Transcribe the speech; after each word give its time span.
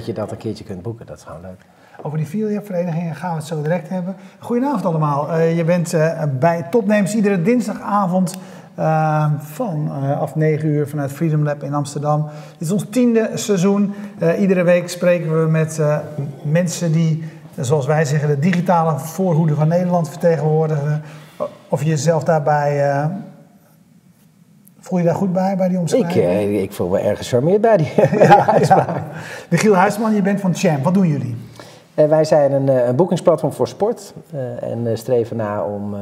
dat, 0.00 0.08
je 0.08 0.20
dat 0.20 0.30
een 0.30 0.36
keertje 0.36 0.64
kunt 0.64 0.82
boeken, 0.82 1.06
dat 1.06 1.16
is 1.16 1.22
gewoon 1.22 1.40
leuk. 1.40 1.60
Over 2.02 2.18
die 2.18 2.26
verenigingen 2.62 3.14
gaan 3.14 3.30
we 3.30 3.36
het 3.36 3.46
zo 3.46 3.62
direct 3.62 3.88
hebben. 3.88 4.16
Goedenavond 4.38 4.84
allemaal. 4.84 5.30
Uh, 5.30 5.56
je 5.56 5.64
bent 5.64 5.94
uh, 5.94 6.22
bij 6.38 6.66
Topnames 6.70 7.14
iedere 7.14 7.42
dinsdagavond 7.42 8.38
uh, 8.78 9.32
van 9.38 9.90
af 10.18 10.34
9 10.34 10.68
uur 10.68 10.88
vanuit 10.88 11.12
Freedom 11.12 11.42
Lab 11.42 11.62
in 11.62 11.74
Amsterdam. 11.74 12.28
Dit 12.52 12.60
is 12.60 12.70
ons 12.70 12.86
tiende 12.90 13.30
seizoen. 13.34 13.94
iedere 14.38 14.62
week 14.62 14.88
spreken 14.88 15.42
we 15.42 15.50
met 15.50 15.80
mensen 16.42 16.92
die, 16.92 17.24
zoals 17.56 17.86
wij 17.86 18.04
zeggen, 18.04 18.28
de 18.28 18.38
digitale 18.38 18.98
voorhoede 18.98 19.54
van 19.54 19.68
Nederland 19.68 20.08
vertegenwoordigen. 20.08 21.02
Of 21.68 21.82
je 21.82 21.88
jezelf 21.88 22.24
daarbij 22.24 23.08
Voel 24.90 24.98
je 24.98 25.04
daar 25.04 25.14
goed 25.14 25.32
bij, 25.32 25.56
bij 25.56 25.68
die 25.68 25.78
omschrijving? 25.78 26.14
Ik, 26.14 26.22
eh, 26.22 26.62
ik 26.62 26.72
voel 26.72 26.88
me 26.88 26.98
erg 26.98 27.18
gecharmeerd 27.18 27.60
bij 27.60 27.76
die, 27.76 27.92
ja, 28.22 28.56
ja. 28.60 29.06
Michiel 29.50 29.74
Huisman, 29.74 30.14
je 30.14 30.22
bent 30.22 30.40
van 30.40 30.54
Champ. 30.54 30.84
Wat 30.84 30.94
doen 30.94 31.08
jullie? 31.08 31.36
Uh, 31.94 32.06
wij 32.06 32.24
zijn 32.24 32.52
een, 32.52 32.68
eh, 32.68 32.86
een, 32.86 32.96
boekingsplatform 32.96 33.52
voor 33.52 33.68
sport. 33.68 34.14
Uh, 34.34 34.62
en 34.62 34.98
streven 34.98 35.36
na 35.36 35.64
om 35.64 35.94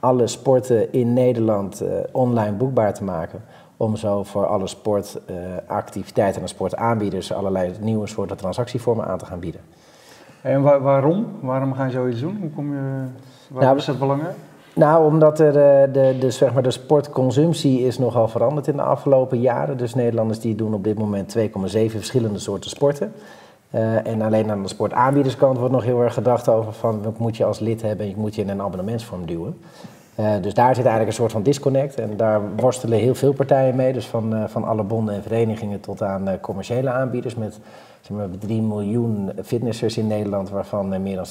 alle 0.00 0.26
sporten 0.26 0.92
in 0.92 1.12
Nederland 1.12 1.82
online 2.12 2.52
boekbaar 2.52 2.94
te 2.94 3.04
maken. 3.04 3.42
Om 3.76 3.96
zo 3.96 4.22
voor 4.22 4.46
alle 4.46 4.66
sportactiviteiten 4.66 6.42
en 6.42 6.48
sportaanbieders 6.48 7.32
allerlei 7.32 7.72
nieuwe 7.80 8.06
soorten 8.06 8.36
transactievormen 8.36 9.06
aan 9.06 9.18
te 9.18 9.26
gaan 9.26 9.40
bieden. 9.40 9.60
En 10.42 10.62
waarom? 10.62 11.26
Waarom 11.40 11.74
ga 11.74 11.84
je 11.84 11.90
zoiets 11.90 12.20
doen? 12.20 12.36
Hoe 12.40 12.50
kom 12.50 12.74
je, 12.74 12.80
waarom 13.48 13.68
nou, 13.68 13.76
is 13.76 13.84
dat 13.84 13.98
belangrijk? 13.98 14.36
Nou, 14.74 15.06
omdat 15.06 15.40
er, 15.40 15.56
eh, 15.56 15.92
de, 15.92 16.16
de, 16.20 16.30
zeg 16.30 16.52
maar 16.52 16.62
de 16.62 16.70
sportconsumptie 16.70 17.80
is 17.80 17.98
nogal 17.98 18.28
veranderd 18.28 18.66
in 18.66 18.76
de 18.76 18.82
afgelopen 18.82 19.40
jaren. 19.40 19.76
Dus 19.76 19.94
Nederlanders 19.94 20.40
die 20.40 20.54
doen 20.54 20.74
op 20.74 20.84
dit 20.84 20.98
moment 20.98 21.36
2,7 21.38 21.44
verschillende 21.86 22.38
soorten 22.38 22.70
sporten. 22.70 23.12
Uh, 23.74 24.06
en 24.06 24.22
alleen 24.22 24.50
aan 24.50 24.62
de 24.62 24.68
sportaanbiederskant 24.68 25.58
wordt 25.58 25.72
nog 25.72 25.84
heel 25.84 26.02
erg 26.02 26.14
gedacht 26.14 26.48
over 26.48 26.72
van 26.72 27.02
wat 27.02 27.18
moet 27.18 27.36
je 27.36 27.44
als 27.44 27.58
lid 27.58 27.82
hebben 27.82 28.06
en 28.06 28.14
moet 28.16 28.34
je 28.34 28.42
in 28.42 28.48
een 28.48 28.60
abonnementsvorm 28.60 29.26
duwen. 29.26 29.58
Uh, 30.20 30.32
dus 30.40 30.54
daar 30.54 30.74
zit 30.74 30.84
eigenlijk 30.84 31.06
een 31.06 31.22
soort 31.22 31.32
van 31.32 31.42
disconnect 31.42 31.94
en 31.94 32.16
daar 32.16 32.40
worstelen 32.56 32.98
heel 32.98 33.14
veel 33.14 33.32
partijen 33.32 33.76
mee. 33.76 33.92
Dus 33.92 34.06
van, 34.06 34.48
van 34.48 34.64
alle 34.64 34.82
bonden 34.82 35.14
en 35.14 35.22
verenigingen 35.22 35.80
tot 35.80 36.02
aan 36.02 36.40
commerciële 36.40 36.90
aanbieders 36.90 37.34
met 37.34 37.58
zeg 38.00 38.16
maar, 38.16 38.28
3 38.38 38.62
miljoen 38.62 39.32
fitnessers 39.44 39.96
in 39.96 40.06
Nederland, 40.06 40.50
waarvan 40.50 41.02
meer 41.02 41.16
dan 41.16 41.26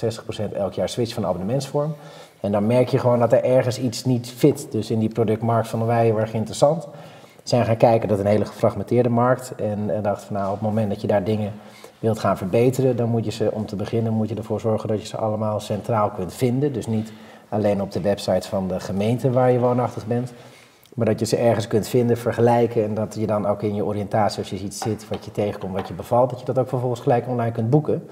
60% 0.52 0.54
elk 0.54 0.74
jaar 0.74 0.90
switcht 0.90 1.14
van 1.14 1.26
abonnementsvorm. 1.26 1.94
En 2.42 2.52
dan 2.52 2.68
merk 2.68 2.88
je 2.88 2.98
gewoon 2.98 3.20
dat 3.20 3.32
er 3.32 3.44
ergens 3.44 3.80
iets 3.80 4.06
niet 4.06 4.30
fit. 4.30 4.68
Dus 4.72 4.92
in 4.92 5.00
die 5.00 5.10
productmarkt 5.10 5.68
van 5.68 5.86
wij 5.86 6.06
heel 6.06 6.20
erg 6.20 6.34
interessant. 6.34 6.88
Zijn 7.44 7.66
gaan 7.66 7.78
kijken, 7.78 8.08
dat 8.10 8.20
een 8.20 8.26
hele 8.26 8.46
gefragmenteerde 8.46 9.10
markt. 9.10 9.54
En, 9.56 9.90
en 9.90 10.02
dachten 10.02 10.28
van 10.28 10.36
nou, 10.36 10.48
op 10.48 10.54
het 10.54 10.62
moment 10.62 10.90
dat 10.90 11.02
je 11.02 11.08
daar 11.08 11.24
dingen 11.24 11.54
wilt 12.00 12.20
gaan 12.20 12.38
verbeteren, 12.38 12.96
dan 12.96 13.10
moet 13.10 13.26
je 13.26 13.32
ze, 13.32 13.52
om 13.52 13.66
te 13.66 13.76
beginnen, 13.76 14.14
moet 14.14 14.30
je 14.30 14.36
ervoor 14.36 14.60
zorgen 14.60 14.88
dat 14.90 15.02
je 15.02 15.08
ze 15.08 15.18
allemaal 15.18 15.60
centraal 15.60 16.10
kunt 16.10 16.34
vinden. 16.34 16.74
Dus 16.74 16.88
niet 16.88 17.12
alleen 17.50 17.82
op 17.82 17.92
de 17.92 18.02
website 18.02 18.48
van 18.48 18.68
de 18.68 18.80
gemeente 18.80 19.32
waar 19.32 19.52
je 19.52 19.60
woonachtig 19.60 20.06
bent. 20.06 20.34
Maar 20.94 21.06
dat 21.06 21.20
je 21.20 21.26
ze 21.26 21.38
ergens 21.38 21.68
kunt 21.68 21.88
vinden, 21.88 22.18
vergelijken 22.18 22.84
en 22.84 22.94
dat 22.94 23.16
je 23.20 23.28
dan 23.28 23.46
ook 23.46 23.62
in 23.62 23.76
je 23.76 23.86
oriëntatie, 23.86 24.40
als 24.40 24.50
je 24.50 24.60
iets 24.60 24.80
zit 24.80 25.08
wat 25.10 25.26
je 25.26 25.32
tegenkomt, 25.32 25.74
wat 25.74 25.88
je 25.88 25.94
bevalt, 25.94 26.30
dat 26.30 26.40
je 26.40 26.46
dat 26.46 26.60
ook 26.60 26.70
vervolgens 26.70 27.02
gelijk 27.02 27.28
online 27.28 27.52
kunt 27.52 27.70
boeken. 27.70 28.08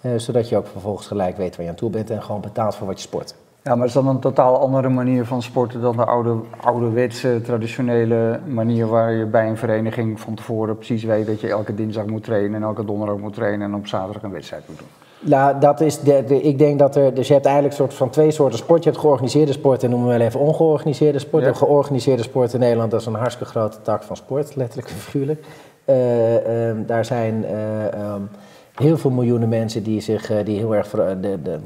Eh, 0.00 0.10
zodat 0.16 0.48
je 0.48 0.56
ook 0.56 0.66
vervolgens 0.66 1.06
gelijk 1.06 1.36
weet 1.36 1.56
waar 1.56 1.64
je 1.64 1.70
aan 1.70 1.76
toe 1.76 1.90
bent 1.90 2.10
en 2.10 2.22
gewoon 2.22 2.40
betaalt 2.40 2.74
voor 2.74 2.86
wat 2.86 2.96
je 2.96 3.08
sport. 3.08 3.34
Ja, 3.64 3.74
maar 3.74 3.86
is 3.86 3.92
dat 3.92 4.04
een 4.04 4.18
totaal 4.18 4.58
andere 4.58 4.88
manier 4.88 5.24
van 5.24 5.42
sporten 5.42 5.80
dan 5.80 5.96
de 5.96 6.04
oude, 6.04 6.36
ouderwetse, 6.60 7.40
traditionele 7.44 8.40
manier 8.46 8.86
waar 8.86 9.12
je 9.12 9.24
bij 9.24 9.48
een 9.48 9.56
vereniging 9.56 10.20
van 10.20 10.34
tevoren 10.34 10.76
precies 10.76 11.04
weet 11.04 11.26
dat 11.26 11.40
je 11.40 11.48
elke 11.48 11.74
dinsdag 11.74 12.06
moet 12.06 12.24
trainen 12.24 12.54
en 12.54 12.62
elke 12.62 12.84
donderdag 12.84 13.16
moet 13.16 13.34
trainen 13.34 13.68
en 13.68 13.74
op 13.74 13.86
zaterdag 13.86 14.22
een 14.22 14.30
wedstrijd 14.30 14.68
moet 14.68 14.78
doen? 14.78 14.88
Nou, 15.20 15.60
dat 15.60 15.80
is 15.80 16.00
de, 16.00 16.42
ik 16.42 16.58
denk 16.58 16.78
dat 16.78 16.96
er, 16.96 17.14
dus 17.14 17.26
je 17.26 17.32
hebt 17.32 17.46
eigenlijk 17.46 17.74
soort 17.74 17.94
van 17.94 18.10
twee 18.10 18.30
soorten 18.30 18.58
sport. 18.58 18.84
Je 18.84 18.90
hebt 18.90 19.00
georganiseerde 19.00 19.52
sport 19.52 19.82
en 19.82 19.90
noemen 19.90 20.08
we 20.08 20.16
wel 20.18 20.26
even 20.26 20.40
ongeorganiseerde 20.40 21.18
sport. 21.18 21.44
Ja. 21.44 21.52
georganiseerde 21.52 22.22
sport 22.22 22.52
in 22.52 22.60
Nederland, 22.60 22.90
dat 22.90 23.00
is 23.00 23.06
een 23.06 23.14
hartstikke 23.14 23.50
grote 23.50 23.82
tak 23.82 24.02
van 24.02 24.16
sport, 24.16 24.56
letterlijk 24.56 24.88
en 24.88 24.94
figuurlijk. 24.94 25.44
Uh, 25.86 26.68
um, 26.68 26.86
daar 26.86 27.04
zijn 27.04 27.44
uh, 27.44 28.12
um, 28.14 28.28
heel 28.74 28.96
veel 28.96 29.10
miljoenen 29.10 29.48
mensen 29.48 29.82
die, 29.82 30.00
zich, 30.00 30.30
eh, 30.30 30.44
die 30.44 30.58
heel 30.58 30.74
erg 30.74 30.90
de, 30.90 31.38
de, 31.42 31.58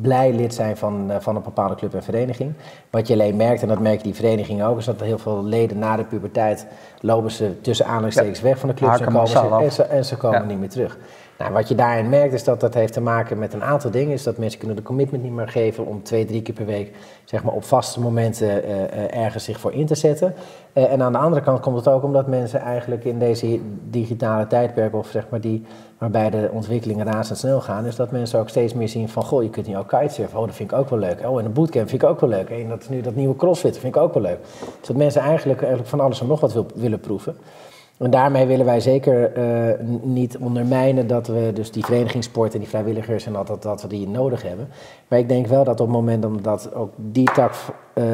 blij 0.00 0.32
lid 0.32 0.54
zijn 0.54 0.76
van, 0.76 1.10
eh, 1.10 1.16
van 1.20 1.36
een 1.36 1.42
bepaalde 1.42 1.74
club 1.74 1.94
en 1.94 2.02
vereniging. 2.02 2.52
Wat 2.90 3.06
je 3.06 3.12
alleen 3.12 3.36
merkt, 3.36 3.62
en 3.62 3.68
dat 3.68 3.78
merken 3.78 4.02
die 4.02 4.14
verenigingen 4.14 4.66
ook, 4.66 4.78
is 4.78 4.84
dat 4.84 5.00
er 5.00 5.06
heel 5.06 5.18
veel 5.18 5.44
leden 5.44 5.78
na 5.78 5.96
de 5.96 6.04
puberteit 6.04 6.66
lopen 7.00 7.30
ze 7.30 7.60
tussen 7.60 7.86
aanhalingstekens 7.86 8.40
weg 8.40 8.58
van 8.58 8.68
de 8.68 8.74
club 8.74 8.90
en, 8.90 9.04
komen 9.04 9.28
ze, 9.28 9.38
en, 9.60 9.72
ze, 9.72 9.82
en 9.82 10.04
ze 10.04 10.16
komen 10.16 10.46
niet 10.46 10.58
meer 10.58 10.68
terug. 10.68 10.98
Nou, 11.38 11.52
wat 11.52 11.68
je 11.68 11.74
daarin 11.74 12.08
merkt 12.08 12.32
is 12.32 12.44
dat 12.44 12.60
dat 12.60 12.74
heeft 12.74 12.92
te 12.92 13.00
maken 13.00 13.38
met 13.38 13.52
een 13.52 13.62
aantal 13.62 13.90
dingen. 13.90 14.12
Is 14.12 14.22
dat 14.22 14.38
mensen 14.38 14.58
kunnen 14.58 14.76
de 14.76 14.82
commitment 14.82 15.22
niet 15.22 15.32
meer 15.32 15.48
geven 15.48 15.86
om 15.86 16.02
twee, 16.02 16.24
drie 16.24 16.42
keer 16.42 16.54
per 16.54 16.66
week 16.66 16.96
zeg 17.24 17.44
maar, 17.44 17.54
op 17.54 17.64
vaste 17.64 18.00
momenten 18.00 18.68
uh, 18.68 19.16
ergens 19.16 19.44
zich 19.44 19.60
voor 19.60 19.72
in 19.72 19.86
te 19.86 19.94
zetten. 19.94 20.34
Uh, 20.74 20.92
en 20.92 21.02
aan 21.02 21.12
de 21.12 21.18
andere 21.18 21.42
kant 21.42 21.60
komt 21.60 21.76
het 21.76 21.88
ook 21.88 22.02
omdat 22.02 22.26
mensen 22.26 22.60
eigenlijk 22.60 23.04
in 23.04 23.18
deze 23.18 23.60
digitale 23.90 24.46
tijdperk, 24.46 24.94
of 24.94 25.08
zeg 25.08 25.26
maar 25.30 25.40
die 25.40 25.64
waarbij 26.10 26.40
de 26.40 26.48
ontwikkelingen 26.52 27.06
razendsnel 27.06 27.60
gaan, 27.60 27.84
is 27.84 27.96
dat 27.96 28.10
mensen 28.10 28.38
ook 28.38 28.48
steeds 28.48 28.74
meer 28.74 28.88
zien 28.88 29.08
van, 29.08 29.24
goh, 29.24 29.42
je 29.42 29.50
kunt 29.50 29.66
nu 29.66 29.76
ook 29.76 29.88
kitesurfen, 29.88 30.38
oh, 30.38 30.46
dat 30.46 30.54
vind 30.54 30.70
ik 30.72 30.78
ook 30.78 30.90
wel 30.90 30.98
leuk. 30.98 31.26
Oh, 31.26 31.38
en 31.38 31.44
een 31.44 31.52
bootcamp 31.52 31.88
vind 31.88 32.02
ik 32.02 32.08
ook 32.08 32.20
wel 32.20 32.30
leuk. 32.30 32.50
En 32.50 32.68
dat 32.68 32.88
nu 32.88 33.00
dat 33.00 33.14
nieuwe 33.14 33.36
crossfit 33.36 33.78
vind 33.78 33.96
ik 33.96 34.02
ook 34.02 34.14
wel 34.14 34.22
leuk. 34.22 34.38
Dus 34.78 34.86
dat 34.86 34.96
mensen 34.96 35.20
eigenlijk, 35.20 35.58
eigenlijk 35.58 35.90
van 35.90 36.00
alles 36.00 36.20
en 36.20 36.26
nog 36.26 36.40
wat 36.40 36.52
wil, 36.52 36.66
willen 36.74 37.00
proeven. 37.00 37.36
En 37.98 38.10
daarmee 38.10 38.46
willen 38.46 38.66
wij 38.66 38.80
zeker 38.80 39.38
uh, 39.38 39.74
niet 40.02 40.38
ondermijnen 40.38 41.06
dat 41.06 41.26
we 41.26 41.50
dus 41.54 41.70
die 41.70 41.84
verenigingssport 41.84 42.54
en 42.54 42.58
die 42.58 42.68
vrijwilligers 42.68 43.26
en 43.26 43.32
dat, 43.32 43.46
dat, 43.46 43.62
dat 43.62 43.82
we 43.82 43.88
die 43.88 44.08
nodig 44.08 44.42
hebben. 44.42 44.68
Maar 45.08 45.18
ik 45.18 45.28
denk 45.28 45.46
wel 45.46 45.64
dat 45.64 45.80
op 45.80 45.86
het 45.86 45.96
moment 45.96 46.44
dat 46.44 46.74
ook 46.74 46.92
die 46.96 47.32
tak, 47.32 47.54
uh, 47.94 48.04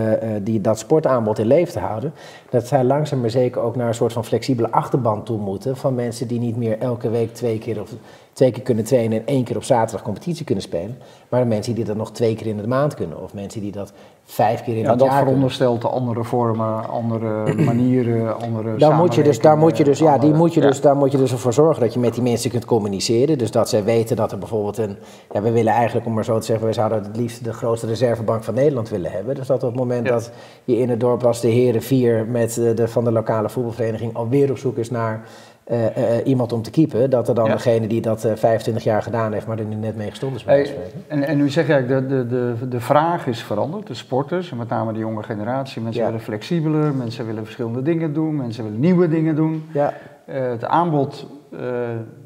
die, 0.42 0.60
dat 0.60 0.78
sportaanbod 0.78 1.38
in 1.38 1.46
leven 1.46 1.72
te 1.72 1.78
houden, 1.78 2.12
dat 2.50 2.66
zij 2.66 2.84
langzaam 2.84 3.20
maar 3.20 3.30
zeker 3.30 3.62
ook 3.62 3.76
naar 3.76 3.88
een 3.88 3.94
soort 3.94 4.12
van 4.12 4.24
flexibele 4.24 4.70
achterband 4.70 5.26
toe 5.26 5.38
moeten 5.38 5.76
van 5.76 5.94
mensen 5.94 6.28
die 6.28 6.41
niet 6.41 6.56
meer 6.56 6.78
elke 6.78 7.10
week 7.10 7.34
twee 7.34 7.58
keer 7.58 7.80
of 7.80 7.91
twee 8.40 8.52
keer 8.52 8.62
kunnen 8.62 8.84
trainen 8.84 9.18
en 9.18 9.26
één 9.26 9.44
keer 9.44 9.56
op 9.56 9.64
zaterdag 9.64 10.02
competitie 10.02 10.44
kunnen 10.44 10.64
spelen. 10.64 10.98
Maar 11.28 11.46
mensen 11.46 11.74
die 11.74 11.84
dat 11.84 11.96
nog 11.96 12.12
twee 12.12 12.34
keer 12.34 12.46
in 12.46 12.56
de 12.56 12.66
maand 12.66 12.94
kunnen. 12.94 13.22
Of 13.22 13.34
mensen 13.34 13.60
die 13.60 13.72
dat 13.72 13.92
vijf 14.24 14.62
keer 14.62 14.76
in 14.76 14.82
ja, 14.82 14.90
het 14.90 15.00
jaar 15.00 15.08
kunnen. 15.08 15.16
dat 15.16 15.26
veronderstelt 15.26 15.84
andere 15.84 16.24
vormen, 16.24 16.88
andere 16.88 17.54
manieren, 17.70 18.40
andere 18.40 18.76
daar 18.76 18.94
moet 18.94 19.14
je 19.14 19.22
dus, 19.22 19.40
daar 19.40 19.58
moet 19.58 19.76
je 19.76 19.84
dus, 19.84 19.98
ja, 19.98 20.18
die 20.18 20.32
moet 20.32 20.54
je 20.54 20.60
dus, 20.60 20.80
daar 20.80 20.96
moet 20.96 21.12
je 21.12 21.18
dus 21.18 21.32
ervoor 21.32 21.52
zorgen 21.52 21.82
dat 21.82 21.94
je 21.94 22.00
met 22.00 22.14
die 22.14 22.22
mensen 22.22 22.50
kunt 22.50 22.64
communiceren. 22.64 23.38
Dus 23.38 23.50
dat 23.50 23.68
zij 23.68 23.84
weten 23.84 24.16
dat 24.16 24.32
er 24.32 24.38
bijvoorbeeld 24.38 24.78
een... 24.78 24.96
Ja, 25.30 25.42
we 25.42 25.50
willen 25.50 25.72
eigenlijk, 25.72 26.06
om 26.06 26.14
maar 26.14 26.24
zo 26.24 26.38
te 26.38 26.46
zeggen, 26.46 26.66
we 26.66 26.72
zouden 26.72 27.02
het 27.02 27.16
liefst 27.16 27.44
de 27.44 27.52
grootste 27.52 27.86
reservebank 27.86 28.44
van 28.44 28.54
Nederland 28.54 28.88
willen 28.88 29.10
hebben. 29.10 29.34
Dus 29.34 29.46
dat 29.46 29.62
op 29.62 29.70
het 29.70 29.78
moment 29.78 30.06
dat 30.06 30.30
je 30.64 30.78
in 30.78 30.90
het 30.90 31.00
dorp 31.00 31.24
als 31.24 31.40
de 31.40 31.48
heren 31.48 31.82
vier 31.82 32.26
met 32.26 32.54
de, 32.54 32.88
van 32.88 33.04
de 33.04 33.12
lokale 33.12 33.48
voetbalvereniging 33.48 34.14
alweer 34.14 34.50
op 34.50 34.58
zoek 34.58 34.76
is 34.76 34.90
naar 34.90 35.24
uh, 35.71 35.97
uh, 35.97 36.26
iemand 36.26 36.53
om 36.53 36.62
te 36.62 36.71
keepen, 36.71 37.10
dat 37.10 37.28
er 37.28 37.34
dan 37.34 37.50
degene 37.50 37.87
die 37.87 38.00
dat 38.00 38.25
uh, 38.25 38.32
25 38.34 38.84
jaar 38.84 39.03
gedaan 39.03 39.32
heeft, 39.32 39.47
maar 39.47 39.59
er 39.59 39.65
nu 39.65 39.75
net 39.75 39.97
mee 39.97 40.10
gestopt 40.10 40.34
is. 40.34 40.44
Hey, 40.44 40.76
en, 41.09 41.22
en 41.22 41.37
nu 41.37 41.48
zeg 41.48 41.66
je 41.66 41.72
eigenlijk, 41.72 42.09
de, 42.09 42.26
de, 42.26 42.56
de, 42.59 42.69
de 42.69 42.81
vraag 42.81 43.26
is 43.26 43.43
veranderd. 43.43 43.87
De 43.87 43.94
sporters, 43.94 44.50
en 44.50 44.56
met 44.56 44.69
name 44.69 44.93
de 44.93 44.98
jonge 44.98 45.22
generatie, 45.22 45.82
mensen 45.82 46.04
willen 46.04 46.21
flexibeler, 46.21 46.94
mensen 46.94 47.26
willen 47.26 47.44
verschillende 47.44 47.82
dingen 47.82 48.12
doen, 48.12 48.37
mensen 48.37 48.65
willen 48.65 48.80
nieuwe 48.80 49.09
dingen 49.09 49.36
doen. 49.36 49.65
Ja. 49.72 49.95
het 50.24 50.65
aanbod 50.65 51.27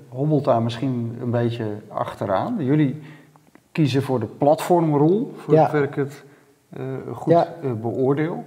hobbelt 0.09 0.45
daar 0.45 0.63
misschien 0.63 1.19
een 1.21 1.31
beetje 1.31 1.67
achteraan. 1.89 2.57
Jullie 2.59 3.03
kiezen 3.73 4.03
voor 4.03 4.21
de 4.21 4.27
platformrol, 4.27 5.33
voor 5.37 5.57
zover 5.57 5.83
ik 5.83 5.95
het 5.95 6.25
goed 7.13 7.47
beoordeel. 7.81 8.45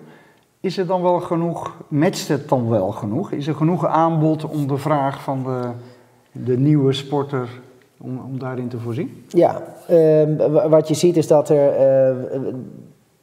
Is 0.60 0.78
er 0.78 0.86
dan 0.86 1.02
wel 1.02 1.20
genoeg, 1.20 1.76
matcht 1.88 2.28
het 2.28 2.50
dan 2.50 2.70
wel 2.70 2.92
genoeg? 2.92 3.32
Is 3.32 3.48
er 3.48 3.56
genoeg 3.56 3.86
aanbod 3.86 4.46
om 4.46 4.68
de 4.68 4.78
vraag 4.78 5.24
van 5.24 5.44
de, 5.44 5.70
de 6.32 6.58
nieuwe 6.58 6.94
sporter, 6.94 7.50
om, 7.98 8.22
om 8.26 8.40
daarin 8.40 8.68
te 8.68 8.80
voorzien? 8.80 9.26
Ja, 9.28 9.62
uh, 9.90 10.68
wat 10.70 10.88
je 10.88 10.94
ziet 10.94 11.18
is 11.18 11.28
dat 11.28 11.50
er, 11.50 11.72
uh, 11.72 12.54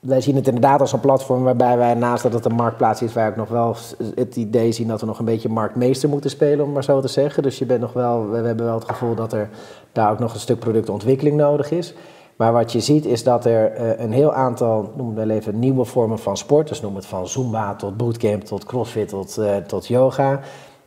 wij 0.00 0.20
zien 0.20 0.36
het 0.36 0.46
inderdaad 0.46 0.80
als 0.80 0.92
een 0.92 1.00
platform 1.00 1.42
waarbij 1.42 1.76
wij 1.76 1.94
naast 1.94 2.22
dat 2.22 2.32
het 2.32 2.44
een 2.44 2.54
marktplaats 2.54 3.02
is, 3.02 3.12
waar 3.12 3.28
ook 3.28 3.36
nog 3.36 3.48
wel 3.48 3.76
het 4.14 4.36
idee 4.36 4.72
zien 4.72 4.88
dat 4.88 5.00
we 5.00 5.06
nog 5.06 5.18
een 5.18 5.24
beetje 5.24 5.48
marktmeester 5.48 6.08
moeten 6.08 6.30
spelen, 6.30 6.64
om 6.64 6.72
maar 6.72 6.84
zo 6.84 7.00
te 7.00 7.08
zeggen. 7.08 7.42
Dus 7.42 7.58
je 7.58 7.66
bent 7.66 7.80
nog 7.80 7.92
wel, 7.92 8.30
we 8.30 8.36
hebben 8.36 8.64
wel 8.64 8.74
het 8.74 8.88
gevoel 8.88 9.14
dat 9.14 9.32
er 9.32 9.48
daar 9.92 10.10
ook 10.10 10.18
nog 10.18 10.34
een 10.34 10.40
stuk 10.40 10.58
productontwikkeling 10.58 11.36
nodig 11.36 11.70
is. 11.70 11.94
Maar 12.36 12.52
wat 12.52 12.72
je 12.72 12.80
ziet 12.80 13.06
is 13.06 13.22
dat 13.22 13.44
er 13.44 13.80
uh, 13.80 14.04
een 14.04 14.12
heel 14.12 14.32
aantal, 14.32 14.92
noem 14.96 15.14
wel 15.14 15.30
even, 15.30 15.58
nieuwe 15.58 15.84
vormen 15.84 16.18
van 16.18 16.36
sport, 16.36 16.68
dus 16.68 16.80
noem 16.80 16.94
het 16.94 17.06
van 17.06 17.28
Zumba 17.28 17.74
tot 17.74 17.96
bootcamp 17.96 18.44
tot 18.44 18.64
crossfit 18.64 19.08
tot, 19.08 19.36
uh, 19.38 19.56
tot 19.56 19.86
yoga, 19.86 20.40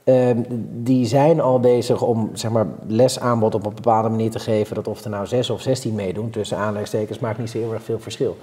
uh, 0.04 0.30
die 0.72 1.06
zijn 1.06 1.42
al 1.42 1.60
bezig 1.60 2.02
om 2.02 2.30
zeg 2.34 2.52
maar, 2.52 2.68
lesaanbod 2.88 3.56
op 3.56 3.66
een 3.66 3.76
bepaalde 3.76 4.10
manier 4.10 4.32
te 4.32 4.40
geven. 4.40 4.76
Dat 4.76 4.88
of 4.88 5.04
er 5.04 5.10
nou 5.10 5.28
zes 5.28 5.50
of 5.50 5.62
zestien 5.62 5.96
meedoen, 5.96 6.30
tussen 6.30 6.58
aanleidingstekens, 6.58 7.20
maakt 7.20 7.40
niet 7.40 7.50
zo 7.50 7.58
heel 7.58 7.74
erg 7.74 7.84
veel 7.84 8.00
verschil. 8.00 8.38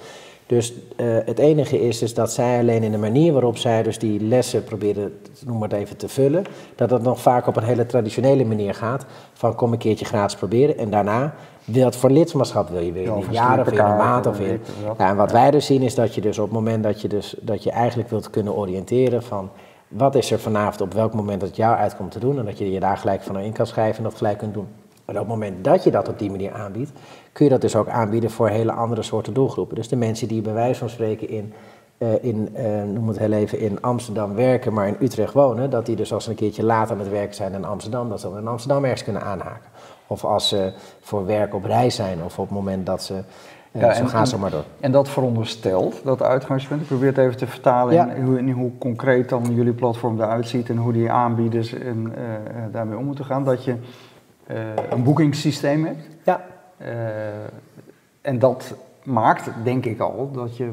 Dus 0.47 0.73
uh, 0.73 1.17
het 1.25 1.39
enige 1.39 1.81
is, 1.81 2.03
is 2.03 2.15
dat 2.15 2.33
zij 2.33 2.59
alleen 2.59 2.83
in 2.83 2.91
de 2.91 2.99
manier 2.99 3.33
waarop 3.33 3.57
zij 3.57 3.83
dus 3.83 3.99
die 3.99 4.21
lessen 4.21 4.65
proberen, 4.65 5.19
noem 5.47 5.59
maar 5.59 5.73
even, 5.73 5.97
te 5.97 6.09
vullen, 6.09 6.45
dat 6.75 6.89
dat 6.89 7.03
nog 7.03 7.21
vaak 7.21 7.47
op 7.47 7.57
een 7.57 7.63
hele 7.63 7.87
traditionele 7.87 8.45
manier 8.45 8.75
gaat. 8.75 9.07
Van 9.33 9.55
kom 9.55 9.73
een 9.73 9.79
keertje 9.79 10.05
gratis 10.05 10.37
proberen 10.37 10.79
en 10.79 10.91
daarna 10.91 11.35
wil 11.65 11.85
het 11.85 11.97
voor 11.97 12.11
lidmaatschap 12.11 12.69
wil 12.69 12.81
je 12.81 12.93
weer 12.93 13.03
ja, 13.03 13.13
een 13.13 13.25
jaar 13.31 13.61
of 13.61 13.73
in 13.73 13.79
een 13.79 13.97
maand 13.97 14.27
of 14.27 14.41
in. 14.41 14.61
Ja, 14.99 15.09
en 15.09 15.17
wat 15.17 15.33
wij 15.33 15.51
dus 15.51 15.67
zien 15.67 15.83
is 15.83 15.95
dat 15.95 16.15
je 16.15 16.21
dus 16.21 16.39
op 16.39 16.45
het 16.45 16.55
moment 16.55 16.83
dat 16.83 17.01
je 17.01 17.09
dus 17.09 17.37
dat 17.41 17.63
je 17.63 17.71
eigenlijk 17.71 18.11
wilt 18.11 18.31
kunnen 18.31 18.55
oriënteren 18.55 19.23
van 19.23 19.51
wat 19.89 20.15
is 20.15 20.31
er 20.31 20.39
vanavond 20.39 20.81
op 20.81 20.95
welk 20.95 21.15
moment 21.15 21.41
dat 21.41 21.49
het 21.49 21.59
jou 21.59 21.77
uitkomt 21.77 22.11
te 22.11 22.19
doen 22.19 22.39
en 22.39 22.45
dat 22.45 22.59
je 22.59 22.71
je 22.71 22.81
daar 22.81 22.97
gelijk 22.97 23.23
van 23.23 23.39
in 23.39 23.53
kan 23.53 23.67
schrijven 23.67 23.97
en 23.97 24.03
dat 24.03 24.15
gelijk 24.15 24.39
kunt 24.39 24.55
doen. 24.55 24.67
Maar 25.05 25.15
op 25.15 25.21
het 25.21 25.31
moment 25.31 25.65
dat 25.65 25.85
je 25.85 25.91
dat 25.91 26.09
op 26.09 26.19
die 26.19 26.31
manier 26.31 26.53
aanbiedt, 26.53 26.93
kun 27.35 27.45
je 27.45 27.51
dat 27.51 27.61
dus 27.61 27.77
ook 27.77 27.89
aanbieden 27.89 28.31
voor 28.31 28.49
hele 28.49 28.73
andere 28.73 29.03
soorten 29.03 29.35
doelgroepen. 29.35 29.75
Dus 29.75 29.89
de 29.89 29.97
mensen 29.97 30.29
die 30.29 30.43
bij 30.43 30.53
wijze 30.53 30.79
van 30.79 30.89
spreken 30.89 31.29
in, 31.29 31.53
uh, 31.99 32.25
in 32.25 32.49
uh, 32.57 32.83
noem 32.83 33.09
het 33.09 33.19
heel 33.19 33.33
even, 33.33 33.59
in 33.59 33.83
Amsterdam 33.83 34.35
werken, 34.35 34.73
maar 34.73 34.87
in 34.87 34.97
Utrecht 35.01 35.33
wonen, 35.33 35.71
dat 35.71 35.87
die 35.87 35.97
dus 35.97 36.13
als 36.13 36.25
ze 36.25 36.31
een 36.31 36.37
keertje 36.37 36.65
later 36.65 36.97
met 36.97 37.09
werk 37.09 37.35
zijn 37.35 37.53
in 37.53 37.65
Amsterdam, 37.65 38.09
dat 38.09 38.21
ze 38.21 38.29
in 38.39 38.49
Amsterdam 38.49 38.83
ergens 38.83 39.05
kunnen 39.05 39.23
aanhaken. 39.23 39.71
Of 40.07 40.25
als 40.25 40.49
ze 40.49 40.73
voor 41.01 41.27
werk 41.27 41.55
op 41.55 41.65
reis 41.65 41.95
zijn, 41.95 42.23
of 42.25 42.39
op 42.39 42.45
het 42.45 42.55
moment 42.55 42.87
dat 42.87 43.03
ze. 43.03 43.15
Uh, 43.73 43.83
ja, 43.83 43.95
zo 43.95 44.07
gaan 44.07 44.27
ze 44.27 44.39
maar 44.39 44.51
door. 44.51 44.65
En 44.81 44.93
dat 44.93 45.09
veronderstelt, 45.09 46.01
dat 46.05 46.23
uitgangspunt, 46.23 46.81
ik 46.81 46.87
probeer 46.87 47.09
het 47.09 47.19
even 47.19 47.37
te 47.37 47.47
vertalen 47.47 47.95
ja. 47.95 48.11
in, 48.11 48.25
hoe, 48.25 48.39
in, 48.39 48.51
hoe, 48.51 48.71
concreet 48.79 49.29
dan 49.29 49.55
jullie 49.55 49.73
platform 49.73 50.21
eruit 50.21 50.49
ziet 50.49 50.69
en 50.69 50.77
hoe 50.77 50.93
die 50.93 51.11
aanbieders 51.11 51.73
en, 51.73 52.13
daarmee 52.73 52.99
om 52.99 53.05
moeten 53.05 53.25
gaan, 53.25 53.45
dat 53.45 53.65
je 53.65 53.77
een 54.91 55.03
boekingssysteem 55.03 55.85
hebt. 55.85 56.09
Ja. 56.25 56.54
En 58.21 58.39
dat 58.39 58.75
maakt, 59.05 59.51
denk 59.65 59.85
ik 59.85 60.01
al, 60.01 60.31
dat 60.33 60.57
je, 60.57 60.71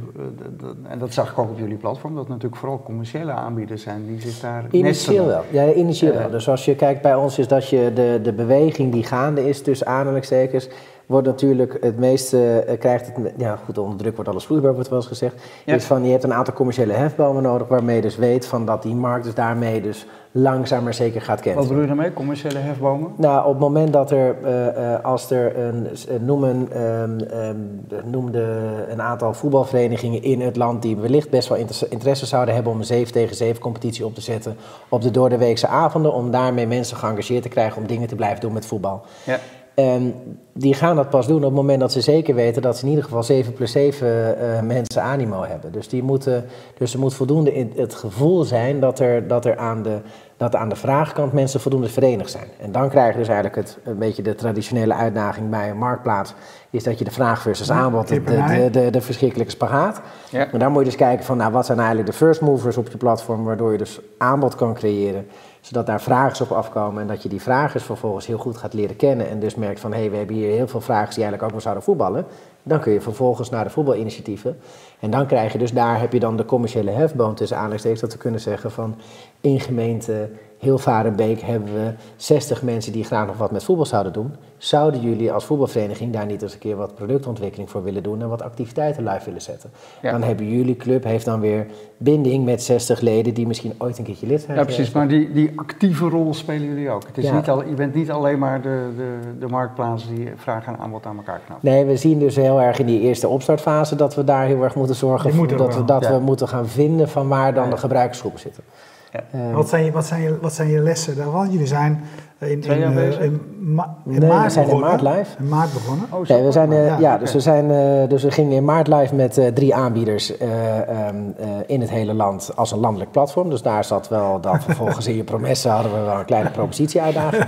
en 0.87 0.99
dat 0.99 1.13
zag 1.13 1.31
ik 1.31 1.37
ook 1.37 1.49
op 1.49 1.57
jullie 1.57 1.77
platform, 1.77 2.15
dat 2.15 2.27
natuurlijk 2.27 2.55
vooral 2.55 2.81
commerciële 2.83 3.31
aanbieders 3.31 3.83
zijn 3.83 4.05
die 4.05 4.21
zich 4.21 4.39
daar. 4.39 4.65
Initieel 4.71 5.25
wel, 5.25 5.43
ja, 5.49 5.73
initieel 5.73 6.13
wel. 6.13 6.29
Dus 6.29 6.49
als 6.49 6.65
je 6.65 6.75
kijkt 6.75 7.01
bij 7.01 7.15
ons, 7.15 7.39
is 7.39 7.47
dat 7.47 7.69
je 7.69 7.91
de, 7.93 8.19
de 8.23 8.33
beweging 8.33 8.91
die 8.91 9.03
gaande 9.03 9.49
is 9.49 9.61
tussen 9.61 9.87
aanhalingstekens 9.87 10.67
wordt 11.11 11.27
natuurlijk 11.27 11.77
het 11.81 11.97
meeste, 11.97 12.65
uh, 12.67 12.79
krijgt 12.79 13.05
het, 13.05 13.33
ja 13.37 13.59
goed, 13.65 13.77
onder 13.77 13.97
druk 13.97 14.15
wordt 14.15 14.29
alles 14.29 14.45
vloeibaar, 14.45 14.73
wordt 14.73 14.89
wel 14.89 14.97
eens 14.97 15.07
gezegd, 15.07 15.35
is 15.65 15.85
van 15.85 16.05
je 16.05 16.11
hebt 16.11 16.23
een 16.23 16.33
aantal 16.33 16.53
commerciële 16.53 16.93
hefbomen 16.93 17.43
nodig 17.43 17.67
waarmee 17.67 17.95
je 17.95 18.01
dus 18.01 18.15
weet 18.15 18.45
van 18.45 18.65
dat 18.65 18.83
die 18.83 18.95
markt 18.95 19.23
dus 19.25 19.33
daarmee 19.33 19.81
dus 19.81 20.05
langzaam 20.31 20.83
maar 20.83 20.93
zeker 20.93 21.21
gaat 21.21 21.41
kennen. 21.41 21.59
Wat 21.59 21.67
bedoel 21.67 21.81
je 21.81 21.87
daarmee, 21.87 22.13
commerciële 22.13 22.57
hefbomen? 22.57 23.11
Nou, 23.17 23.45
op 23.45 23.51
het 23.51 23.59
moment 23.59 23.93
dat 23.93 24.11
er, 24.11 24.35
uh, 24.43 25.05
als 25.05 25.31
er 25.31 25.57
een, 25.57 25.87
noemen, 26.25 26.81
um, 26.81 27.19
um, 27.33 27.85
noemde 28.05 28.45
een 28.89 29.01
aantal 29.01 29.33
voetbalverenigingen 29.33 30.23
in 30.23 30.41
het 30.41 30.55
land 30.55 30.81
die 30.81 30.97
wellicht 30.97 31.29
best 31.29 31.49
wel 31.49 31.57
interesse 31.89 32.25
zouden 32.25 32.53
hebben 32.53 32.71
om 32.71 32.79
een 32.79 32.85
7 32.85 33.13
tegen 33.13 33.35
7 33.35 33.61
competitie 33.61 34.05
op 34.05 34.15
te 34.15 34.21
zetten 34.21 34.57
op 34.89 35.01
de 35.01 35.11
doordeweekse 35.11 35.67
avonden, 35.67 36.13
om 36.13 36.31
daarmee 36.31 36.67
mensen 36.67 36.97
geëngageerd 36.97 37.43
te 37.43 37.49
krijgen 37.49 37.81
om 37.81 37.87
dingen 37.87 38.07
te 38.07 38.15
blijven 38.15 38.39
doen 38.41 38.53
met 38.53 38.65
voetbal. 38.65 39.01
Ja. 39.23 39.39
En 39.73 40.13
die 40.53 40.73
gaan 40.73 40.95
dat 40.95 41.09
pas 41.09 41.27
doen 41.27 41.37
op 41.37 41.43
het 41.43 41.53
moment 41.53 41.79
dat 41.79 41.91
ze 41.91 42.01
zeker 42.01 42.35
weten 42.35 42.61
dat 42.61 42.77
ze 42.77 42.83
in 42.83 42.89
ieder 42.89 43.03
geval 43.03 43.23
7 43.23 43.53
plus 43.53 43.71
7 43.71 44.07
uh, 44.07 44.61
mensen 44.61 45.01
animo 45.01 45.43
hebben. 45.43 45.71
Dus, 45.71 45.87
die 45.87 46.03
moeten, 46.03 46.45
dus 46.77 46.93
er 46.93 46.99
moet 46.99 47.13
voldoende 47.13 47.53
in 47.53 47.71
het 47.75 47.93
gevoel 47.93 48.43
zijn 48.43 48.79
dat 48.79 48.99
er, 48.99 49.27
dat 49.27 49.45
er 49.45 49.57
aan, 49.57 49.83
de, 49.83 49.97
dat 50.37 50.55
aan 50.55 50.69
de 50.69 50.75
vraagkant 50.75 51.33
mensen 51.33 51.59
voldoende 51.59 51.89
verenigd 51.89 52.31
zijn. 52.31 52.47
En 52.59 52.71
dan 52.71 52.89
krijg 52.89 53.11
je 53.11 53.19
dus 53.19 53.27
eigenlijk 53.27 53.67
het, 53.67 53.77
een 53.83 53.97
beetje 53.97 54.21
de 54.21 54.35
traditionele 54.35 54.93
uitdaging 54.93 55.49
bij 55.49 55.69
een 55.69 55.77
marktplaats. 55.77 56.33
Is 56.69 56.83
dat 56.83 56.97
je 56.97 57.05
de 57.05 57.11
vraag 57.11 57.41
versus 57.41 57.71
aanbod, 57.71 58.07
de, 58.07 58.23
de, 58.23 58.69
de, 58.71 58.89
de, 58.89 59.01
verschrikkelijke 59.01 59.51
spagaat. 59.51 60.01
Ja. 60.29 60.47
Maar 60.51 60.59
dan 60.59 60.71
moet 60.71 60.79
je 60.79 60.89
dus 60.89 60.95
kijken 60.95 61.25
van 61.25 61.37
nou, 61.37 61.51
wat 61.51 61.65
zijn 61.65 61.77
eigenlijk 61.77 62.09
de 62.09 62.15
first 62.15 62.41
movers 62.41 62.77
op 62.77 62.89
je 62.89 62.97
platform, 62.97 63.43
waardoor 63.43 63.71
je 63.71 63.77
dus 63.77 63.99
aanbod 64.17 64.55
kan 64.55 64.73
creëren 64.73 65.27
zodat 65.61 65.85
daar 65.85 66.01
vragen 66.01 66.45
op 66.45 66.51
afkomen 66.51 67.01
en 67.01 67.07
dat 67.07 67.23
je 67.23 67.29
die 67.29 67.41
vragers 67.41 67.83
vervolgens 67.83 68.27
heel 68.27 68.37
goed 68.37 68.57
gaat 68.57 68.73
leren 68.73 68.95
kennen. 68.95 69.29
En 69.29 69.39
dus 69.39 69.55
merkt 69.55 69.79
van 69.79 69.93
hé, 69.93 69.99
hey, 69.99 70.11
we 70.11 70.17
hebben 70.17 70.35
hier 70.35 70.49
heel 70.49 70.67
veel 70.67 70.81
vragen 70.81 71.13
die 71.13 71.23
eigenlijk 71.23 71.43
ook 71.43 71.51
wel 71.51 71.61
zouden 71.61 71.83
voetballen. 71.83 72.25
Dan 72.63 72.79
kun 72.79 72.93
je 72.93 73.01
vervolgens 73.01 73.49
naar 73.49 73.63
de 73.63 73.69
voetbalinitiatieven. 73.69 74.59
En 74.99 75.11
dan 75.11 75.25
krijg 75.25 75.51
je 75.51 75.57
dus, 75.57 75.73
daar 75.73 75.99
heb 75.99 76.13
je 76.13 76.19
dan 76.19 76.37
de 76.37 76.45
commerciële 76.45 76.91
hefboom 76.91 77.35
tussen 77.35 77.57
aanleidingstekens, 77.57 78.01
dat 78.01 78.13
we 78.13 78.17
kunnen 78.17 78.39
zeggen 78.39 78.71
van 78.71 78.95
in 79.41 79.59
gemeente 79.59 80.29
heel 80.61 80.77
Varenbeek 80.77 81.41
hebben 81.41 81.73
we 81.73 81.93
60 82.15 82.61
mensen 82.61 82.91
die 82.91 83.03
graag 83.03 83.27
nog 83.27 83.37
wat 83.37 83.51
met 83.51 83.63
voetbal 83.63 83.85
zouden 83.85 84.13
doen. 84.13 84.35
Zouden 84.57 85.01
jullie 85.01 85.31
als 85.31 85.45
voetbalvereniging 85.45 86.13
daar 86.13 86.25
niet 86.25 86.41
eens 86.41 86.53
een 86.53 86.59
keer 86.59 86.75
wat 86.75 86.95
productontwikkeling 86.95 87.69
voor 87.69 87.83
willen 87.83 88.03
doen 88.03 88.21
en 88.21 88.29
wat 88.29 88.41
activiteiten 88.41 89.03
live 89.03 89.25
willen 89.25 89.41
zetten? 89.41 89.71
Dan 90.01 90.23
hebben 90.23 90.49
jullie 90.49 90.75
club 90.75 91.03
heeft 91.03 91.25
dan 91.25 91.39
weer 91.39 91.65
binding 91.97 92.45
met 92.45 92.63
60 92.63 92.99
leden 92.99 93.33
die 93.33 93.47
misschien 93.47 93.73
ooit 93.77 93.97
een 93.97 94.03
keertje 94.03 94.27
lid 94.27 94.41
zijn. 94.41 94.57
Ja, 94.57 94.63
precies. 94.63 94.91
Maar 94.91 95.07
die, 95.07 95.31
die 95.31 95.51
actieve 95.55 96.09
rol 96.09 96.33
spelen 96.33 96.67
jullie 96.67 96.89
ook. 96.89 97.07
Het 97.07 97.17
is 97.17 97.31
niet 97.31 97.49
al, 97.49 97.67
je 97.67 97.73
bent 97.73 97.93
niet 97.93 98.11
alleen 98.11 98.39
maar 98.39 98.61
de, 98.61 98.89
de, 98.97 99.17
de 99.39 99.47
marktplaats 99.47 100.07
die 100.07 100.29
vraag 100.35 100.65
en 100.65 100.77
aanbod 100.77 101.05
aan 101.05 101.17
elkaar 101.17 101.41
knapt. 101.45 101.63
Nee, 101.63 101.85
we 101.85 101.97
zien 101.97 102.19
dus 102.19 102.35
heel 102.35 102.61
erg 102.61 102.79
in 102.79 102.85
die 102.85 102.99
eerste 102.99 103.27
opstartfase 103.27 103.95
dat 103.95 104.15
we 104.15 104.23
daar 104.23 104.45
heel 104.45 104.63
erg 104.63 104.75
moeten 104.75 104.95
zorgen 104.95 105.33
voor 105.33 105.47
dat, 105.47 105.75
we, 105.75 105.85
dat 105.85 106.07
we 106.07 106.19
moeten 106.19 106.47
gaan 106.47 106.67
vinden 106.67 107.09
van 107.09 107.27
waar 107.27 107.53
dan 107.53 107.69
de 107.69 107.77
gebruikersgroepen 107.77 108.39
zitten. 108.39 108.63
Ja. 109.11 109.23
Uh, 109.35 109.55
wat, 109.55 109.69
zijn 109.69 109.83
je, 109.83 109.91
wat, 109.91 110.05
zijn 110.05 110.21
je, 110.21 110.37
wat 110.41 110.53
zijn 110.53 110.69
je 110.69 110.79
lessen 110.79 111.15
daarvan? 111.15 111.51
Jullie 111.51 111.67
zijn 111.67 112.03
in, 112.39 112.63
in, 112.63 112.91
uh, 112.91 113.21
in, 113.21 113.41
ma 113.59 113.95
in 114.05 114.19
nee, 114.19 114.29
maart 114.29 114.43
we 114.43 114.49
zijn 114.49 114.65
begonnen. 114.65 114.89
in 114.89 115.03
maart 115.03 115.17
live. 115.17 115.37
In 115.39 115.49
maart 115.49 115.73
begonnen? 115.73 116.07
Oh, 116.11 116.27
nee, 116.27 116.43
we 116.43 116.51
zijn, 116.51 116.71
uh, 116.71 116.85
ja, 116.85 116.97
ja, 116.99 117.17
dus, 117.17 117.33
we 117.33 117.39
zijn, 117.39 117.67
dus 118.09 118.23
we 118.23 118.31
gingen 118.31 118.51
in 118.51 118.65
maart 118.65 118.87
live 118.87 119.15
met 119.15 119.51
drie 119.53 119.75
aanbieders 119.75 120.33
um, 120.41 121.35
in 121.67 121.81
het 121.81 121.89
hele 121.89 122.13
land 122.13 122.51
als 122.55 122.71
een 122.71 122.79
landelijk 122.79 123.11
platform. 123.11 123.49
Dus 123.49 123.61
daar 123.61 123.83
zat 123.83 124.07
wel 124.07 124.41
dat 124.41 124.63
vervolgens 124.67 125.07
in 125.07 125.15
je 125.15 125.23
promesse 125.23 125.69
hadden 125.69 125.93
we 125.93 125.99
wel 125.99 126.19
een 126.19 126.25
kleine 126.25 126.49
propositie-uitdaging. 126.49 127.45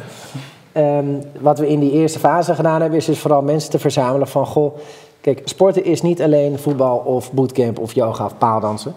Um, 0.77 1.21
wat 1.39 1.59
we 1.59 1.67
in 1.67 1.79
die 1.79 1.91
eerste 1.91 2.19
fase 2.19 2.55
gedaan 2.55 2.81
hebben, 2.81 2.99
is 2.99 3.05
dus 3.05 3.19
vooral 3.19 3.41
mensen 3.41 3.71
te 3.71 3.79
verzamelen 3.79 4.27
van... 4.27 4.45
Goh, 4.45 4.77
kijk, 5.21 5.41
sporten 5.43 5.85
is 5.85 6.01
niet 6.01 6.21
alleen 6.21 6.59
voetbal 6.59 6.97
of 6.97 7.31
bootcamp 7.31 7.79
of 7.79 7.93
yoga 7.93 8.25
of 8.25 8.37
paaldansen... 8.37 8.93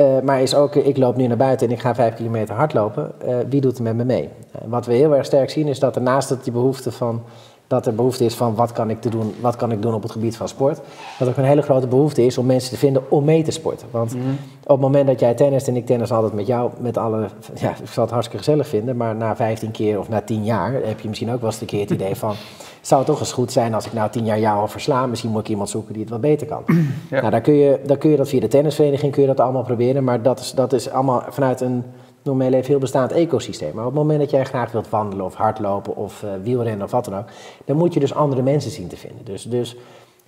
Uh, 0.00 0.20
maar 0.20 0.42
is 0.42 0.54
ook, 0.54 0.74
ik 0.74 0.96
loop 0.96 1.16
nu 1.16 1.26
naar 1.26 1.36
buiten 1.36 1.66
en 1.66 1.72
ik 1.72 1.80
ga 1.80 1.94
vijf 1.94 2.14
kilometer 2.14 2.54
hardlopen. 2.54 3.12
Uh, 3.24 3.36
wie 3.48 3.60
doet 3.60 3.76
er 3.76 3.82
met 3.82 3.96
me 3.96 4.04
mee? 4.04 4.22
Uh, 4.56 4.62
wat 4.70 4.86
we 4.86 4.92
heel 4.92 5.14
erg 5.14 5.26
sterk 5.26 5.50
zien 5.50 5.66
is 5.66 5.78
dat 5.78 5.96
er 5.96 6.02
naast 6.02 6.28
dat 6.28 6.44
die 6.44 6.52
behoefte 6.52 6.92
van 6.92 7.22
dat 7.68 7.86
er 7.86 7.94
behoefte 7.94 8.24
is 8.24 8.34
van 8.34 8.54
wat 8.54 8.72
kan 8.72 8.90
ik, 8.90 9.00
te 9.00 9.08
doen, 9.08 9.34
wat 9.40 9.56
kan 9.56 9.72
ik 9.72 9.82
doen 9.82 9.94
op 9.94 10.02
het 10.02 10.12
gebied 10.12 10.36
van 10.36 10.48
sport. 10.48 10.76
Dat 10.76 11.26
er 11.26 11.28
ook 11.28 11.36
een 11.36 11.44
hele 11.44 11.62
grote 11.62 11.86
behoefte 11.86 12.24
is 12.24 12.38
om 12.38 12.46
mensen 12.46 12.70
te 12.70 12.76
vinden 12.76 13.10
om 13.10 13.24
mee 13.24 13.42
te 13.42 13.50
sporten. 13.50 13.88
Want 13.90 14.14
mm 14.14 14.20
-hmm. 14.20 14.38
op 14.62 14.68
het 14.68 14.80
moment 14.80 15.06
dat 15.06 15.20
jij 15.20 15.34
tennist 15.34 15.68
en 15.68 15.76
ik 15.76 15.86
tennis 15.86 16.12
altijd 16.12 16.32
met 16.32 16.46
jou, 16.46 16.70
met 16.80 16.96
alle, 16.96 17.28
ja, 17.54 17.70
ik 17.70 17.88
zal 17.90 18.02
het 18.02 18.12
hartstikke 18.12 18.44
gezellig 18.44 18.68
vinden, 18.68 18.96
maar 18.96 19.16
na 19.16 19.36
15 19.36 19.70
keer 19.70 19.98
of 19.98 20.08
na 20.08 20.20
10 20.20 20.44
jaar 20.44 20.72
heb 20.72 21.00
je 21.00 21.08
misschien 21.08 21.30
ook 21.30 21.40
wel 21.40 21.50
eens 21.50 21.60
een 21.60 21.66
keer 21.66 21.80
het 21.80 21.90
idee 21.90 22.14
van, 22.14 22.34
zou 22.80 23.00
het 23.00 23.10
toch 23.10 23.20
eens 23.20 23.32
goed 23.32 23.52
zijn 23.52 23.74
als 23.74 23.86
ik 23.86 23.92
nou 23.92 24.10
10 24.10 24.24
jaar 24.24 24.40
jou 24.40 24.60
al 24.60 24.68
versla, 24.68 25.06
misschien 25.06 25.30
moet 25.30 25.40
ik 25.40 25.48
iemand 25.48 25.70
zoeken 25.70 25.92
die 25.92 26.02
het 26.02 26.10
wat 26.10 26.20
beter 26.20 26.46
kan. 26.46 26.62
Ja. 27.10 27.20
Nou, 27.20 27.30
dan 27.30 27.42
kun, 27.42 27.54
je, 27.54 27.80
dan 27.86 27.98
kun 27.98 28.10
je 28.10 28.16
dat 28.16 28.28
via 28.28 28.40
de 28.40 28.48
tennisvereniging, 28.48 29.12
kun 29.12 29.22
je 29.22 29.28
dat 29.28 29.40
allemaal 29.40 29.62
proberen, 29.62 30.04
maar 30.04 30.22
dat 30.22 30.40
is, 30.40 30.52
dat 30.52 30.72
is 30.72 30.90
allemaal 30.90 31.22
vanuit 31.28 31.60
een 31.60 31.84
noem 32.28 32.40
heel 32.40 32.52
even 32.52 32.66
heel 32.66 32.78
bestaand 32.78 33.12
ecosysteem. 33.12 33.74
Maar 33.74 33.86
op 33.86 33.92
het 33.92 34.00
moment 34.00 34.20
dat 34.20 34.30
jij 34.30 34.44
graag 34.44 34.72
wilt 34.72 34.88
wandelen 34.88 35.24
of 35.24 35.34
hardlopen 35.34 35.96
of 35.96 36.22
uh, 36.22 36.30
wielrennen 36.42 36.84
of 36.84 36.90
wat 36.90 37.04
dan 37.04 37.16
ook, 37.16 37.28
dan 37.64 37.76
moet 37.76 37.94
je 37.94 38.00
dus 38.00 38.14
andere 38.14 38.42
mensen 38.42 38.70
zien 38.70 38.88
te 38.88 38.96
vinden. 38.96 39.24
Dus, 39.24 39.42
dus 39.42 39.76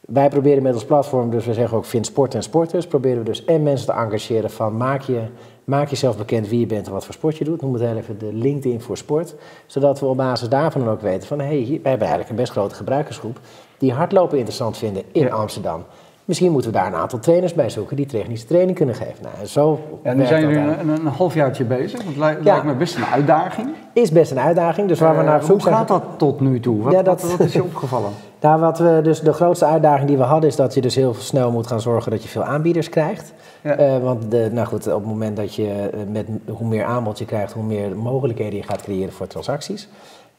wij 0.00 0.28
proberen 0.28 0.62
met 0.62 0.74
ons 0.74 0.84
platform, 0.84 1.30
dus 1.30 1.46
we 1.46 1.54
zeggen 1.54 1.76
ook 1.76 1.84
vind 1.84 2.06
sport 2.06 2.34
en 2.34 2.42
sporters, 2.42 2.86
proberen 2.86 3.18
we 3.18 3.24
dus 3.24 3.44
en 3.44 3.62
mensen 3.62 3.86
te 3.86 3.92
engageren 3.92 4.50
van 4.50 4.76
maak, 4.76 5.02
je, 5.02 5.20
maak 5.64 5.88
jezelf 5.88 6.16
bekend 6.16 6.48
wie 6.48 6.60
je 6.60 6.66
bent 6.66 6.86
en 6.86 6.92
wat 6.92 7.04
voor 7.04 7.14
sport 7.14 7.36
je 7.36 7.44
doet. 7.44 7.60
Noem 7.60 7.72
het 7.72 7.82
heel 7.82 7.96
even 7.96 8.18
de 8.18 8.32
LinkedIn 8.32 8.80
voor 8.80 8.96
sport, 8.96 9.34
zodat 9.66 10.00
we 10.00 10.06
op 10.06 10.16
basis 10.16 10.48
daarvan 10.48 10.84
dan 10.84 10.92
ook 10.92 11.00
weten 11.00 11.28
van 11.28 11.38
hé, 11.38 11.46
hey, 11.46 11.64
we 11.64 11.88
hebben 11.88 12.08
eigenlijk 12.08 12.30
een 12.30 12.36
best 12.36 12.52
grote 12.52 12.74
gebruikersgroep 12.74 13.40
die 13.78 13.92
hardlopen 13.92 14.36
interessant 14.36 14.76
vinden 14.76 15.02
in. 15.12 15.32
Amsterdam. 15.32 15.84
Misschien 16.30 16.52
moeten 16.52 16.70
we 16.70 16.76
daar 16.76 16.86
een 16.86 16.94
aantal 16.94 17.18
trainers 17.18 17.54
bij 17.54 17.70
zoeken 17.70 17.96
die 17.96 18.06
technische 18.06 18.46
training 18.46 18.76
kunnen 18.76 18.94
geven. 18.94 19.16
Nou, 19.22 19.46
zo 19.46 19.80
ja, 20.04 20.12
nu 20.12 20.26
zijn 20.26 20.40
jullie 20.40 20.58
een, 20.58 20.88
een 20.88 21.06
halfjaartje 21.06 21.64
bezig. 21.64 22.04
Het 22.04 22.16
lijkt, 22.16 22.44
ja. 22.44 22.52
lijkt 22.52 22.66
me 22.66 22.74
best 22.74 22.96
een 22.96 23.04
uitdaging. 23.04 23.68
Is 23.92 24.12
best 24.12 24.30
een 24.30 24.38
uitdaging. 24.38 24.88
Dus 24.88 25.00
waar 25.00 25.12
uh, 25.12 25.18
we 25.18 25.24
naar 25.24 25.44
Hoe 25.44 25.60
gaat 25.60 25.88
dat 25.88 26.02
tot 26.16 26.40
nu 26.40 26.60
toe? 26.60 26.82
Wat, 26.82 26.92
ja, 26.92 27.02
dat, 27.02 27.22
wat, 27.22 27.30
wat 27.30 27.46
is 27.46 27.52
je 27.52 27.62
opgevallen? 27.62 28.10
nou, 28.40 28.60
wat 28.60 28.78
we 28.78 29.00
dus 29.02 29.20
de 29.20 29.32
grootste 29.32 29.64
uitdaging 29.64 30.08
die 30.08 30.16
we 30.16 30.22
hadden 30.22 30.48
is 30.48 30.56
dat 30.56 30.74
je 30.74 30.80
dus 30.80 30.94
heel 30.94 31.14
snel 31.14 31.50
moet 31.50 31.66
gaan 31.66 31.80
zorgen 31.80 32.10
dat 32.10 32.22
je 32.22 32.28
veel 32.28 32.44
aanbieders 32.44 32.88
krijgt. 32.88 33.32
Ja. 33.62 33.80
Uh, 33.80 34.02
want 34.02 34.30
de, 34.30 34.48
nou 34.52 34.66
goed, 34.66 34.86
op 34.86 35.00
het 35.00 35.10
moment 35.10 35.36
dat 35.36 35.54
je 35.54 35.90
met 36.10 36.26
hoe 36.48 36.68
meer 36.68 36.84
aanbod 36.84 37.18
je 37.18 37.24
krijgt, 37.24 37.52
hoe 37.52 37.64
meer 37.64 37.96
mogelijkheden 37.96 38.56
je 38.56 38.64
gaat 38.64 38.82
creëren 38.82 39.12
voor 39.12 39.26
transacties. 39.26 39.88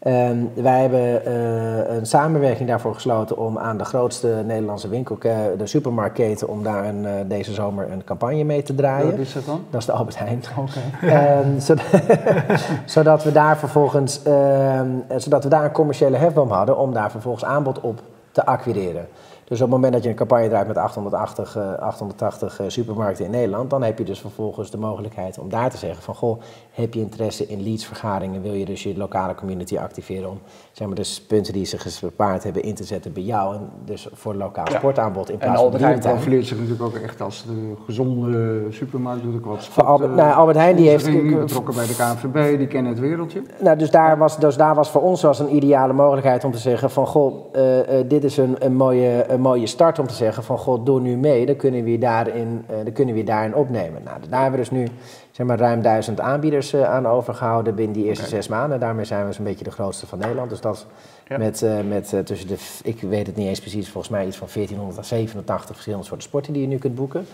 Um, 0.08 0.52
wij 0.54 0.82
hebben 0.82 1.28
uh, 1.28 1.96
een 1.96 2.06
samenwerking 2.06 2.70
daarvoor 2.70 2.94
gesloten 2.94 3.38
om 3.38 3.58
aan 3.58 3.78
de 3.78 3.86
grootste 3.86 4.44
Nederlandse 4.46 4.88
winkel, 4.88 5.18
de 5.58 5.68
supermarktketen, 5.68 6.48
om 6.48 6.64
daar 6.64 6.86
een, 6.86 7.04
uh, 7.04 7.12
deze 7.26 7.54
zomer 7.54 7.92
een 7.92 8.04
campagne 8.04 8.44
mee 8.44 8.64
te 8.64 8.76
draaien. 8.76 9.10
Wat 9.10 9.20
is 9.20 9.34
dat 9.34 9.46
dan? 9.46 9.64
Dat 9.70 9.80
is 9.80 9.86
de 9.86 9.92
Albert 9.92 10.18
Heijn. 10.18 10.44
Okay. 10.58 11.40
Um, 11.42 11.60
zodat, 11.60 11.86
zodat 12.86 13.24
we 13.24 13.32
daar 13.32 13.58
vervolgens, 13.58 14.22
uh, 14.28 14.82
zodat 15.16 15.44
we 15.44 15.50
daar 15.50 15.64
een 15.64 15.72
commerciële 15.72 16.18
hefboom 16.18 16.52
hadden 16.52 16.78
om 16.78 16.94
daar 16.94 17.12
vervolgens 17.12 17.46
aanbod 17.46 17.80
op 17.80 18.02
te 18.32 18.46
acquireren. 18.46 19.08
Dus 19.52 19.62
op 19.62 19.66
het 19.66 19.76
moment 19.76 19.94
dat 19.94 20.04
je 20.04 20.10
een 20.10 20.16
campagne 20.16 20.48
draait 20.48 20.68
met 20.68 20.78
880, 20.78 21.58
880 21.58 22.60
uh, 22.60 22.66
supermarkten 22.70 23.26
in 23.26 23.32
Nederland, 23.32 23.70
dan 23.70 23.84
heb 23.84 23.98
je 23.98 24.04
dus 24.04 24.20
vervolgens 24.20 24.72
de 24.72 24.78
mogelijkheid 24.78 25.40
om 25.40 25.50
daar 25.50 25.70
te 25.70 25.78
zeggen 25.78 26.04
van 26.04 26.16
goh, 26.16 26.42
heb 26.72 26.94
je 26.94 27.00
interesse 27.00 27.48
in 27.48 27.64
leadsvergaderingen, 27.64 28.42
wil 28.42 28.54
je 28.54 28.66
dus 28.66 28.84
je 28.84 28.98
lokale 28.98 29.36
community 29.36 29.78
activeren 29.78 30.30
om 30.30 30.40
zeg 30.72 30.88
maar, 30.88 30.96
dus 30.96 31.22
punten 31.22 31.54
die 31.54 31.66
ze 31.66 31.78
gespaard 31.78 32.44
hebben 32.44 32.64
in 32.64 32.76
te 32.76 32.84
zetten 32.84 33.14
bij 33.14 33.24
jou 33.24 33.56
en 33.56 33.70
dus 33.86 34.08
voor 34.14 34.36
lokaal 34.36 34.66
sportaanbod 34.70 35.30
in 35.30 35.38
plaats 35.38 35.52
en 35.52 35.58
van 35.58 35.66
Albert 35.66 35.84
Heijn 35.84 36.00
profileert 36.00 36.46
zich 36.46 36.58
natuurlijk 36.58 36.84
ook 36.84 36.96
echt 36.96 37.22
als 37.22 37.46
de 37.46 37.74
gezonde 37.86 38.66
supermarkt, 38.70 39.24
doet 39.24 39.36
ook 39.36 39.46
wat 39.46 39.64
sport, 39.64 39.88
Albert, 39.88 40.16
nou, 40.16 40.34
Albert 40.34 40.58
Heijn 40.58 40.76
die 40.76 40.90
heeft 40.90 41.12
betrokken 41.40 41.76
bij 41.76 41.88
de 41.88 41.96
KNVB, 41.96 42.58
die 42.58 42.68
kennen 42.68 42.92
het 42.92 43.02
wereldje. 43.02 43.42
Nou, 43.60 43.78
dus 43.78 43.92
daar 43.92 44.18
was, 44.18 44.40
dus 44.40 44.56
daar 44.56 44.76
was 44.76 44.90
voor 44.90 45.02
ons 45.02 45.22
was 45.22 45.40
een 45.40 45.56
ideale 45.56 45.94
mogelijkheid 45.94 46.44
om 46.44 46.52
te 46.52 46.58
zeggen 46.58 46.90
van 46.90 47.08
goh, 47.08 47.56
uh, 47.56 47.78
uh, 47.78 47.84
dit 48.08 48.24
is 48.24 48.38
een, 48.38 48.56
een 48.60 48.76
mooie 48.76 49.26
een 49.28 49.41
mooie 49.42 49.68
start 49.68 50.00
om 50.00 50.08
te 50.08 50.14
zeggen 50.14 50.44
van 50.44 50.58
god, 50.58 50.86
doe 50.86 51.00
nu 51.00 51.18
mee, 51.18 51.46
dan 51.46 51.56
kunnen 51.56 51.84
we 51.84 51.92
je 51.92 51.98
daarin, 51.98 52.66
uh, 52.70 52.76
dan 52.84 52.94
kunnen 52.94 53.16
we 53.16 53.24
daarin 53.24 53.56
opnemen. 53.56 54.04
Nou, 54.04 54.18
daar 54.30 54.42
hebben 54.42 54.60
we 54.60 54.70
dus 54.70 54.80
nu 54.80 54.88
zeg 55.32 55.46
maar, 55.48 55.60
ruim 55.60 55.82
duizend 55.82 56.20
aanbieders 56.20 56.74
uh, 56.74 56.90
aan 56.90 57.08
overgehouden 57.08 57.76
binnen 57.76 57.96
die 57.96 58.06
eerste 58.06 58.28
zes 58.28 58.48
maanden. 58.48 58.80
Daarmee 58.80 59.06
zijn 59.06 59.26
we 59.26 59.34
zo'n 59.34 59.44
beetje 59.44 59.64
de 59.64 59.72
grootste 59.72 60.08
van 60.08 60.20
Nederland. 60.20 60.50
Dus 60.50 60.62
dat 60.62 60.86
ja. 61.28 61.38
met, 61.38 61.62
uh, 61.62 61.80
met 61.90 62.14
tussen 62.26 62.48
de, 62.48 62.58
ik 62.84 63.02
weet 63.02 63.28
het 63.28 63.36
niet 63.36 63.48
eens 63.48 63.60
precies, 63.60 63.90
volgens 63.90 64.14
mij 64.14 64.28
iets 64.28 64.38
van 64.38 64.48
1487 64.54 65.74
verschillende 65.74 66.06
soorten 66.06 66.28
sporten 66.28 66.54
die 66.54 66.62
je 66.62 66.68
nu 66.68 66.78
kunt 66.78 66.96
boeken. 66.96 67.26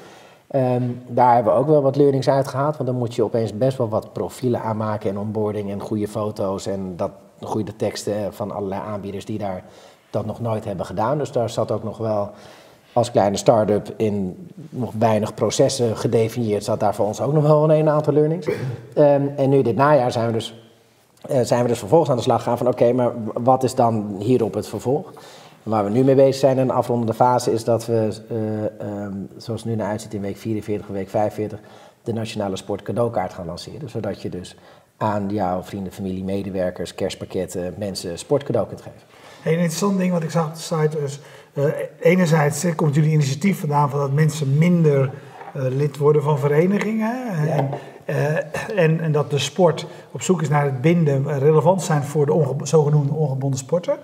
Um, 0.55 1.01
daar 1.07 1.35
hebben 1.35 1.53
we 1.53 1.59
ook 1.59 1.67
wel 1.67 1.81
wat 1.81 1.95
learnings 1.95 2.29
uitgehaald, 2.29 2.77
want 2.77 2.89
dan 2.89 2.97
moet 2.97 3.15
je 3.15 3.23
opeens 3.23 3.57
best 3.57 3.77
wel 3.77 3.89
wat 3.89 4.13
profielen 4.13 4.61
aanmaken 4.61 5.09
en 5.09 5.17
onboarding 5.17 5.71
en 5.71 5.79
goede 5.79 6.07
foto's 6.07 6.65
en 6.65 6.93
dat, 6.95 7.11
goede 7.41 7.75
teksten 7.75 8.33
van 8.33 8.51
allerlei 8.51 8.81
aanbieders 8.81 9.25
die 9.25 9.37
daar 9.37 9.63
dat 10.09 10.25
nog 10.25 10.41
nooit 10.41 10.65
hebben 10.65 10.85
gedaan. 10.85 11.17
Dus 11.17 11.31
daar 11.31 11.49
zat 11.49 11.71
ook 11.71 11.83
nog 11.83 11.97
wel 11.97 12.31
als 12.93 13.11
kleine 13.11 13.37
start-up 13.37 13.93
in 13.97 14.47
nog 14.69 14.93
weinig 14.99 15.33
processen 15.33 15.97
gedefinieerd, 15.97 16.63
zat 16.63 16.79
daar 16.79 16.95
voor 16.95 17.05
ons 17.05 17.21
ook 17.21 17.33
nog 17.33 17.43
wel 17.43 17.71
een 17.71 17.89
aantal 17.89 18.13
learnings. 18.13 18.47
Um, 18.47 19.27
en 19.37 19.49
nu 19.49 19.61
dit 19.61 19.75
najaar 19.75 20.11
zijn 20.11 20.27
we 20.27 20.31
dus, 20.31 20.53
uh, 21.29 21.39
zijn 21.41 21.61
we 21.61 21.67
dus 21.67 21.79
vervolgens 21.79 22.09
aan 22.09 22.17
de 22.17 22.23
slag 22.23 22.43
gaan 22.43 22.57
van 22.57 22.67
oké, 22.67 22.83
okay, 22.83 22.93
maar 22.93 23.11
wat 23.33 23.63
is 23.63 23.75
dan 23.75 24.15
hierop 24.19 24.53
het 24.53 24.67
vervolg? 24.67 25.13
En 25.63 25.71
waar 25.71 25.83
we 25.83 25.89
nu 25.89 26.03
mee 26.03 26.15
bezig 26.15 26.35
zijn 26.35 26.57
in 26.57 26.67
de 26.67 26.73
afrondende 26.73 27.13
fase 27.13 27.51
is 27.51 27.63
dat 27.63 27.85
we, 27.85 28.09
uh, 28.31 29.03
um, 29.03 29.29
zoals 29.37 29.61
het 29.61 29.69
nu 29.69 29.75
naar 29.75 29.89
uitziet 29.89 30.13
in 30.13 30.21
week 30.21 30.37
44 30.37 30.87
of 30.87 30.93
week 30.93 31.09
45, 31.09 31.59
de 32.03 32.13
nationale 32.13 32.55
sport 32.55 32.81
cadeaukaart 32.81 33.33
gaan 33.33 33.45
lanceren. 33.45 33.89
Zodat 33.89 34.21
je 34.21 34.29
dus 34.29 34.55
aan 34.97 35.29
jouw 35.29 35.63
vrienden, 35.63 35.93
familie, 35.93 36.23
medewerkers, 36.23 36.95
kerstpakketten, 36.95 37.73
mensen 37.77 38.17
sportcadeau 38.17 38.67
kunt 38.67 38.81
geven. 38.81 39.01
Een 39.47 39.53
interessant 39.53 39.97
ding 39.97 40.11
wat 40.11 40.23
ik 40.23 40.31
zag 40.31 40.47
op 40.47 40.53
de 40.53 40.59
site 40.59 40.99
is, 40.99 41.19
uh, 41.53 41.65
enerzijds 41.99 42.65
komt 42.75 42.95
jullie 42.95 43.11
initiatief 43.11 43.59
vandaan 43.59 43.89
van 43.89 43.99
dat 43.99 44.11
mensen 44.11 44.57
minder 44.57 45.01
uh, 45.55 45.63
lid 45.69 45.97
worden 45.97 46.23
van 46.23 46.39
verenigingen. 46.39 47.27
En, 47.47 47.69
en, 48.75 48.99
en, 48.99 49.11
dat 49.11 49.31
de 49.31 49.37
sport 49.37 49.87
op 50.11 50.21
zoek 50.21 50.41
is 50.41 50.49
naar 50.49 50.63
het 50.63 50.81
binden 50.81 51.39
relevant 51.39 51.81
zijn 51.81 52.03
voor 52.03 52.25
de 52.25 52.33
onge 52.33 52.55
zogenoemde 52.63 53.13
ongebonden 53.13 53.59
sporten. 53.59 53.97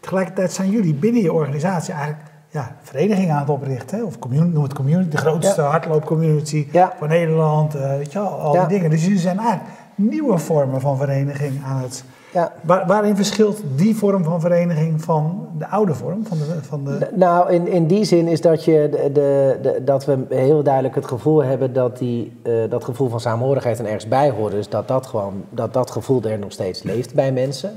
Tegelijkertijd 0.00 0.52
zijn 0.52 0.70
jullie 0.70 0.94
binnen 0.94 1.22
je 1.22 1.32
organisatie 1.32 1.94
eigenlijk 1.94 2.22
ja, 2.48 2.76
verenigingen 2.82 3.34
aan 3.34 3.40
het 3.40 3.50
oprichten. 3.50 4.04
Of 4.04 4.18
community, 4.18 4.52
noem 4.52 4.62
het 4.62 4.74
community, 4.74 5.10
de 5.10 5.16
grootste 5.16 5.60
ja. 5.60 5.68
hardloopcommunity 5.68 6.68
ja. 6.72 6.94
van 6.98 7.08
Nederland. 7.08 7.72
weet 7.72 8.12
je 8.12 8.18
wel, 8.18 8.28
al 8.28 8.52
die 8.52 8.66
dingen. 8.66 8.90
Dus 8.90 9.02
jullie 9.02 9.18
zijn 9.18 9.38
eigenlijk 9.38 9.70
nieuwe 9.94 10.38
vormen 10.38 10.80
van 10.80 10.96
vereniging 10.96 11.64
aan 11.64 11.82
het 11.82 12.04
ja. 12.32 12.52
Waar, 12.62 12.86
waarin 12.86 13.16
verschilt 13.16 13.62
die 13.76 13.96
vorm 13.96 14.24
van 14.24 14.40
vereniging 14.40 15.02
van 15.02 15.48
de 15.58 15.66
oude 15.68 15.94
vorm? 15.94 16.26
Van 16.26 16.38
de, 16.38 16.44
van 16.62 16.84
de... 16.84 17.08
Nou, 17.14 17.52
in, 17.52 17.68
in 17.68 17.86
die 17.86 18.04
zin 18.04 18.28
is 18.28 18.40
dat, 18.40 18.64
je 18.64 18.88
de, 18.90 19.12
de, 19.12 19.58
de, 19.62 19.84
dat 19.84 20.04
we 20.04 20.18
heel 20.28 20.62
duidelijk 20.62 20.94
het 20.94 21.06
gevoel 21.06 21.44
hebben 21.44 21.72
dat 21.72 21.98
die, 21.98 22.40
uh, 22.42 22.70
dat 22.70 22.84
gevoel 22.84 23.08
van 23.08 23.20
saamhorigheid 23.20 23.78
er 23.78 23.84
ergens 23.84 24.08
bij 24.08 24.30
hoort. 24.30 24.52
Dus 24.52 24.68
dat 24.68 24.88
dat, 24.88 25.06
gewoon, 25.06 25.44
dat 25.50 25.72
dat 25.72 25.90
gevoel 25.90 26.22
er 26.22 26.38
nog 26.38 26.52
steeds 26.52 26.82
leeft 26.82 27.14
bij 27.14 27.32
mensen. 27.32 27.72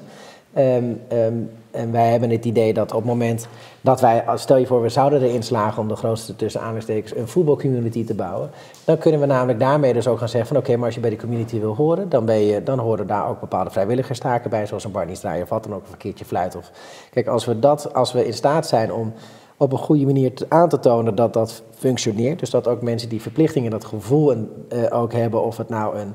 Um, 0.58 1.02
um, 1.12 1.50
en 1.72 1.92
wij 1.92 2.10
hebben 2.10 2.30
het 2.30 2.46
idee 2.46 2.74
dat 2.74 2.92
op 2.92 2.98
het 2.98 3.06
moment 3.06 3.48
dat 3.82 4.02
wij, 4.02 4.24
stel 4.36 4.58
je 4.58 4.66
voor, 4.66 4.82
we 4.82 4.90
zouden 4.90 5.22
erin 5.22 5.44
slagen 5.44 5.82
om 5.82 5.88
de 5.88 5.96
grootste 5.96 6.36
tussen 6.36 6.60
aanhalingstekens 6.62 7.16
een 7.16 7.28
voetbalcommunity 7.28 8.06
te 8.06 8.14
bouwen, 8.14 8.50
dan 8.86 8.98
kunnen 8.98 9.20
we 9.20 9.26
namelijk 9.26 9.60
daarmee 9.60 9.94
dus 9.94 10.08
ook 10.08 10.18
gaan 10.18 10.30
zeggen 10.30 10.48
van 10.48 10.58
oké, 10.58 10.76
maar 10.76 10.86
als 10.86 10.96
je 10.96 11.02
bij 11.02 11.10
de 11.10 11.16
community 11.16 11.60
wil 11.60 11.76
horen, 11.76 12.10
dan, 12.10 12.26
ben 12.26 12.40
je, 12.40 12.64
dan 12.64 12.80
horen 12.80 13.08
daar 13.08 13.30
ook 13.30 13.40
bepaalde 13.40 13.70
vrijwilligerstaken 13.70 14.50
bij, 14.50 14.66
zoals 14.66 14.84
een 14.84 14.92
Barney 14.92 15.16
Draai 15.16 15.42
of 15.42 15.50
wat 15.50 15.64
dan 15.64 15.74
ook, 15.74 15.84
een 15.92 15.98
keertje 15.98 16.26
fluit. 16.26 16.56
Of, 16.56 16.72
kijk, 17.12 17.28
als 17.28 17.46
we, 17.46 17.60
dat, 17.60 17.94
als 17.94 18.12
we 18.12 18.26
in 18.26 18.34
staat 18.34 18.68
zijn 18.68 18.94
om 18.94 19.14
op 19.58 19.72
een 19.72 19.78
goede 19.78 20.06
manier 20.06 20.32
aan 20.48 20.70
te 20.70 20.80
tonen 20.80 21.16
dat 21.16 21.34
dat 21.34 21.64
functioneert, 21.78 22.40
dus 22.40 22.50
dat 22.50 22.68
ook 22.68 22.82
mensen 22.82 23.10
die 23.10 23.22
verplichtingen 23.22 23.72
dat 23.72 23.86
gevoel 23.86 24.32
en, 24.32 24.50
uh, 24.74 25.00
ook 25.00 25.14
hebben, 25.14 25.44
of 25.44 25.58
het 25.58 25.70
nou 25.70 25.98
een, 25.98 26.14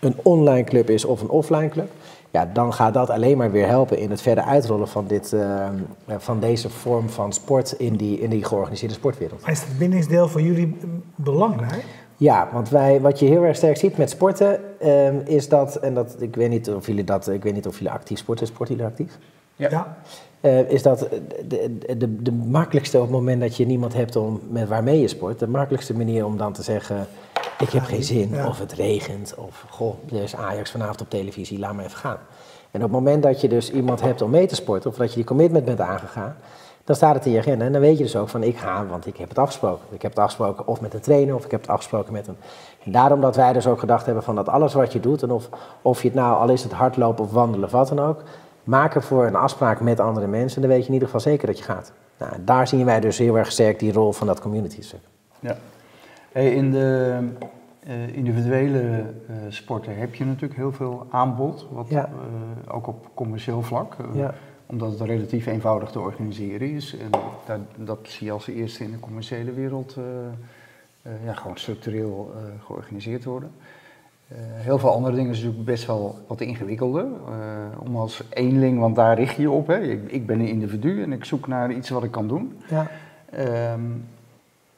een 0.00 0.14
online 0.22 0.64
club 0.64 0.90
is 0.90 1.04
of 1.04 1.20
een 1.20 1.28
offline 1.28 1.68
club, 1.68 1.90
ja, 2.34 2.50
dan 2.52 2.72
gaat 2.72 2.94
dat 2.94 3.10
alleen 3.10 3.36
maar 3.36 3.50
weer 3.50 3.66
helpen 3.66 3.98
in 3.98 4.10
het 4.10 4.22
verder 4.22 4.44
uitrollen 4.44 4.88
van, 4.88 5.06
dit, 5.06 5.32
uh, 5.32 5.68
van 6.06 6.40
deze 6.40 6.70
vorm 6.70 7.08
van 7.08 7.32
sport 7.32 7.72
in 7.72 7.96
die, 7.96 8.20
in 8.20 8.30
die 8.30 8.44
georganiseerde 8.44 8.94
sportwereld. 8.94 9.40
Maar 9.40 9.50
is 9.50 9.60
het 9.60 9.78
bindingsdeel 9.78 10.28
voor 10.28 10.40
jullie 10.40 10.76
belangrijk? 11.14 11.84
Ja, 12.16 12.48
want 12.52 12.68
wij, 12.68 13.00
wat 13.00 13.18
je 13.18 13.26
heel 13.26 13.42
erg 13.42 13.56
sterk 13.56 13.76
ziet 13.76 13.96
met 13.96 14.10
sporten, 14.10 14.60
uh, 14.82 15.26
is 15.26 15.48
dat, 15.48 15.76
en 15.76 15.94
dat, 15.94 16.16
ik 16.18 16.36
weet 16.36 16.50
niet 16.50 16.70
of 16.70 16.86
jullie 16.86 17.04
dat, 17.04 17.28
ik 17.28 17.42
weet 17.42 17.54
niet 17.54 17.66
of 17.66 17.78
jullie 17.78 17.92
actief 17.92 18.18
sporten, 18.18 18.46
sporten 18.46 18.74
jullie 18.74 18.90
actief? 18.90 19.18
Ja. 19.56 19.68
ja. 19.70 19.96
Uh, 20.40 20.70
is 20.70 20.82
dat 20.82 20.98
de, 21.48 21.76
de, 21.96 22.22
de, 22.22 22.32
makkelijkste 22.32 22.96
op 22.96 23.02
het 23.02 23.12
moment 23.12 23.40
dat 23.40 23.56
je 23.56 23.66
niemand 23.66 23.94
hebt 23.94 24.16
om, 24.16 24.40
met 24.50 24.68
waarmee 24.68 25.00
je 25.00 25.08
sport, 25.08 25.38
de 25.38 25.48
makkelijkste 25.48 25.96
manier 25.96 26.24
om 26.24 26.36
dan 26.36 26.52
te 26.52 26.62
zeggen, 26.62 27.06
ik 27.58 27.70
heb 27.70 27.84
geen 27.84 28.02
zin, 28.02 28.28
ja. 28.28 28.46
of 28.46 28.58
het 28.58 28.72
regent, 28.72 29.34
of 29.36 29.64
goh, 29.70 29.94
er 30.12 30.22
is 30.22 30.36
Ajax 30.36 30.70
vanavond 30.70 31.00
op 31.00 31.10
televisie, 31.10 31.58
laat 31.58 31.74
me 31.74 31.84
even 31.84 31.98
gaan. 31.98 32.18
En 32.70 32.84
op 32.84 32.90
het 32.90 32.90
moment 32.90 33.22
dat 33.22 33.40
je 33.40 33.48
dus 33.48 33.70
iemand 33.70 34.00
hebt 34.00 34.22
om 34.22 34.30
mee 34.30 34.46
te 34.46 34.54
sporten, 34.54 34.90
of 34.90 34.96
dat 34.96 35.08
je 35.08 35.14
die 35.14 35.24
commitment 35.24 35.64
bent 35.64 35.80
aangegaan, 35.80 36.36
dan 36.84 36.96
staat 36.96 37.14
het 37.14 37.26
in 37.26 37.32
je 37.32 37.38
agenda. 37.38 37.64
En 37.64 37.72
dan 37.72 37.80
weet 37.80 37.96
je 37.98 38.02
dus 38.02 38.16
ook 38.16 38.28
van, 38.28 38.42
ik 38.42 38.56
ga, 38.56 38.86
want 38.86 39.06
ik 39.06 39.16
heb 39.16 39.28
het 39.28 39.38
afgesproken. 39.38 39.84
Ik 39.90 40.02
heb 40.02 40.10
het 40.10 40.20
afgesproken 40.20 40.66
of 40.66 40.80
met 40.80 40.94
een 40.94 41.00
trainer, 41.00 41.34
of 41.34 41.44
ik 41.44 41.50
heb 41.50 41.60
het 41.60 41.70
afgesproken 41.70 42.12
met 42.12 42.26
een... 42.26 42.36
En 42.84 42.92
daarom 42.92 43.20
dat 43.20 43.36
wij 43.36 43.52
dus 43.52 43.66
ook 43.66 43.78
gedacht 43.78 44.06
hebben 44.06 44.24
van 44.24 44.34
dat 44.34 44.48
alles 44.48 44.74
wat 44.74 44.92
je 44.92 45.00
doet, 45.00 45.22
en 45.22 45.30
of, 45.30 45.48
of 45.82 46.02
je 46.02 46.08
het 46.08 46.16
nou, 46.16 46.40
al 46.40 46.48
is 46.48 46.62
het 46.62 46.72
hardlopen 46.72 47.24
of 47.24 47.32
wandelen 47.32 47.64
of 47.64 47.72
wat 47.72 47.88
dan 47.88 48.00
ook, 48.00 48.22
maak 48.64 48.94
ervoor 48.94 49.26
een 49.26 49.36
afspraak 49.36 49.80
met 49.80 50.00
andere 50.00 50.26
mensen, 50.26 50.60
dan 50.60 50.70
weet 50.70 50.80
je 50.80 50.86
in 50.86 50.92
ieder 50.92 51.08
geval 51.08 51.22
zeker 51.22 51.46
dat 51.46 51.58
je 51.58 51.64
gaat. 51.64 51.92
Nou, 52.18 52.32
daar 52.40 52.68
zien 52.68 52.84
wij 52.84 53.00
dus 53.00 53.18
heel 53.18 53.38
erg 53.38 53.52
sterk 53.52 53.78
die 53.78 53.92
rol 53.92 54.12
van 54.12 54.26
dat 54.26 54.40
community 54.40 54.82
stuk. 54.82 55.00
Ja. 55.40 55.56
Hey, 56.34 56.54
in 56.54 56.70
de 56.70 57.18
uh, 57.88 58.16
individuele 58.16 58.80
uh, 58.80 59.36
sporten 59.48 59.96
heb 59.96 60.14
je 60.14 60.24
natuurlijk 60.24 60.54
heel 60.54 60.72
veel 60.72 61.06
aanbod, 61.10 61.66
wat, 61.70 61.88
ja. 61.88 62.08
uh, 62.08 62.74
ook 62.74 62.86
op 62.86 63.10
commercieel 63.14 63.62
vlak. 63.62 63.96
Ja. 64.14 64.34
Omdat 64.66 64.90
het 64.90 65.00
relatief 65.00 65.46
eenvoudig 65.46 65.90
te 65.90 66.00
organiseren 66.00 66.70
is. 66.70 66.96
En 66.96 67.10
dat, 67.46 67.60
dat 67.76 67.98
zie 68.02 68.26
je 68.26 68.32
als 68.32 68.48
eerste 68.48 68.84
in 68.84 68.90
de 68.90 69.00
commerciële 69.00 69.52
wereld 69.52 69.96
ja, 71.24 71.32
gewoon 71.32 71.56
structureel 71.56 72.34
georganiseerd 72.64 73.24
worden. 73.24 73.50
heel 74.54 74.78
veel 74.78 74.92
andere 74.92 75.14
dingen 75.14 75.30
is 75.30 75.36
natuurlijk 75.36 75.64
best 75.64 75.86
wel 75.86 76.18
wat 76.26 76.40
ingewikkelder. 76.40 77.06
om 77.78 77.96
als 77.96 78.22
eenling, 78.30 78.78
want 78.78 78.96
daar 78.96 79.16
richt 79.16 79.36
je 79.36 79.42
je 79.42 79.50
op. 79.50 79.66
Hè. 79.66 79.80
Ik, 79.80 80.12
ik, 80.12 80.26
ben 80.26 80.40
een 80.40 80.48
individu 80.48 81.02
en 81.02 81.12
ik 81.12 81.24
zoek 81.24 81.46
naar 81.46 81.72
iets 81.72 81.90
wat 81.90 82.04
ik 82.04 82.10
kan 82.10 82.28
doen. 82.28 82.58
Ja. 82.68 82.90
Um, 83.72 84.04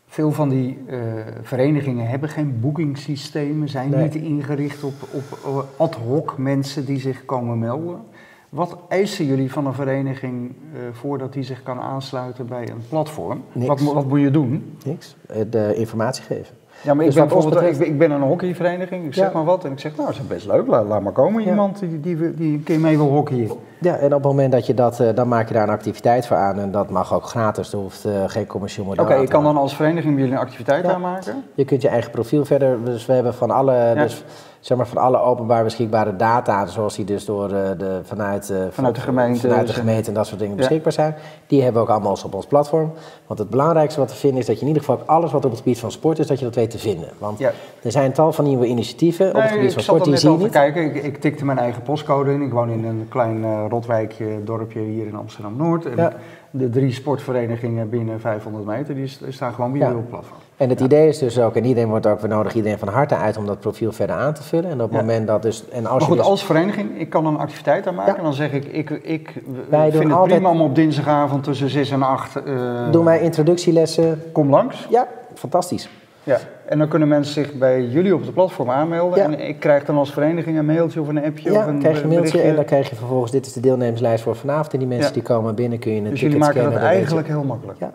veel 0.07 0.33
van 0.33 0.49
die 0.49 0.79
uh, 0.91 0.99
verenigingen 1.43 2.09
hebben 2.09 2.29
geen 2.29 2.61
boekingssystemen, 2.61 3.69
zijn 3.69 3.91
nee. 3.91 4.03
niet 4.03 4.15
ingericht 4.15 4.85
op, 4.85 4.95
op 5.13 5.67
ad 5.77 5.95
hoc 5.95 6.39
mensen 6.39 6.85
die 6.85 7.01
zich 7.01 7.25
komen 7.25 7.59
melden. 7.59 8.01
Wat 8.49 8.79
eisen 8.89 9.27
jullie 9.27 9.53
van 9.53 9.67
een 9.67 9.75
vereniging 9.75 10.53
uh, 10.75 10.81
voordat 10.93 11.33
die 11.33 11.43
zich 11.43 11.63
kan 11.63 11.81
aansluiten 11.81 12.47
bij 12.47 12.69
een 12.69 12.83
platform? 12.89 13.43
Wat, 13.53 13.81
wat, 13.81 14.09
moet 14.09 14.21
je 14.21 14.31
doen? 14.31 14.77
Niks. 14.85 15.17
De 15.51 15.75
informatie 15.75 16.23
geven. 16.23 16.57
Ja, 16.83 16.95
maar 16.95 17.05
dus 17.05 17.15
ik, 17.15 17.21
ben 17.21 17.29
bijvoorbeeld, 17.29 17.63
betreft... 17.63 17.81
ik, 17.81 17.87
ik, 17.87 17.99
ben 17.99 18.11
een 18.11 18.23
hockeyvereniging, 18.23 19.05
ik 19.05 19.15
zeg 19.15 19.27
ja. 19.27 19.33
maar 19.33 19.45
wat 19.45 19.65
en 19.65 19.73
ik 19.73 19.79
zeg, 19.79 19.97
nou, 19.97 20.09
dat 20.09 20.17
is 20.17 20.27
best 20.27 20.47
leuk, 20.47 20.67
laat, 20.67 20.87
laat 20.87 21.03
maar 21.03 21.13
komen 21.13 21.43
ja. 21.43 21.49
iemand 21.49 21.79
die, 21.79 22.01
die, 22.01 22.35
die 22.35 22.53
een 22.53 22.63
keer 22.63 22.81
mee 22.81 22.97
wil 22.97 23.09
hockeyen. 23.09 23.51
Ja, 23.81 23.97
en 23.97 24.07
op 24.07 24.13
het 24.13 24.23
moment 24.23 24.53
dat 24.53 24.67
je 24.67 24.75
dat, 24.75 25.01
uh, 25.01 25.09
dan 25.15 25.29
maak 25.29 25.49
je 25.49 25.55
daar 25.55 25.63
een 25.63 25.75
activiteit 25.75 26.27
voor 26.27 26.37
aan 26.37 26.59
en 26.59 26.71
dat 26.71 26.91
mag 26.91 27.15
ook 27.15 27.25
gratis, 27.25 27.73
er 27.73 27.79
hoeft 27.79 28.07
uh, 28.07 28.13
geen 28.27 28.47
commercieel 28.47 28.87
model 28.87 29.03
Oké, 29.03 29.13
okay, 29.13 29.25
je 29.25 29.31
kan 29.31 29.45
dan 29.45 29.57
als 29.57 29.77
vereniging 29.77 30.19
jullie 30.19 30.33
een 30.33 30.39
activiteit 30.39 30.85
ja. 30.85 30.93
aanmaken? 30.93 31.45
Je 31.55 31.65
kunt 31.65 31.83
je 31.83 31.89
eigen 31.89 32.11
profiel 32.11 32.45
verder, 32.45 32.85
dus 32.85 33.07
we 33.07 33.13
hebben 33.13 33.35
van 33.35 33.51
alle, 33.51 33.93
dus, 33.95 34.25
zeg 34.61 34.77
maar 34.77 34.87
van 34.87 35.03
alle 35.03 35.19
openbaar 35.19 35.65
beschikbare 35.65 36.17
data, 36.17 36.67
zoals 36.67 36.97
die 36.97 37.05
dus 37.05 37.25
door 37.25 37.51
uh, 37.51 37.59
de, 37.79 38.01
vanuit, 38.03 38.53
vanuit 38.71 38.95
de 38.95 39.01
gemeente, 39.01 39.41
vanuit 39.41 39.67
de 39.67 39.73
gemeente 39.73 40.09
en 40.09 40.15
dat 40.15 40.27
soort 40.27 40.41
dingen 40.41 40.57
beschikbaar 40.57 40.93
zijn, 40.93 41.15
die 41.47 41.63
hebben 41.63 41.83
we 41.83 41.89
ook 41.89 41.95
allemaal 41.95 42.17
op 42.25 42.35
ons 42.35 42.47
platform. 42.47 42.93
Want 43.27 43.39
het 43.39 43.51
belangrijkste 43.51 44.01
wat 44.01 44.11
we 44.11 44.17
vinden 44.17 44.41
is 44.41 44.47
dat 44.47 44.55
je 44.55 44.61
in 44.61 44.69
ieder 44.69 44.83
geval 44.83 45.03
alles 45.07 45.33
wat 45.33 45.45
op 45.45 45.51
het 45.51 45.61
gebied 45.61 45.79
van 45.79 45.91
sport 45.91 46.19
is, 46.19 46.27
dat 46.27 46.39
je 46.39 46.45
dat 46.45 46.55
weet 46.55 46.71
te 46.71 46.79
vinden. 46.79 47.09
Want 47.19 47.41
er 47.83 47.91
zijn 47.91 48.13
tal 48.13 48.33
van 48.33 48.45
nieuwe 48.45 48.67
initiatieven 48.67 49.25
nee, 49.25 49.35
op 49.35 49.43
het 49.43 49.51
gebied 49.51 49.73
van 49.73 49.83
sport 49.83 50.05
die 50.05 50.17
zie 50.17 50.31
je 50.31 50.39
niet. 50.39 50.51
Kijken. 50.51 50.85
Ik, 50.85 51.03
ik 51.03 51.21
tikte 51.21 51.45
mijn 51.45 51.59
eigen 51.59 51.83
postcode 51.83 52.33
in, 52.33 52.43
ik 52.43 52.53
woon 52.53 52.71
in 52.71 52.85
een 52.85 53.07
klein 53.09 53.66
Rotwijkje, 53.69 54.45
dorpje 54.45 54.81
hier 54.81 55.07
in 55.07 55.15
Amsterdam-Noord. 55.15 55.87
En 55.87 56.13
de 56.51 56.71
drie 56.71 56.93
sportverenigingen 56.93 57.89
binnen 57.89 58.21
500 58.21 58.65
meter, 58.65 58.95
die 58.95 59.17
staan 59.29 59.53
gewoon 59.53 59.73
weer 59.73 59.91
op 59.91 59.97
het 59.97 60.09
platform. 60.09 60.41
En 60.57 60.69
het 60.69 60.81
idee 60.81 61.09
is 61.09 61.19
dus 61.19 61.39
ook, 61.39 61.57
en 61.57 61.65
iedereen 61.65 61.89
wordt 61.89 62.07
ook, 62.07 62.21
we 62.21 62.27
nodigen 62.27 62.57
iedereen 62.57 62.79
van 62.79 62.89
harte 62.89 63.17
uit 63.17 63.37
om 63.37 63.47
dat 63.47 63.61
profiel 63.61 63.93
verder 63.93 64.17
aan 64.17 64.35
te 64.35 64.43
vullen. 64.43 64.71
En 64.71 64.83
op 64.83 64.91
het 64.91 65.01
moment 65.01 65.27
dat 65.27 65.43
dus... 65.43 65.69
En 65.69 65.87
als 65.87 65.99
maar 65.99 66.09
goed, 66.09 66.17
dus- 66.17 66.27
als 66.27 66.45
vereniging, 66.45 67.01
ik 67.01 67.11
kan 67.11 67.27
een 67.27 67.39
activiteit 67.39 67.87
aanmaken. 67.87 68.17
En 68.17 68.23
dan 68.23 68.35
zeg 68.35 68.53
ik, 68.53 68.65
ik, 68.65 68.91
ik 68.91 69.43
Wij 69.69 69.91
vind 69.91 70.03
het 70.03 70.13
altijd... 70.13 70.41
prima 70.41 70.51
om 70.51 70.61
op 70.61 70.75
dinsdagavond 70.75 71.45
tussen 71.45 71.71
6 71.71 71.91
en 71.91 72.03
8... 72.03 72.37
Uh, 72.37 72.87
eh, 72.87 72.93
doen 72.93 73.05
wij 73.05 73.21
introductielessen. 73.21 74.23
Kom 74.33 74.51
langs. 74.51 74.87
Ja, 74.91 75.09
fantastisch. 75.35 75.89
Ja, 76.23 76.39
en 76.69 76.79
dan 76.79 76.89
kunnen 76.89 77.09
mensen 77.09 77.45
zich 77.45 77.55
bij 77.55 77.85
jullie 77.85 78.15
op 78.15 78.21
het 78.21 78.35
platform 78.35 78.71
aanmelden. 78.71 79.23
En 79.23 79.41
ik 79.41 79.61
krijg 79.61 79.85
dan 79.85 79.97
als 79.97 80.13
vereniging 80.13 80.59
een 80.59 80.67
mailtje 80.67 81.01
of 81.01 81.09
een 81.09 81.25
appje 81.25 81.53
ja, 81.53 81.59
of 81.59 81.67
een 81.67 81.79
krijg 81.79 81.97
je 81.97 82.03
een 82.03 82.09
mailtje 82.09 82.41
en 82.41 82.55
dan 82.55 82.65
krijg 82.65 82.89
je 82.91 82.97
vervolgens... 82.97 83.33
dit 83.33 83.47
is 83.47 83.53
de 83.53 83.61
deelnemerslijst 83.61 84.23
voor 84.23 84.37
vanavond. 84.37 84.73
En 84.73 84.79
die 84.79 84.89
mensen 84.89 85.13
die 85.13 85.23
komen 85.23 85.55
binnen 85.55 85.79
kun 85.79 85.93
je 85.93 86.01
een 86.01 86.11
dus 86.11 86.21
jullie 86.21 86.39
maken 86.39 86.63
dat 86.63 86.75
eigenlijk 86.75 87.27
heel 87.27 87.45
makkelijk. 87.45 87.79
Ja. 87.79 87.93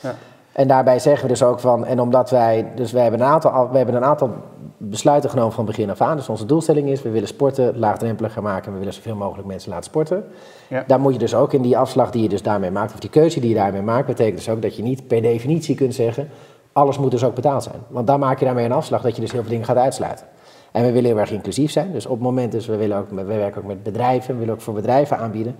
ja. 0.00 0.14
En 0.52 0.68
daarbij 0.68 0.98
zeggen 0.98 1.22
we 1.22 1.28
dus 1.28 1.42
ook 1.42 1.60
van... 1.60 1.84
en 1.84 2.00
omdat 2.00 2.30
wij... 2.30 2.66
dus 2.74 2.92
wij 2.92 3.02
hebben 3.02 3.20
een 3.20 3.26
aantal, 3.26 3.70
we 3.70 3.76
hebben 3.76 3.94
een 3.94 4.04
aantal 4.04 4.30
besluiten 4.78 5.30
genomen 5.30 5.52
van 5.52 5.64
begin 5.64 5.90
af 5.90 6.00
aan. 6.00 6.16
Dus 6.16 6.28
onze 6.28 6.46
doelstelling 6.46 6.88
is, 6.88 7.02
we 7.02 7.10
willen 7.10 7.28
sporten 7.28 7.78
laagdrempeliger 7.78 8.42
maken... 8.42 8.66
en 8.66 8.72
we 8.72 8.78
willen 8.78 8.94
zoveel 8.94 9.16
mogelijk 9.16 9.48
mensen 9.48 9.70
laten 9.70 9.84
sporten. 9.84 10.24
Ja. 10.68 10.84
Daar 10.86 11.00
moet 11.00 11.12
je 11.12 11.18
dus 11.18 11.34
ook 11.34 11.52
in 11.52 11.62
die 11.62 11.78
afslag 11.78 12.10
die 12.10 12.22
je 12.22 12.28
dus 12.28 12.42
daarmee 12.42 12.70
maakt... 12.70 12.92
of 12.92 13.00
die 13.00 13.10
keuze 13.10 13.40
die 13.40 13.48
je 13.48 13.54
daarmee 13.54 13.82
maakt... 13.82 14.06
betekent 14.06 14.36
dus 14.36 14.48
ook 14.48 14.62
dat 14.62 14.76
je 14.76 14.82
niet 14.82 15.06
per 15.06 15.22
definitie 15.22 15.74
kunt 15.74 15.94
zeggen 15.94 16.28
alles 16.74 16.98
moet 16.98 17.10
dus 17.10 17.24
ook 17.24 17.34
betaald 17.34 17.62
zijn. 17.62 17.80
Want 17.88 18.06
dan 18.06 18.20
maak 18.20 18.38
je 18.38 18.44
daarmee 18.44 18.64
een 18.64 18.72
afslag 18.72 19.02
dat 19.02 19.14
je 19.14 19.20
dus 19.20 19.32
heel 19.32 19.40
veel 19.40 19.50
dingen 19.50 19.66
gaat 19.66 19.76
uitsluiten. 19.76 20.26
En 20.72 20.84
we 20.84 20.92
willen 20.92 21.10
heel 21.10 21.18
erg 21.18 21.30
inclusief 21.30 21.70
zijn. 21.70 21.92
Dus 21.92 22.06
op 22.06 22.12
het 22.12 22.20
moment, 22.20 22.52
dus 22.52 22.66
we, 22.66 22.76
willen 22.76 22.98
ook, 22.98 23.10
we 23.10 23.24
werken 23.24 23.60
ook 23.60 23.68
met 23.68 23.82
bedrijven, 23.82 24.32
we 24.32 24.38
willen 24.38 24.54
ook 24.54 24.60
voor 24.60 24.74
bedrijven 24.74 25.18
aanbieden. 25.18 25.56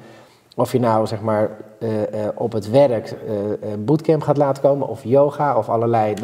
Of 0.56 0.72
je 0.72 0.80
nou 0.80 1.06
zeg 1.06 1.20
maar 1.20 1.50
uh, 1.78 1.90
uh, 1.90 2.04
op 2.34 2.52
het 2.52 2.70
werk 2.70 3.14
een 3.60 3.84
bootcamp 3.84 4.22
gaat 4.22 4.36
laten 4.36 4.62
komen, 4.62 4.88
of 4.88 5.04
yoga, 5.04 5.56
of 5.56 5.68
allerlei, 5.68 6.14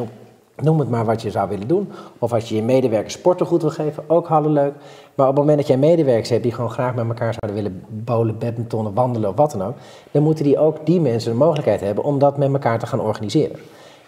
noem, 0.63 0.79
het 0.79 0.91
maar 0.91 1.05
wat 1.05 1.23
je 1.23 1.31
zou 1.31 1.49
willen 1.49 1.69
doen. 1.69 1.93
Of 2.19 2.33
als 2.33 2.49
je 2.49 2.55
je 2.55 2.63
medewerkers 2.63 3.15
sporten 3.15 3.47
goed 3.47 3.61
wil 3.61 3.71
geven, 3.71 4.05
ook 4.07 4.27
hadden 4.27 4.53
leuk. 4.53 4.73
Maar 5.15 5.29
op 5.29 5.37
het 5.37 5.41
moment 5.41 5.59
dat 5.59 5.67
jij 5.67 5.77
medewerkers 5.77 6.29
hebt 6.29 6.43
die 6.43 6.53
gewoon 6.53 6.71
graag 6.71 6.95
met 6.95 7.09
elkaar 7.09 7.35
zouden 7.41 7.63
willen 7.63 7.85
bowlen, 7.89 8.39
badmintonnen, 8.39 8.95
wandelen 8.95 9.31
of 9.31 9.37
wat 9.37 9.51
dan 9.51 9.63
ook, 9.63 9.75
dan 10.11 10.23
moeten 10.23 10.45
die 10.45 10.59
ook 10.59 10.87
die 10.87 11.01
mensen 11.01 11.31
de 11.31 11.39
mogelijkheid 11.39 11.81
hebben 11.81 12.05
om 12.05 12.19
dat 12.19 12.37
met 12.37 12.53
elkaar 12.53 12.79
te 12.79 12.87
gaan 12.87 13.01
organiseren. 13.01 13.57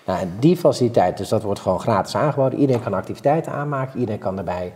Nou, 0.06 0.26
die 0.38 0.56
faciliteit, 0.56 1.16
dus 1.16 1.28
dat 1.28 1.42
wordt 1.42 1.60
gewoon 1.60 1.80
gratis 1.80 2.16
aangeboden. 2.16 2.58
Iedereen 2.58 2.82
kan 2.82 2.94
activiteiten 2.94 3.52
aanmaken, 3.52 4.00
iedereen 4.00 4.20
kan, 4.20 4.34
daarbij, 4.34 4.72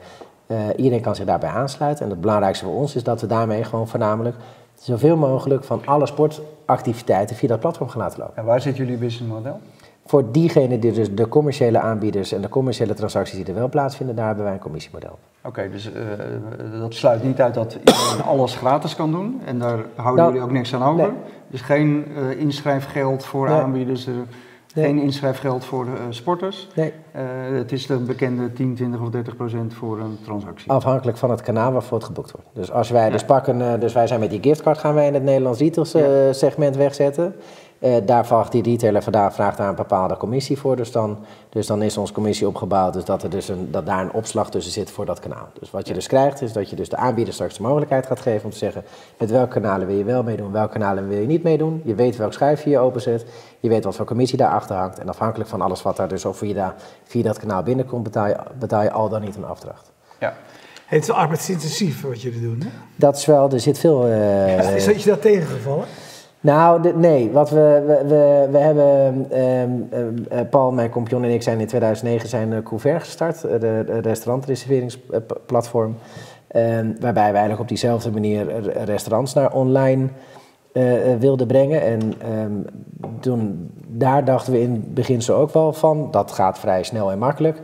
uh, 0.46 0.58
iedereen 0.76 1.00
kan 1.00 1.14
zich 1.14 1.24
daarbij 1.24 1.50
aansluiten. 1.50 2.04
En 2.04 2.10
het 2.10 2.20
belangrijkste 2.20 2.64
voor 2.64 2.74
ons 2.74 2.94
is 2.94 3.02
dat 3.02 3.20
we 3.20 3.26
daarmee 3.26 3.64
gewoon 3.64 3.88
voornamelijk 3.88 4.36
zoveel 4.74 5.16
mogelijk 5.16 5.64
van 5.64 5.82
alle 5.84 6.06
sportactiviteiten 6.06 7.36
via 7.36 7.48
dat 7.48 7.60
platform 7.60 7.88
gaan 7.88 8.00
laten 8.00 8.18
lopen. 8.18 8.36
En 8.36 8.44
waar 8.44 8.60
zit 8.60 8.76
jullie 8.76 8.96
businessmodel? 8.96 9.60
Voor 10.06 10.32
diegenen 10.32 10.80
die 10.80 10.92
dus 10.92 11.14
de 11.14 11.28
commerciële 11.28 11.78
aanbieders 11.78 12.32
en 12.32 12.40
de 12.40 12.48
commerciële 12.48 12.94
transacties 12.94 13.36
die 13.36 13.46
er 13.46 13.54
wel 13.54 13.68
plaatsvinden, 13.68 14.16
daar 14.16 14.26
hebben 14.26 14.44
wij 14.44 14.52
een 14.52 14.60
commissiemodel. 14.60 15.18
Oké, 15.42 15.70
dus 15.70 15.90
uh, 15.90 16.80
dat 16.80 16.94
sluit 16.94 17.22
niet 17.24 17.40
uit 17.40 17.54
dat 17.54 17.74
iedereen 17.74 18.22
alles 18.24 18.56
gratis 18.56 18.96
kan 18.96 19.10
doen 19.10 19.40
en 19.44 19.58
daar 19.58 19.78
houden 19.94 20.24
nou, 20.24 20.26
jullie 20.26 20.42
ook 20.42 20.52
niks 20.52 20.74
aan 20.74 20.82
over. 20.82 21.12
Dus 21.46 21.60
geen 21.60 22.06
uh, 22.16 22.40
inschrijfgeld 22.40 23.24
voor 23.24 23.48
aanbieders. 23.50 24.08
Geen 24.82 24.98
inschrijfgeld 24.98 25.64
voor 25.64 25.86
uh, 25.86 25.92
sporters. 26.10 26.68
Nee. 26.74 26.92
Uh, 27.16 27.22
het 27.58 27.72
is 27.72 27.86
de 27.86 27.96
bekende 27.96 28.52
10, 28.52 28.74
20 28.74 29.00
of 29.00 29.08
30 29.08 29.36
procent 29.36 29.74
voor 29.74 30.00
een 30.00 30.18
transactie. 30.24 30.70
Afhankelijk 30.70 31.18
van 31.18 31.30
het 31.30 31.42
kanaal 31.42 31.72
waarvoor 31.72 31.98
het 31.98 32.06
geboekt 32.06 32.30
wordt. 32.30 32.48
Dus 32.52 32.70
als 32.70 32.90
wij 32.90 33.10
dus 33.10 33.24
pakken, 33.24 33.60
uh, 33.60 33.80
dus 33.80 33.92
wij 33.92 34.06
zijn 34.06 34.20
met 34.20 34.30
die 34.30 34.42
giftcard 34.42 34.78
gaan 34.78 34.94
wij 34.94 35.06
in 35.06 35.14
het 35.14 35.22
Nederlands 35.22 35.58
retail 35.58 35.86
segment 36.34 36.76
wegzetten. 36.76 37.34
Uh, 37.78 37.96
daar 38.04 38.26
vraagt 38.26 38.52
die 38.52 38.62
retailer 38.62 39.02
vandaag 39.02 39.34
vraagt 39.34 39.56
daar 39.56 39.68
een 39.68 39.74
bepaalde 39.74 40.16
commissie 40.16 40.58
voor. 40.58 40.76
Dus 40.76 40.92
dan, 40.92 41.18
dus 41.48 41.66
dan 41.66 41.82
is 41.82 41.96
onze 41.96 42.12
commissie 42.12 42.46
opgebouwd 42.46 42.92
dus 42.92 43.04
dat, 43.04 43.22
er 43.22 43.30
dus 43.30 43.48
een, 43.48 43.70
dat 43.70 43.86
daar 43.86 44.00
een 44.00 44.12
opslag 44.12 44.50
tussen 44.50 44.72
zit 44.72 44.90
voor 44.90 45.06
dat 45.06 45.20
kanaal. 45.20 45.48
Dus 45.58 45.70
wat 45.70 45.88
je 45.88 45.94
dus 45.94 46.06
krijgt 46.06 46.42
is 46.42 46.52
dat 46.52 46.70
je 46.70 46.76
dus 46.76 46.88
de 46.88 46.96
aanbieder 46.96 47.34
straks 47.34 47.56
de 47.56 47.62
mogelijkheid 47.62 48.06
gaat 48.06 48.20
geven 48.20 48.44
om 48.44 48.50
te 48.50 48.56
zeggen 48.56 48.84
met 49.18 49.30
welke 49.30 49.52
kanalen 49.52 49.86
wil 49.86 49.96
je 49.96 50.04
wel 50.04 50.22
meedoen, 50.22 50.52
welke 50.52 50.72
kanalen 50.72 51.08
wil 51.08 51.18
je 51.18 51.26
niet 51.26 51.42
meedoen. 51.42 51.82
Je 51.84 51.94
weet 51.94 52.16
welk 52.16 52.32
schuifje 52.32 52.70
je 52.70 52.78
openzet, 52.78 53.26
je 53.60 53.68
weet 53.68 53.84
wat 53.84 53.96
voor 53.96 54.06
commissie 54.06 54.38
daarachter 54.38 54.76
hangt. 54.76 54.98
En 54.98 55.08
afhankelijk 55.08 55.50
van 55.50 55.60
alles 55.60 55.82
wat 55.82 55.96
daar 55.96 56.08
dus 56.08 56.26
over 56.26 56.46
via, 56.46 56.74
via 57.04 57.22
dat 57.22 57.38
kanaal 57.38 57.62
binnenkomt, 57.62 58.02
betaal 58.02 58.26
je, 58.26 58.36
betaal 58.58 58.82
je 58.82 58.90
al 58.90 59.08
dan 59.08 59.20
niet 59.20 59.36
een 59.36 59.44
afdracht. 59.44 59.92
Ja. 60.20 60.34
Het 60.86 61.02
is 61.02 61.10
arbeidsintensief 61.10 62.02
wat 62.02 62.22
jullie 62.22 62.40
doen, 62.40 62.60
hè? 62.64 62.68
Dat 62.96 63.16
is 63.16 63.26
wel, 63.26 63.50
er 63.50 63.60
zit 63.60 63.78
veel... 63.78 64.08
Uh, 64.08 64.76
is 64.96 65.04
je 65.04 65.10
dat 65.10 65.22
tegengevallen? 65.22 65.84
Nou, 66.46 66.92
nee. 66.96 67.30
Wat 67.30 67.50
we, 67.50 67.82
we, 67.86 68.08
we, 68.08 68.48
we 68.50 68.58
hebben, 68.58 69.26
um, 70.40 70.48
Paul, 70.50 70.72
mijn 70.72 70.90
compagnon 70.90 71.24
en 71.24 71.30
ik 71.30 71.42
zijn 71.42 71.60
in 71.60 71.66
2009 71.66 72.28
zijn 72.28 72.52
uh, 72.52 72.58
Couvert 72.62 73.02
gestart, 73.02 73.40
de, 73.40 73.82
de 73.86 73.98
restaurantreserveringsplatform. 74.02 75.96
Ehm, 76.48 76.92
waarbij 77.00 77.26
we 77.26 77.30
eigenlijk 77.30 77.60
op 77.60 77.68
diezelfde 77.68 78.10
manier 78.10 78.70
restaurants 78.84 79.34
naar 79.34 79.52
online 79.52 80.08
wilden 81.18 81.46
brengen. 81.46 81.82
En 81.82 82.14
toen, 83.20 83.70
daar 83.86 84.24
dachten 84.24 84.52
we 84.52 84.60
in 84.60 84.72
het 84.72 84.94
begin 84.94 85.22
ook 85.30 85.52
wel 85.52 85.72
van, 85.72 86.08
dat 86.10 86.32
gaat 86.32 86.58
vrij 86.58 86.82
snel 86.82 87.10
en 87.10 87.18
makkelijk. 87.18 87.60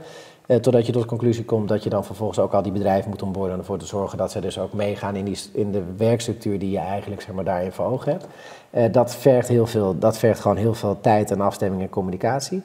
Uh, 0.52 0.58
totdat 0.58 0.86
je 0.86 0.92
tot 0.92 1.02
de 1.02 1.08
conclusie 1.08 1.44
komt 1.44 1.68
dat 1.68 1.82
je 1.82 1.90
dan 1.90 2.04
vervolgens 2.04 2.38
ook 2.38 2.52
al 2.52 2.62
die 2.62 2.72
bedrijven 2.72 3.10
moet 3.10 3.22
onboorden. 3.22 3.52
Om 3.52 3.60
ervoor 3.60 3.78
te 3.78 3.86
zorgen 3.86 4.18
dat 4.18 4.30
ze 4.30 4.40
dus 4.40 4.58
ook 4.58 4.72
meegaan 4.72 5.16
in, 5.16 5.24
die, 5.24 5.38
in 5.52 5.72
de 5.72 5.82
werkstructuur 5.96 6.58
die 6.58 6.70
je 6.70 6.78
eigenlijk 6.78 7.20
zeg 7.20 7.34
maar, 7.34 7.44
daarin 7.44 7.72
voor 7.72 7.84
ogen 7.84 8.12
hebt. 8.12 8.26
Uh, 8.70 8.84
dat, 8.92 9.14
vergt 9.16 9.48
heel 9.48 9.66
veel, 9.66 9.98
dat 9.98 10.18
vergt 10.18 10.40
gewoon 10.40 10.56
heel 10.56 10.74
veel 10.74 11.00
tijd 11.00 11.30
en 11.30 11.40
afstemming 11.40 11.82
en 11.82 11.88
communicatie. 11.88 12.62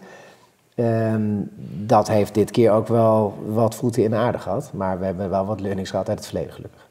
Um, 0.75 1.49
dat 1.85 2.07
heeft 2.07 2.33
dit 2.33 2.51
keer 2.51 2.71
ook 2.71 2.87
wel 2.87 3.33
wat 3.47 3.75
voeten 3.75 4.03
in 4.03 4.09
de 4.09 4.15
aarde 4.15 4.39
gehad. 4.39 4.71
Maar 4.73 4.99
we 4.99 5.05
hebben 5.05 5.29
wel 5.29 5.45
wat 5.45 5.59
learnings 5.59 5.89
gehad 5.89 6.09
uit 6.09 6.17
het 6.17 6.27
verleden 6.27 6.53
gelukkig. 6.53 6.87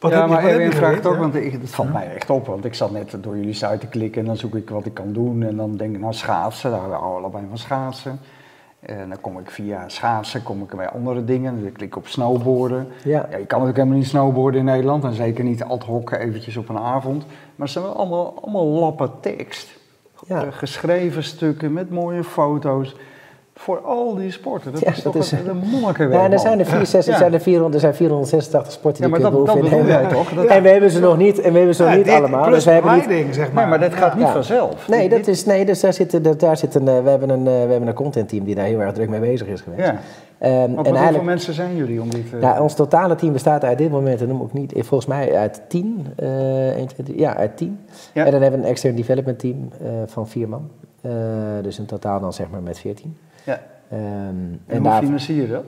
Wat 0.00 0.12
ja, 0.12 0.26
maar 0.26 0.44
Erwin 0.44 0.72
vraagt 0.72 1.06
ook, 1.06 1.16
want 1.16 1.34
ik, 1.34 1.52
het 1.52 1.70
valt 1.70 1.92
mij 1.92 2.14
echt 2.14 2.30
op. 2.30 2.46
Want 2.46 2.64
ik 2.64 2.74
zat 2.74 2.90
net 2.90 3.16
door 3.20 3.36
jullie 3.36 3.54
site 3.54 3.78
te 3.78 3.86
klikken 3.86 4.20
en 4.20 4.26
dan 4.26 4.36
zoek 4.36 4.54
ik 4.54 4.70
wat 4.70 4.86
ik 4.86 4.94
kan 4.94 5.12
doen. 5.12 5.42
En 5.42 5.56
dan 5.56 5.76
denk 5.76 5.94
ik, 5.94 6.00
nou 6.00 6.12
schaatsen, 6.12 6.70
daar 6.70 6.80
hebben 6.80 6.98
we 6.98 7.04
allebei 7.04 7.44
van 7.48 7.58
schaatsen. 7.58 8.20
En 8.80 9.08
dan 9.08 9.20
kom 9.20 9.38
ik 9.38 9.50
via 9.50 9.88
schaatsen, 9.88 10.42
kom 10.42 10.62
ik 10.62 10.76
bij 10.76 10.88
andere 10.88 11.24
dingen. 11.24 11.62
Dan 11.62 11.72
klik 11.72 11.88
ik 11.88 11.96
op 11.96 12.06
snowboarden. 12.06 12.88
Ja. 13.04 13.10
ja. 13.10 13.18
je 13.20 13.28
kan 13.28 13.58
natuurlijk 13.58 13.76
helemaal 13.76 13.98
niet 13.98 14.06
snowboarden 14.06 14.60
in 14.60 14.66
Nederland. 14.66 15.04
En 15.04 15.12
zeker 15.12 15.44
niet 15.44 15.62
ad 15.62 15.84
hoc 15.84 16.10
eventjes 16.10 16.56
op 16.56 16.68
een 16.68 16.78
avond. 16.78 17.26
Maar 17.26 17.66
het 17.66 17.70
zijn 17.70 17.84
wel 17.84 17.96
allemaal, 17.96 18.38
allemaal 18.42 18.66
lappen 18.66 19.10
tekst. 19.20 19.78
Ja. 20.26 20.44
Uh, 20.44 20.52
geschreven 20.52 21.24
stukken 21.24 21.72
met 21.72 21.90
mooie 21.90 22.24
foto's 22.24 22.96
voor 23.60 23.80
al 23.80 24.14
die 24.14 24.30
sporten. 24.30 24.72
Dat 24.72 24.86
is 24.86 25.02
toch 25.02 25.14
is, 25.14 25.32
een, 25.32 25.56
monnikenwerk. 25.56 26.22
Ja, 26.22 26.30
er 26.30 26.38
zijn 26.38 26.58
er, 26.58 26.66
64, 26.66 27.16
zijn 27.16 27.32
er, 27.32 27.40
400, 27.40 27.74
er 27.74 27.80
zijn 27.80 27.94
486 27.94 28.72
sporten 28.72 29.02
die 29.02 29.12
ja, 29.12 29.18
maar 29.18 29.30
je 29.30 29.36
kunt 29.36 29.70
dat, 29.70 29.88
dat 29.88 30.10
toch? 30.10 30.32
Dat 30.34 30.44
en 30.44 30.62
we 30.62 30.68
hebben 30.68 30.90
ze 30.90 31.00
nog 31.00 31.16
niet, 31.16 31.40
en 31.40 31.52
we 31.52 31.58
hebben 31.58 31.74
ze 31.74 31.84
nog 31.84 31.96
niet 31.96 32.10
allemaal. 32.10 32.50
Dus 32.50 32.64
we 32.64 32.70
hebben 32.70 32.94
niet, 32.96 33.34
zeg 33.34 33.52
maar. 33.52 33.62
Nee, 33.62 33.78
maar 33.78 33.90
dat 33.90 33.98
gaat 33.98 34.16
niet 34.16 34.26
vanzelf. 34.26 34.88
Nee, 34.88 35.08
dat 35.08 35.26
is, 35.26 35.44
nee 35.44 35.64
dus 35.64 35.80
daar 35.80 35.92
zit, 35.92 36.40
daar 36.40 36.56
zit 36.56 36.74
een, 36.74 36.88
eh, 36.88 37.02
we, 37.02 37.10
hebben 37.10 37.28
een, 37.28 37.46
eh, 37.46 37.52
we 37.52 37.70
hebben 37.70 37.88
een 37.88 37.94
contentteam 37.94 38.44
die 38.44 38.54
daar 38.54 38.64
heel 38.64 38.80
erg 38.80 38.92
druk 38.92 39.08
mee 39.08 39.20
bezig 39.20 39.46
is 39.46 39.60
geweest. 39.60 39.82
Ja. 39.82 40.00
Um, 40.64 40.78
en 40.78 40.96
hoeveel 40.96 41.22
mensen 41.22 41.54
zijn 41.54 41.76
jullie 41.76 42.00
om 42.00 42.10
dit... 42.10 42.24
Uh... 42.34 42.40
Nou, 42.40 42.60
ons 42.60 42.74
totale 42.74 43.14
team 43.14 43.32
bestaat 43.32 43.64
uit 43.64 43.78
dit 43.78 43.90
moment, 43.90 44.20
en 44.20 44.28
noem 44.28 44.42
ik 44.42 44.52
niet, 44.52 44.72
volgens 44.76 45.06
mij 45.06 45.34
uit 45.34 45.62
10. 45.68 46.06
Uh, 46.22 46.76
1, 46.76 46.86
2, 46.86 47.06
3, 47.06 47.18
ja, 47.18 47.36
uit 47.36 47.56
10. 47.56 47.78
Ja. 48.12 48.24
En 48.24 48.30
dan 48.30 48.42
hebben 48.42 48.60
we 48.60 48.66
een 48.66 48.72
extern 48.72 48.94
development 48.94 49.38
team 49.38 49.68
uh, 49.82 49.88
van 50.06 50.28
vier 50.28 50.48
man. 50.48 50.70
Dus 51.62 51.78
in 51.78 51.86
totaal 51.86 52.20
dan 52.20 52.32
zeg 52.32 52.50
maar 52.50 52.62
met 52.62 52.78
14. 52.78 53.16
Ja. 53.44 53.60
Um, 53.92 53.98
en, 53.98 54.60
en 54.66 54.86
hoe 54.86 55.02
financier 55.02 55.42
je 55.42 55.48
dat? 55.48 55.64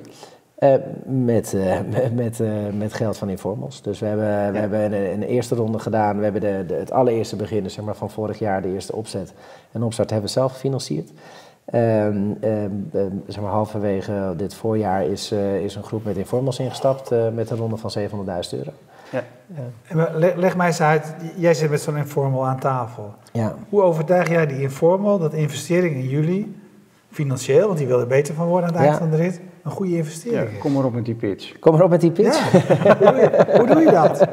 Uh, 0.63 0.75
met, 1.05 1.53
uh, 1.53 1.79
met, 2.23 2.39
uh, 2.39 2.53
met 2.79 2.93
geld 2.93 3.19
van 3.19 3.29
Informals. 3.29 3.83
Dus 3.83 3.99
we 3.99 4.07
hebben, 4.07 4.27
ja. 4.27 4.53
we 4.53 4.59
hebben 4.59 4.93
een, 4.93 5.13
een, 5.13 5.23
eerste 5.23 5.55
ronde 5.55 5.79
gedaan. 5.79 6.17
We 6.17 6.23
hebben 6.23 6.41
de, 6.41 6.65
de, 6.67 6.75
het 6.75 6.93
allereerste 6.93 7.37
begin, 7.37 7.71
zeg 7.71 7.85
maar 7.85 7.95
van 7.95 8.11
vorig 8.11 8.39
jaar, 8.39 8.63
de 8.63 8.73
eerste 8.73 8.97
opzet. 8.97 9.33
En 9.73 9.83
opstart 9.83 10.11
hebben 10.11 10.29
we 10.29 10.35
zelf 10.35 10.53
gefinancierd. 10.53 11.11
Um, 11.75 12.37
um, 12.45 12.89
zeg 13.27 13.43
maar 13.43 13.51
halverwege 13.51 14.35
dit 14.37 14.55
voorjaar 14.55 15.07
is, 15.07 15.33
is 15.63 15.75
een 15.75 15.83
groep 15.83 16.05
met 16.05 16.17
Informals 16.17 16.59
ingestapt 16.59 17.11
met 17.35 17.51
een 17.51 17.57
ronde 17.57 17.77
van 17.77 17.91
700.000 17.99 18.05
euro. 18.51 18.71
Ja. 19.11 19.25
Leg, 20.15 20.35
leg 20.35 20.57
mij 20.57 20.67
eens 20.67 20.81
uit, 20.81 21.15
jij 21.37 21.55
zit 21.55 21.71
met 21.71 21.81
zo'n 21.81 21.97
Informal 21.97 22.47
aan 22.47 22.61
tafel. 22.61 23.15
Ja. 23.33 23.55
Hoe 23.69 23.83
overtuig 23.83 24.29
jij 24.29 24.47
die 24.47 24.61
Informal 24.61 25.19
dat 25.19 25.33
investering 25.33 25.95
in 25.95 26.09
jullie 26.09 26.62
financieel, 27.13 27.67
want 27.67 27.79
die 27.79 27.87
wil 27.87 28.01
er 28.01 28.07
beter 28.07 28.35
van 28.35 28.47
worden 28.47 28.69
aan 28.69 28.75
het 28.75 28.85
eind 28.85 28.99
van 28.99 29.11
de 29.11 29.17
rit, 29.17 29.41
een 29.65 29.71
goede 29.71 29.97
investering 29.97 30.51
ja, 30.53 30.59
Kom 30.59 30.73
maar 30.73 30.85
op 30.85 30.95
met 30.95 31.05
die 31.05 31.15
pitch. 31.15 31.59
Kom 31.59 31.73
maar 31.73 31.83
op 31.83 31.91
met 31.91 32.01
die 32.01 32.11
pitch. 32.11 32.53
Ja. 32.53 32.97
hoe, 32.97 33.13
doe 33.13 33.21
je, 33.21 33.57
hoe, 33.57 33.67
doe 33.67 33.81
je, 33.81 33.91
dat? 33.91 34.25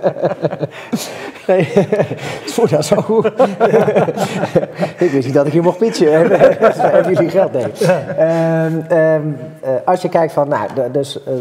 Nee, 1.48 1.68
voel 2.54 2.68
dat 2.68 2.86
zo 2.86 2.96
goed. 2.96 3.26
ik 5.06 5.12
wist 5.12 5.26
niet 5.26 5.34
dat 5.34 5.46
ik 5.48 5.54
hier 5.54 5.64
mocht 5.64 5.78
pitchen. 5.78 6.12
Hebben 6.12 7.14
jullie 7.14 7.30
geld? 7.30 7.52
Nee. 7.52 7.64
Um, 7.64 8.98
um, 8.98 9.38
uh, 9.64 9.70
als 9.86 10.02
je 10.02 10.10
kijkt 10.10 10.34
van, 10.34 10.48
nou, 10.48 10.74
de, 10.76 10.92
dus 10.92 11.20
uh, 11.28 11.34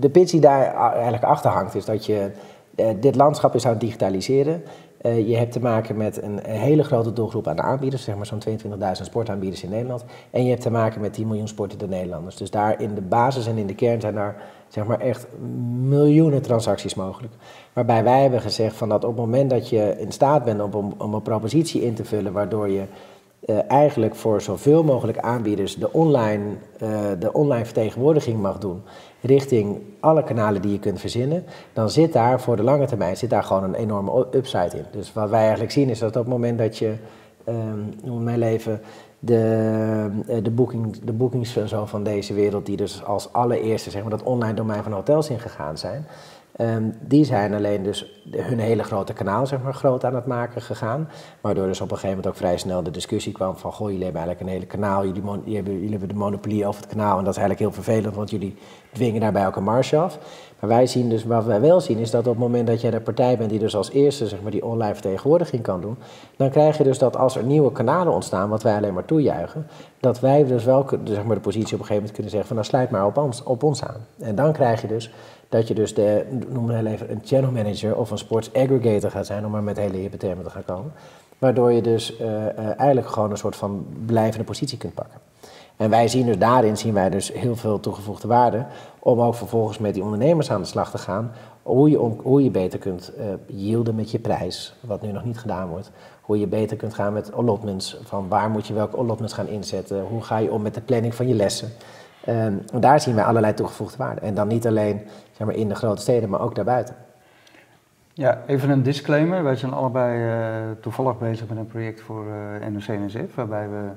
de 0.00 0.08
pitch 0.08 0.30
die 0.30 0.40
daar 0.40 0.74
eigenlijk 0.92 1.24
achter 1.24 1.50
hangt, 1.50 1.74
is 1.74 1.84
dat 1.84 2.06
je 2.06 2.30
uh, 2.76 2.86
dit 3.00 3.16
landschap 3.16 3.54
is 3.54 3.64
aan 3.64 3.70
het 3.70 3.80
digitaliseren. 3.80 4.62
Uh, 5.02 5.28
je 5.28 5.36
hebt 5.36 5.52
te 5.52 5.60
maken 5.60 5.96
met 5.96 6.22
een, 6.22 6.40
hele 6.42 6.84
grote 6.84 7.12
doelgroep 7.12 7.48
aan 7.48 7.60
aanbieders, 7.60 8.04
zeg 8.04 8.16
maar 8.16 8.26
zo'n 8.26 8.42
22.000 8.58 9.02
sportaanbieders 9.02 9.62
in 9.62 9.70
Nederland. 9.70 10.04
En 10.30 10.44
je 10.44 10.50
hebt 10.50 10.62
te 10.62 10.70
maken 10.70 11.00
met 11.00 11.12
10 11.12 11.26
miljoen 11.26 11.48
sportende 11.48 11.88
Nederlanders. 11.88 12.36
Dus 12.36 12.50
daar 12.50 12.80
in 12.80 12.94
de 12.94 13.00
basis 13.00 13.46
en 13.46 13.56
in 13.56 13.66
de 13.66 13.74
kern 13.74 14.00
zijn 14.00 14.14
daar 14.14 14.42
zeg 14.68 14.86
maar 14.86 15.00
echt 15.00 15.26
miljoenen 15.80 16.42
transacties 16.42 16.94
mogelijk. 16.94 17.32
Waarbij 17.72 18.04
wij 18.04 18.20
hebben 18.22 18.40
gezegd 18.40 18.76
van 18.76 18.88
dat 18.88 19.04
op 19.04 19.10
het 19.10 19.20
moment 19.20 19.50
dat 19.50 19.68
je 19.68 19.94
in 19.98 20.12
staat 20.12 20.44
bent 20.44 20.60
om, 20.74 20.94
om 20.98 21.14
een 21.14 21.22
propositie 21.22 21.82
in 21.82 21.94
te 21.94 22.04
vullen 22.04 22.32
waardoor 22.32 22.68
je 22.68 22.82
uh, 23.44 23.70
eigenlijk 23.70 24.14
voor 24.14 24.42
zoveel 24.42 24.84
mogelijk 24.84 25.18
aanbieders 25.18 25.76
de 25.76 25.92
online, 25.92 26.44
uh, 26.82 27.00
de 27.18 27.32
online 27.32 27.64
vertegenwoordiging 27.64 28.40
mag 28.40 28.58
doen 28.58 28.82
richting 29.20 29.78
alle 30.00 30.24
kanalen 30.24 30.62
die 30.62 30.72
je 30.72 30.78
kunt 30.78 31.00
verzinnen, 31.00 31.44
dan 31.72 31.90
zit 31.90 32.12
daar 32.12 32.40
voor 32.40 32.56
de 32.56 32.62
lange 32.62 32.86
termijn 32.86 33.16
zit 33.16 33.30
daar 33.30 33.42
gewoon 33.42 33.64
een 33.64 33.74
enorme 33.74 34.26
upside 34.32 34.76
in. 34.76 34.84
Dus 34.90 35.12
wat 35.12 35.30
wij 35.30 35.40
eigenlijk 35.40 35.72
zien 35.72 35.88
is 35.88 35.98
dat 35.98 36.16
op 36.16 36.22
het 36.22 36.32
moment 36.32 36.58
dat 36.58 36.78
je, 36.78 36.94
um, 37.48 37.94
noem 38.02 38.22
mijn 38.22 38.38
leven, 38.38 38.80
de, 39.18 40.10
eh, 40.26 40.36
de, 40.42 40.50
booking, 40.50 40.98
de 41.04 41.12
bookings 41.12 41.56
zo 41.66 41.86
van 41.86 42.02
deze 42.02 42.34
wereld, 42.34 42.66
die 42.66 42.76
dus 42.76 43.04
als 43.04 43.32
allereerste 43.32 43.90
zeg 43.90 44.02
maar, 44.02 44.10
dat 44.10 44.22
online 44.22 44.54
domein 44.54 44.82
van 44.82 44.92
hotels 44.92 45.30
ingegaan 45.30 45.78
zijn, 45.78 46.06
Ehm, 46.60 46.82
die 47.00 47.24
zijn 47.24 47.54
alleen 47.54 47.82
dus 47.82 48.22
hun 48.30 48.58
hele 48.58 48.82
grote 48.82 49.12
kanaal 49.12 49.46
zeg 49.46 49.62
maar, 49.62 49.74
groot 49.74 50.04
aan 50.04 50.14
het 50.14 50.26
maken 50.26 50.62
gegaan. 50.62 51.08
Waardoor 51.40 51.66
dus 51.66 51.80
op 51.80 51.90
een 51.90 51.96
gegeven 51.96 52.16
moment 52.16 52.26
ook 52.26 52.36
vrij 52.36 52.58
snel 52.58 52.82
de 52.82 52.90
discussie 52.90 53.32
kwam 53.32 53.56
van... 53.56 53.72
goh, 53.72 53.88
jullie 53.90 54.04
hebben 54.04 54.22
eigenlijk 54.22 54.50
een 54.50 54.56
hele 54.56 54.70
kanaal, 54.70 55.06
jullie, 55.06 55.22
hebben, 55.54 55.72
jullie 55.72 55.90
hebben 55.90 56.08
de 56.08 56.14
monopolie 56.14 56.66
over 56.66 56.80
het 56.80 56.90
kanaal... 56.90 57.18
en 57.18 57.24
dat 57.24 57.36
is 57.36 57.40
eigenlijk 57.40 57.58
heel 57.58 57.82
vervelend, 57.82 58.14
want 58.14 58.30
jullie 58.30 58.56
dwingen 58.92 59.20
daarbij 59.20 59.46
ook 59.46 59.56
een 59.56 59.62
marge 59.62 59.96
af. 59.96 60.18
Maar 60.58 60.70
wij 60.70 60.86
zien 60.86 61.08
dus, 61.08 61.24
wat 61.24 61.44
wij 61.44 61.60
wel 61.60 61.80
zien, 61.80 61.98
is 61.98 62.10
dat 62.10 62.26
op 62.26 62.32
het 62.32 62.38
moment 62.38 62.66
dat 62.66 62.80
jij 62.80 62.90
de 62.90 63.00
partij 63.00 63.36
bent... 63.36 63.50
die 63.50 63.58
dus 63.58 63.76
als 63.76 63.90
eerste 63.90 64.26
zeg 64.26 64.42
maar, 64.42 64.50
die 64.50 64.64
online 64.64 64.94
vertegenwoordiging 64.94 65.62
kan 65.62 65.80
doen... 65.80 65.96
dan 66.36 66.50
krijg 66.50 66.78
je 66.78 66.84
dus 66.84 66.98
dat 66.98 67.16
als 67.16 67.36
er 67.36 67.42
nieuwe 67.42 67.72
kanalen 67.72 68.12
ontstaan, 68.12 68.48
wat 68.48 68.62
wij 68.62 68.76
alleen 68.76 68.94
maar 68.94 69.04
toejuichen... 69.04 69.66
dat 70.00 70.20
wij 70.20 70.44
dus 70.44 70.64
wel 70.64 70.86
zeg 71.04 71.24
maar, 71.24 71.34
de 71.34 71.40
positie 71.40 71.74
op 71.74 71.80
een 71.80 71.86
gegeven 71.86 71.94
moment 71.94 72.12
kunnen 72.12 72.30
zeggen 72.30 72.48
van... 72.48 72.56
nou 72.56 72.68
sluit 72.68 72.90
maar 72.90 73.06
op 73.06 73.16
ons, 73.16 73.42
op 73.42 73.62
ons 73.62 73.84
aan. 73.84 74.06
En 74.18 74.34
dan 74.34 74.52
krijg 74.52 74.80
je 74.80 74.88
dus 74.88 75.10
dat 75.50 75.68
je 75.68 75.74
dus 75.74 75.94
de, 75.94 76.24
noem 76.48 76.68
het 76.68 76.86
even, 76.86 77.10
een 77.10 77.20
channel 77.24 77.50
manager 77.50 77.96
of 77.96 78.10
een 78.10 78.18
sports 78.18 78.52
aggregator 78.52 79.10
gaat 79.10 79.26
zijn, 79.26 79.44
om 79.44 79.50
maar 79.50 79.62
met 79.62 79.76
hele 79.76 79.96
hippe 79.96 80.16
termen 80.16 80.44
te 80.44 80.50
gaan 80.50 80.64
komen. 80.64 80.92
Waardoor 81.38 81.72
je 81.72 81.82
dus 81.82 82.20
uh, 82.20 82.26
uh, 82.26 82.78
eigenlijk 82.78 83.08
gewoon 83.08 83.30
een 83.30 83.36
soort 83.36 83.56
van 83.56 83.86
blijvende 84.06 84.44
positie 84.44 84.78
kunt 84.78 84.94
pakken. 84.94 85.20
En 85.76 85.90
wij 85.90 86.08
zien 86.08 86.26
dus 86.26 86.38
daarin 86.38 86.76
zien 86.76 86.94
wij 86.94 87.10
dus 87.10 87.32
heel 87.32 87.56
veel 87.56 87.80
toegevoegde 87.80 88.28
waarde 88.28 88.66
om 88.98 89.20
ook 89.20 89.34
vervolgens 89.34 89.78
met 89.78 89.94
die 89.94 90.02
ondernemers 90.02 90.50
aan 90.50 90.60
de 90.60 90.66
slag 90.66 90.90
te 90.90 90.98
gaan. 90.98 91.32
Hoe 91.62 91.90
je, 91.90 91.96
hoe 92.22 92.44
je 92.44 92.50
beter 92.50 92.78
kunt 92.78 93.12
uh, 93.18 93.24
yielden 93.46 93.94
met 93.94 94.10
je 94.10 94.18
prijs, 94.18 94.74
wat 94.80 95.02
nu 95.02 95.12
nog 95.12 95.24
niet 95.24 95.38
gedaan 95.38 95.68
wordt. 95.68 95.90
Hoe 96.20 96.38
je 96.38 96.46
beter 96.46 96.76
kunt 96.76 96.94
gaan 96.94 97.12
met 97.12 97.32
allotments, 97.32 97.96
van 98.04 98.28
waar 98.28 98.50
moet 98.50 98.66
je 98.66 98.74
welke 98.74 98.96
allotments 98.96 99.34
gaan 99.34 99.48
inzetten. 99.48 100.02
Hoe 100.02 100.22
ga 100.22 100.38
je 100.38 100.52
om 100.52 100.62
met 100.62 100.74
de 100.74 100.80
planning 100.80 101.14
van 101.14 101.28
je 101.28 101.34
lessen. 101.34 101.68
Um, 102.28 102.62
daar 102.80 103.00
zien 103.00 103.14
wij 103.14 103.24
allerlei 103.24 103.54
toegevoegde 103.54 103.96
waarde. 103.96 104.20
En 104.20 104.34
dan 104.34 104.48
niet 104.48 104.66
alleen 104.66 105.00
zeg 105.32 105.46
maar, 105.46 105.56
in 105.56 105.68
de 105.68 105.74
grote 105.74 106.02
steden, 106.02 106.28
maar 106.28 106.40
ook 106.40 106.54
daarbuiten. 106.54 106.94
Ja, 108.12 108.42
even 108.46 108.70
een 108.70 108.82
disclaimer. 108.82 109.42
Wij 109.42 109.56
zijn 109.56 109.72
allebei 109.72 110.18
uh, 110.18 110.70
toevallig 110.80 111.18
bezig 111.18 111.48
met 111.48 111.58
een 111.58 111.66
project 111.66 112.00
voor 112.00 112.26
uh, 112.26 112.66
eh, 112.66 112.72
NOC-NSF, 112.72 113.34
waarbij 113.34 113.68
we 113.68 113.88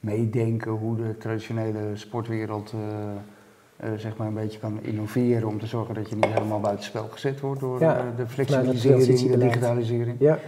meedenken 0.00 0.70
hoe 0.70 0.96
de 0.96 1.18
traditionele 1.18 1.80
sportwereld 1.94 2.72
uh, 2.72 3.90
zeg 3.96 4.16
maar 4.16 4.26
een 4.26 4.34
beetje 4.34 4.58
kan 4.58 4.78
innoveren 4.82 5.48
om 5.48 5.58
te 5.58 5.66
zorgen 5.66 5.94
dat 5.94 6.08
je 6.08 6.14
niet 6.14 6.26
helemaal 6.26 6.60
buitenspel 6.60 7.08
gezet 7.08 7.40
wordt 7.40 7.60
door 7.60 7.80
ja, 7.80 8.04
de 8.16 8.26
flexibilisering, 8.26 9.30
de 9.30 9.38
digitalisering. 9.38 10.16
Ja. 10.18 10.38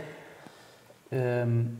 Um, 1.42 1.78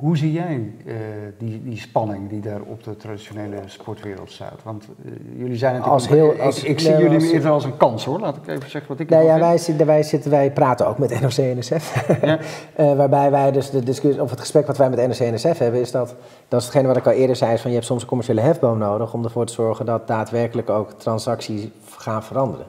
hoe 0.00 0.16
zie 0.16 0.32
jij 0.32 0.72
uh, 0.84 0.94
die, 1.38 1.62
die 1.62 1.78
spanning 1.78 2.28
die 2.28 2.40
daar 2.40 2.60
op 2.60 2.84
de 2.84 2.96
traditionele 2.96 3.56
sportwereld 3.66 4.30
staat? 4.30 4.62
Want 4.62 4.88
uh, 5.04 5.12
jullie 5.36 5.56
zijn 5.56 5.72
natuurlijk... 5.72 6.02
Als 6.02 6.08
heel, 6.08 6.40
als, 6.40 6.62
ik, 6.62 6.68
ik 6.68 6.80
zie 6.80 6.96
jullie 6.96 7.20
meer 7.20 7.48
als 7.48 7.64
een 7.64 7.76
kans 7.76 8.04
hoor, 8.04 8.20
laat 8.20 8.36
ik 8.36 8.46
even 8.46 8.70
zeggen 8.70 8.88
wat 8.88 9.00
ik 9.00 9.08
nou 9.08 9.24
ja, 9.24 9.38
wij, 9.38 9.58
zitten, 9.58 9.86
wij, 9.86 10.02
zitten, 10.02 10.30
wij 10.30 10.52
praten 10.52 10.86
ook 10.86 10.98
met 10.98 11.20
NOC-NSF. 11.20 12.06
Ja. 12.22 12.38
uh, 12.76 12.96
waarbij 13.00 13.30
wij 13.30 13.52
dus 13.52 13.70
de 13.70 13.82
discussie, 13.82 14.22
of 14.22 14.30
het 14.30 14.40
gesprek 14.40 14.66
wat 14.66 14.76
wij 14.76 14.90
met 14.90 14.98
NOC-NSF 14.98 15.58
hebben, 15.58 15.80
is 15.80 15.90
dat, 15.90 16.14
dat 16.48 16.60
is 16.60 16.66
hetgene 16.66 16.86
wat 16.86 16.96
ik 16.96 17.06
al 17.06 17.12
eerder 17.12 17.36
zei, 17.36 17.52
is 17.52 17.60
van 17.60 17.70
je 17.70 17.76
hebt 17.76 17.88
soms 17.88 18.02
een 18.02 18.08
commerciële 18.08 18.40
hefboom 18.40 18.78
nodig 18.78 19.14
om 19.14 19.24
ervoor 19.24 19.46
te 19.46 19.52
zorgen 19.52 19.86
dat 19.86 20.06
daadwerkelijk 20.06 20.70
ook 20.70 20.92
transacties 20.92 21.68
gaan 21.96 22.22
veranderen. 22.22 22.66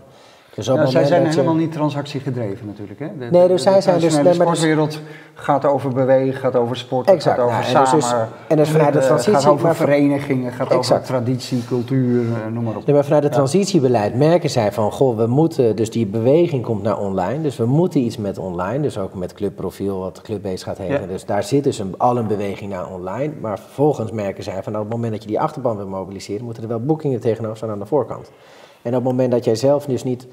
Dus 0.55 0.65
ja, 0.65 0.85
zij 0.85 1.05
zijn 1.05 1.25
helemaal 1.25 1.55
niet 1.55 1.71
transactiegedreven 1.71 2.65
natuurlijk. 2.65 2.99
Hè? 2.99 3.07
De, 3.19 3.27
nee, 3.31 3.47
dus 3.47 3.63
zij 3.63 3.81
zijn 3.81 3.99
dus... 3.99 4.15
De 4.15 4.33
sportwereld 4.33 4.99
gaat 5.33 5.65
over 5.65 5.89
bewegen, 5.93 6.39
gaat 6.39 6.55
over 6.55 6.77
sport, 6.77 7.09
gaat 7.23 7.39
over 7.39 7.59
nou, 7.59 7.63
samen. 7.63 7.95
Dus, 7.95 8.13
en 8.47 8.57
dus 8.57 8.69
vanuit 8.69 8.93
de 8.93 8.99
transitie... 8.99 9.33
gaat 9.33 9.45
over 9.45 9.75
verenigingen, 9.75 10.51
gaat 10.51 10.73
over 10.73 11.01
traditie, 11.01 11.65
cultuur, 11.65 12.21
eh, 12.21 12.51
noem 12.51 12.63
maar 12.63 12.75
op. 12.75 12.85
Nee, 12.85 12.95
maar 12.95 13.03
vanuit 13.03 13.23
het 13.23 13.31
transitiebeleid 13.31 14.15
merken 14.15 14.49
zij 14.49 14.71
van... 14.71 14.91
Goh, 14.91 15.17
we 15.17 15.27
moeten... 15.27 15.75
Dus 15.75 15.91
die 15.91 16.05
beweging 16.05 16.63
komt 16.63 16.83
naar 16.83 16.99
online. 16.99 17.41
Dus 17.41 17.57
we 17.57 17.65
moeten 17.65 18.01
iets 18.01 18.17
met 18.17 18.37
online. 18.37 18.81
Dus 18.81 18.97
ook 18.97 19.13
met 19.13 19.33
clubprofiel, 19.33 19.99
wat 19.99 20.21
Clubbase 20.21 20.63
gaat 20.63 20.77
heten. 20.77 21.07
Dus 21.07 21.25
daar 21.25 21.43
zit 21.43 21.63
dus 21.63 21.79
een, 21.79 21.97
al 21.97 22.17
een 22.17 22.27
beweging 22.27 22.71
naar 22.71 22.91
online. 22.93 23.33
Maar 23.41 23.59
vervolgens 23.59 24.11
merken 24.11 24.43
zij 24.43 24.63
van... 24.63 24.75
op 24.75 24.81
het 24.81 24.89
moment 24.89 25.11
dat 25.11 25.21
je 25.21 25.27
die 25.27 25.39
achterban 25.39 25.77
wil 25.77 25.87
mobiliseren... 25.87 26.45
moeten 26.45 26.63
er 26.63 26.69
wel 26.69 26.79
boekingen 26.79 27.19
tegenover 27.19 27.57
staan 27.57 27.69
aan 27.69 27.79
de 27.79 27.85
voorkant. 27.85 28.31
En 28.81 28.89
op 28.89 28.93
het 28.93 29.03
moment 29.03 29.31
dat 29.31 29.45
jij 29.45 29.55
zelf 29.55 29.85
dus 29.85 30.03
niet 30.03 30.27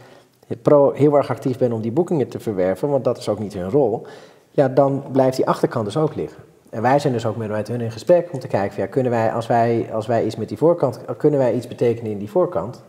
pro 0.63 0.93
heel 0.93 1.17
erg 1.17 1.31
actief 1.31 1.59
bent 1.59 1.73
om 1.73 1.81
die 1.81 1.93
boekingen 1.93 2.29
te 2.29 2.41
verwerven, 2.41 2.89
want 2.89 3.05
dat 3.05 3.19
is 3.19 3.29
ook 3.29 3.39
niet 3.39 3.55
hun 3.55 3.71
rol, 3.71 4.07
ja, 4.51 4.69
dan 4.69 5.05
blijft 5.13 5.37
die 5.37 5.47
achterkant 5.47 5.85
dus 5.85 5.97
ook 5.97 6.15
liggen. 6.15 6.43
En 6.71 6.83
wij 6.83 6.99
zijn 6.99 7.13
dus 7.13 7.27
ook 7.27 7.37
met, 7.37 7.69
hun 7.69 7.81
in 7.81 7.91
gesprek 7.91 8.33
om 8.33 8.39
te 8.39 8.47
kijken, 8.47 8.75
van, 8.75 8.83
ja, 8.83 8.89
kunnen 8.89 9.13
wij 9.13 9.33
als, 9.33 9.47
wij, 9.47 9.89
als 9.93 10.07
wij 10.07 10.25
iets 10.25 10.37
met 10.37 10.49
die 10.49 10.59
voorkant, 10.59 11.01
kunnen 11.17 11.39
wij 11.39 11.55
iets 11.55 11.69
betekenen 11.69 12.11
in 12.11 12.19
die 12.19 12.31
voorkant? 12.31 12.83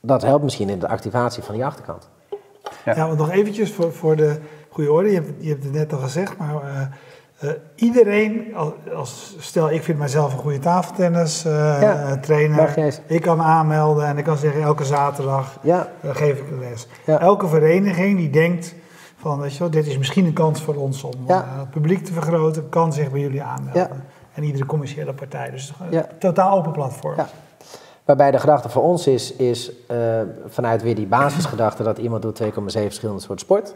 Dat 0.00 0.22
helpt 0.22 0.44
misschien 0.44 0.68
in 0.68 0.78
de 0.78 0.88
activatie 0.88 1.42
van 1.42 1.54
die 1.54 1.64
achterkant. 1.64 2.08
Ja, 2.84 2.94
ja 2.94 3.06
want 3.06 3.18
nog 3.18 3.30
eventjes 3.30 3.72
voor, 3.72 3.92
voor 3.92 4.16
de 4.16 4.38
goede 4.68 4.92
orde, 4.92 5.08
je 5.08 5.14
hebt, 5.14 5.30
je 5.38 5.48
hebt 5.48 5.64
het 5.64 5.72
net 5.72 5.92
al 5.92 5.98
gezegd, 5.98 6.36
maar 6.36 6.54
uh, 6.54 6.82
uh, 7.44 7.50
iedereen, 7.74 8.54
als, 8.94 9.36
stel 9.38 9.70
ik 9.70 9.82
vind 9.82 9.98
mijzelf 9.98 10.32
een 10.32 10.38
goede 10.38 10.58
tafeltennis 10.58 11.46
uh, 11.46 11.52
ja, 11.80 12.16
trainer, 12.16 12.92
ik 13.06 13.22
kan 13.22 13.36
me 13.36 13.42
aanmelden 13.42 14.06
en 14.06 14.18
ik 14.18 14.24
kan 14.24 14.36
zeggen 14.36 14.62
elke 14.62 14.84
zaterdag 14.84 15.58
ja. 15.62 15.88
uh, 16.04 16.10
geef 16.14 16.38
ik 16.38 16.50
een 16.50 16.58
les. 16.58 16.86
Ja. 17.06 17.20
Elke 17.20 17.46
vereniging 17.46 18.16
die 18.16 18.30
denkt 18.30 18.74
van, 19.16 19.40
weet 19.40 19.52
je 19.52 19.58
wel, 19.58 19.70
dit 19.70 19.86
is 19.86 19.98
misschien 19.98 20.24
een 20.24 20.32
kans 20.32 20.62
voor 20.62 20.74
ons 20.74 21.02
om 21.02 21.12
het 21.26 21.70
publiek 21.70 22.04
te 22.04 22.12
vergroten, 22.12 22.68
kan 22.68 22.92
zich 22.92 23.10
bij 23.10 23.20
jullie 23.20 23.42
aanmelden. 23.42 24.04
En 24.34 24.42
iedere 24.42 24.66
commerciële 24.66 25.12
partij, 25.12 25.50
dus 25.50 25.72
een 25.90 26.04
totaal 26.18 26.56
open 26.58 26.72
platform. 26.72 27.16
Waarbij 28.04 28.30
de 28.30 28.38
gedachte 28.38 28.68
voor 28.68 28.82
ons 28.82 29.06
is, 29.06 29.36
is 29.36 29.72
vanuit 30.46 30.82
weer 30.82 30.94
die 30.94 31.06
basisgedachte 31.06 31.82
dat 31.82 31.98
iemand 31.98 32.22
doet 32.22 32.42
2,7 32.42 32.48
verschillende 32.52 33.20
soorten 33.20 33.46
sport. 33.46 33.74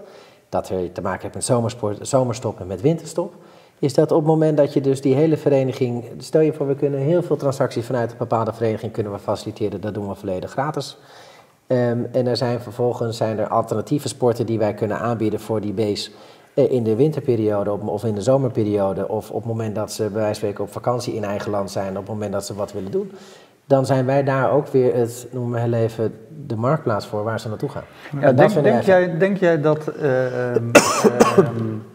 Dat 0.48 0.68
er 0.68 0.92
te 0.92 1.00
maken 1.00 1.22
heeft 1.22 1.34
met 1.34 1.44
zomersport, 1.44 2.08
zomerstop 2.08 2.60
en 2.60 2.66
met 2.66 2.80
winterstop 2.80 3.34
is 3.84 3.94
dat 3.94 4.10
op 4.10 4.18
het 4.18 4.26
moment 4.26 4.56
dat 4.56 4.72
je 4.72 4.80
dus 4.80 5.00
die 5.00 5.14
hele 5.14 5.36
vereniging, 5.36 6.04
stel 6.18 6.40
je 6.40 6.52
voor 6.52 6.66
we 6.66 6.74
kunnen 6.74 7.00
heel 7.00 7.22
veel 7.22 7.36
transacties 7.36 7.86
vanuit 7.86 8.10
een 8.10 8.18
bepaalde 8.18 8.52
vereniging 8.52 8.92
kunnen 8.92 9.12
we 9.12 9.18
faciliteren, 9.18 9.80
dat 9.80 9.94
doen 9.94 10.08
we 10.08 10.14
volledig 10.14 10.50
gratis. 10.50 10.96
Um, 11.66 12.08
en 12.12 12.26
er 12.26 12.36
zijn 12.36 12.60
vervolgens 12.60 13.16
zijn 13.16 13.38
er 13.38 13.48
alternatieve 13.48 14.08
sporten 14.08 14.46
die 14.46 14.58
wij 14.58 14.74
kunnen 14.74 14.98
aanbieden 14.98 15.40
voor 15.40 15.60
die 15.60 15.72
base 15.72 16.10
eh, 16.54 16.70
in 16.70 16.82
de 16.82 16.96
winterperiode 16.96 17.70
of 17.70 18.04
in 18.04 18.14
de 18.14 18.22
zomerperiode 18.22 19.08
of 19.08 19.30
op 19.30 19.36
het 19.36 19.52
moment 19.52 19.74
dat 19.74 19.92
ze 19.92 20.02
bij 20.02 20.12
wijze 20.12 20.26
van 20.26 20.34
spreken 20.34 20.64
op 20.64 20.72
vakantie 20.72 21.14
in 21.14 21.24
eigen 21.24 21.50
land 21.50 21.70
zijn, 21.70 21.90
op 21.90 21.96
het 21.96 22.08
moment 22.08 22.32
dat 22.32 22.46
ze 22.46 22.54
wat 22.54 22.72
willen 22.72 22.90
doen. 22.90 23.12
Dan 23.66 23.86
zijn 23.86 24.06
wij 24.06 24.24
daar 24.24 24.50
ook 24.52 24.66
weer 24.66 24.94
het, 24.94 25.26
noemen 25.30 25.52
we 25.52 25.60
heel 25.60 25.72
even, 25.72 26.14
de 26.46 26.56
marktplaats 26.56 27.06
voor 27.06 27.24
waar 27.24 27.40
ze 27.40 27.48
naartoe 27.48 27.68
gaan. 27.68 27.84
Ja, 28.20 28.32
denk, 28.32 28.62
denk, 28.62 28.82
jij, 28.82 29.18
denk 29.18 29.36
jij 29.36 29.60
dat 29.60 29.90
uh, 30.02 30.54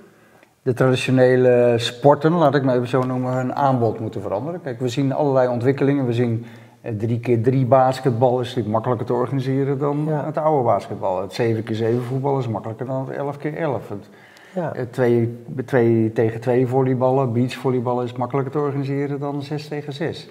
de 0.70 0.76
traditionele 0.76 1.74
sporten, 1.78 2.32
laat 2.32 2.56
ik 2.56 2.64
maar 2.64 2.76
even 2.76 2.88
zo 2.88 3.02
noemen, 3.02 3.34
hun 3.34 3.56
aanbod 3.56 4.00
moeten 4.00 4.22
veranderen. 4.22 4.62
Kijk, 4.62 4.80
we 4.80 4.88
zien 4.88 5.14
allerlei 5.14 5.48
ontwikkelingen. 5.48 6.06
We 6.06 6.14
zien 6.14 6.46
eh, 6.82 6.94
drie 6.98 7.20
keer 7.20 7.42
drie 7.42 7.66
basketbal 7.66 8.40
is 8.40 8.48
natuurlijk 8.48 8.74
makkelijker 8.74 9.06
te 9.06 9.14
organiseren 9.14 9.78
dan 9.78 10.08
het 10.08 10.38
oude 10.38 10.64
basketbal. 10.64 11.22
Het 11.22 11.34
7 11.34 11.64
keer 11.64 11.76
7 11.76 12.04
voetbal 12.04 12.40
is 12.40 12.48
makkelijker 12.48 12.86
dan 12.86 13.08
het 13.08 13.18
11 13.18 13.38
keer 13.38 13.58
11. 13.58 13.90
Het, 13.90 14.10
ja. 14.56 14.72
het 14.76 14.94
twee, 14.94 15.44
twee 15.66 16.12
tegen 16.12 16.40
twee 16.40 16.68
volleyballen, 16.68 17.34
beachvolleyballen 17.34 18.06
is 18.06 18.14
makkelijker 18.14 18.52
te 18.52 18.60
organiseren 18.60 19.20
dan 19.20 19.42
6 19.42 19.68
tegen 19.68 19.94
6. 19.94 20.28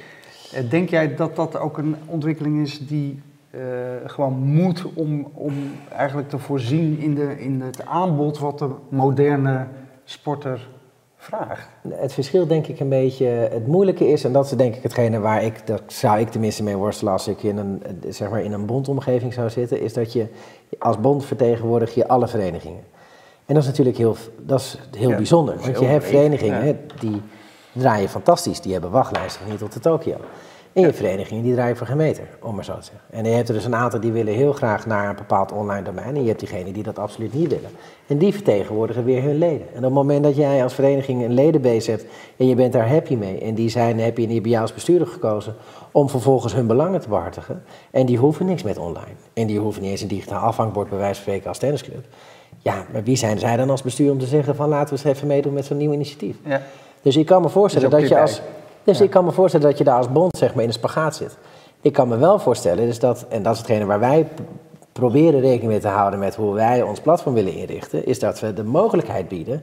Eh, 0.53 0.71
denk 0.71 0.89
jij 0.89 1.15
dat 1.15 1.37
dat 1.37 1.59
ook 1.59 1.79
een 1.79 1.97
ontwikkeling 2.07 2.63
is 2.63 2.87
die 2.87 3.23
uh, 3.51 3.61
gewoon 4.05 4.33
moet 4.33 4.93
om, 4.95 5.29
om 5.35 5.53
eigenlijk 5.93 6.29
te 6.29 6.39
voorzien 6.39 6.99
in, 6.99 7.15
de, 7.15 7.41
in 7.41 7.61
het 7.61 7.87
aanbod 7.87 8.39
wat 8.39 8.59
de 8.59 8.69
moderne 8.89 9.67
sporter 10.11 10.69
vraagt? 11.17 11.69
Het 11.89 12.13
verschil 12.13 12.47
denk 12.47 12.67
ik 12.67 12.81
een 12.81 12.89
beetje, 12.89 13.27
het 13.27 13.67
moeilijke 13.67 14.09
is, 14.09 14.25
en 14.25 14.33
dat 14.33 14.45
is 14.45 14.51
denk 14.51 14.75
ik 14.75 14.83
hetgene 14.83 15.19
waar 15.19 15.43
ik, 15.43 15.67
dat 15.67 15.83
zou 15.87 16.21
ik 16.21 16.31
tenminste 16.31 16.63
mee 16.63 16.77
worstelen 16.77 17.13
als 17.13 17.29
ik 17.29 17.43
in 17.43 17.57
een, 17.57 17.83
zeg 18.09 18.31
maar 18.31 18.43
in 18.43 18.53
een 18.53 18.67
bondomgeving 18.67 19.33
zou 19.33 19.51
zitten, 19.51 19.81
is 19.81 19.93
dat 19.93 20.13
je 20.13 20.27
als 20.79 21.01
bond 21.01 21.25
vertegenwoordig 21.25 21.95
je 21.95 22.09
alle 22.09 22.29
verenigingen. 22.29 22.83
En 23.47 23.55
dat 23.55 23.63
is 23.63 23.69
natuurlijk 23.69 23.97
heel, 23.97 24.17
dat 24.39 24.61
is 24.61 24.79
heel 24.97 25.15
bijzonder. 25.15 25.57
Want 25.61 25.79
je 25.79 25.85
hebt 25.85 26.05
verenigingen 26.05 26.81
die 27.01 27.23
draaien 27.73 28.09
fantastisch. 28.09 28.61
Die 28.61 28.73
hebben 28.73 28.91
wachtlijsten 28.91 29.49
niet 29.49 29.59
tot 29.59 29.73
de 29.73 29.81
Tokio. 29.81 30.17
En 30.79 30.85
je 30.85 30.93
verenigingen 30.93 31.43
die 31.43 31.55
draaien 31.55 31.77
voor 31.77 31.87
geen 31.87 31.97
meter, 31.97 32.25
om 32.43 32.55
maar 32.55 32.65
zo 32.65 32.75
te 32.75 32.83
zeggen. 32.83 33.01
En 33.11 33.25
je 33.25 33.31
hebt 33.31 33.49
er 33.49 33.55
dus 33.55 33.65
een 33.65 33.75
aantal 33.75 34.01
die 34.01 34.13
willen 34.13 34.35
heel 34.35 34.53
graag 34.53 34.87
naar 34.87 35.09
een 35.09 35.17
bepaald 35.17 35.53
online 35.53 35.83
domein. 35.83 36.15
En 36.15 36.21
je 36.21 36.29
hebt 36.29 36.41
diegenen 36.41 36.73
die 36.73 36.83
dat 36.83 36.99
absoluut 36.99 37.35
niet 37.35 37.49
willen. 37.49 37.71
En 38.07 38.19
die 38.19 38.33
vertegenwoordigen 38.33 39.05
weer 39.05 39.23
hun 39.23 39.39
leden. 39.39 39.67
En 39.71 39.77
op 39.77 39.83
het 39.83 39.93
moment 39.93 40.25
dat 40.25 40.37
jij 40.37 40.63
als 40.63 40.75
vereniging 40.75 41.25
een 41.25 41.35
ledenbase 41.35 41.91
hebt 41.91 42.05
en 42.37 42.47
je 42.47 42.55
bent 42.55 42.73
daar 42.73 42.89
happy 42.89 43.15
mee. 43.15 43.41
En 43.41 43.55
die 43.55 43.69
zijn 43.69 44.01
happy 44.01 44.21
en 44.21 44.27
die 44.27 44.35
hebben 44.35 44.51
jou 44.51 44.63
als 44.63 44.75
bestuurder 44.75 45.07
gekozen 45.07 45.55
om 45.93 46.09
vervolgens 46.09 46.55
hun 46.55 46.67
belangen 46.67 47.01
te 47.01 47.09
behartigen. 47.09 47.63
En 47.91 48.07
die 48.07 48.19
hoeven 48.19 48.47
niks 48.47 48.63
met 48.63 48.79
online. 48.79 49.17
En 49.33 49.47
die 49.47 49.59
hoeven 49.59 49.83
niet 49.83 49.91
eens 49.91 50.01
een 50.01 50.09
digitaal 50.09 50.41
afhangbord 50.41 50.89
bij 50.89 50.99
wijze 50.99 51.15
van 51.15 51.23
spreken 51.23 51.49
als 51.49 51.59
tennisclub. 51.59 52.05
Ja, 52.59 52.87
maar 52.93 53.03
wie 53.05 53.17
zijn 53.17 53.39
zij 53.39 53.57
dan 53.57 53.71
als 53.71 53.83
bestuur 53.83 54.11
om 54.11 54.19
te 54.19 54.27
zeggen 54.27 54.57
van 54.57 54.69
laten 54.69 54.97
we 54.97 55.01
eens 55.05 55.17
even 55.17 55.29
meedoen 55.29 55.53
met 55.53 55.65
zo'n 55.65 55.77
nieuw 55.77 55.93
initiatief? 55.93 56.37
Ja. 56.45 56.63
Dus 57.03 57.17
ik 57.17 57.27
kan 57.27 57.43
me 57.43 57.49
voorstellen 57.49 57.91
dat 57.91 58.09
je 58.09 58.21
als... 58.21 58.41
Dus 58.89 59.01
ik 59.01 59.11
kan 59.11 59.25
me 59.25 59.33
voorstellen 59.33 59.67
dat 59.67 59.79
je 59.79 59.85
daar 59.85 59.97
als 59.97 60.13
bond 60.13 60.37
zeg 60.37 60.55
maar, 60.55 60.63
in 60.63 60.69
een 60.69 60.75
spagaat 60.75 61.17
zit. 61.17 61.37
Ik 61.81 61.93
kan 61.93 62.09
me 62.09 62.17
wel 62.17 62.39
voorstellen, 62.39 62.87
dus 62.87 62.99
dat, 62.99 63.27
en 63.29 63.43
dat 63.43 63.53
is 63.53 63.59
hetgene 63.59 63.85
waar 63.85 64.01
wij 64.01 64.29
proberen 64.93 65.41
rekening 65.41 65.71
mee 65.71 65.81
te 65.81 65.89
houden 65.89 66.19
met 66.19 66.35
hoe 66.35 66.55
wij 66.55 66.83
ons 66.83 67.01
platform 67.01 67.35
willen 67.35 67.55
inrichten, 67.55 68.07
is 68.07 68.19
dat 68.19 68.41
we 68.41 68.53
de 68.53 68.65
mogelijkheid 68.65 69.29
bieden 69.29 69.63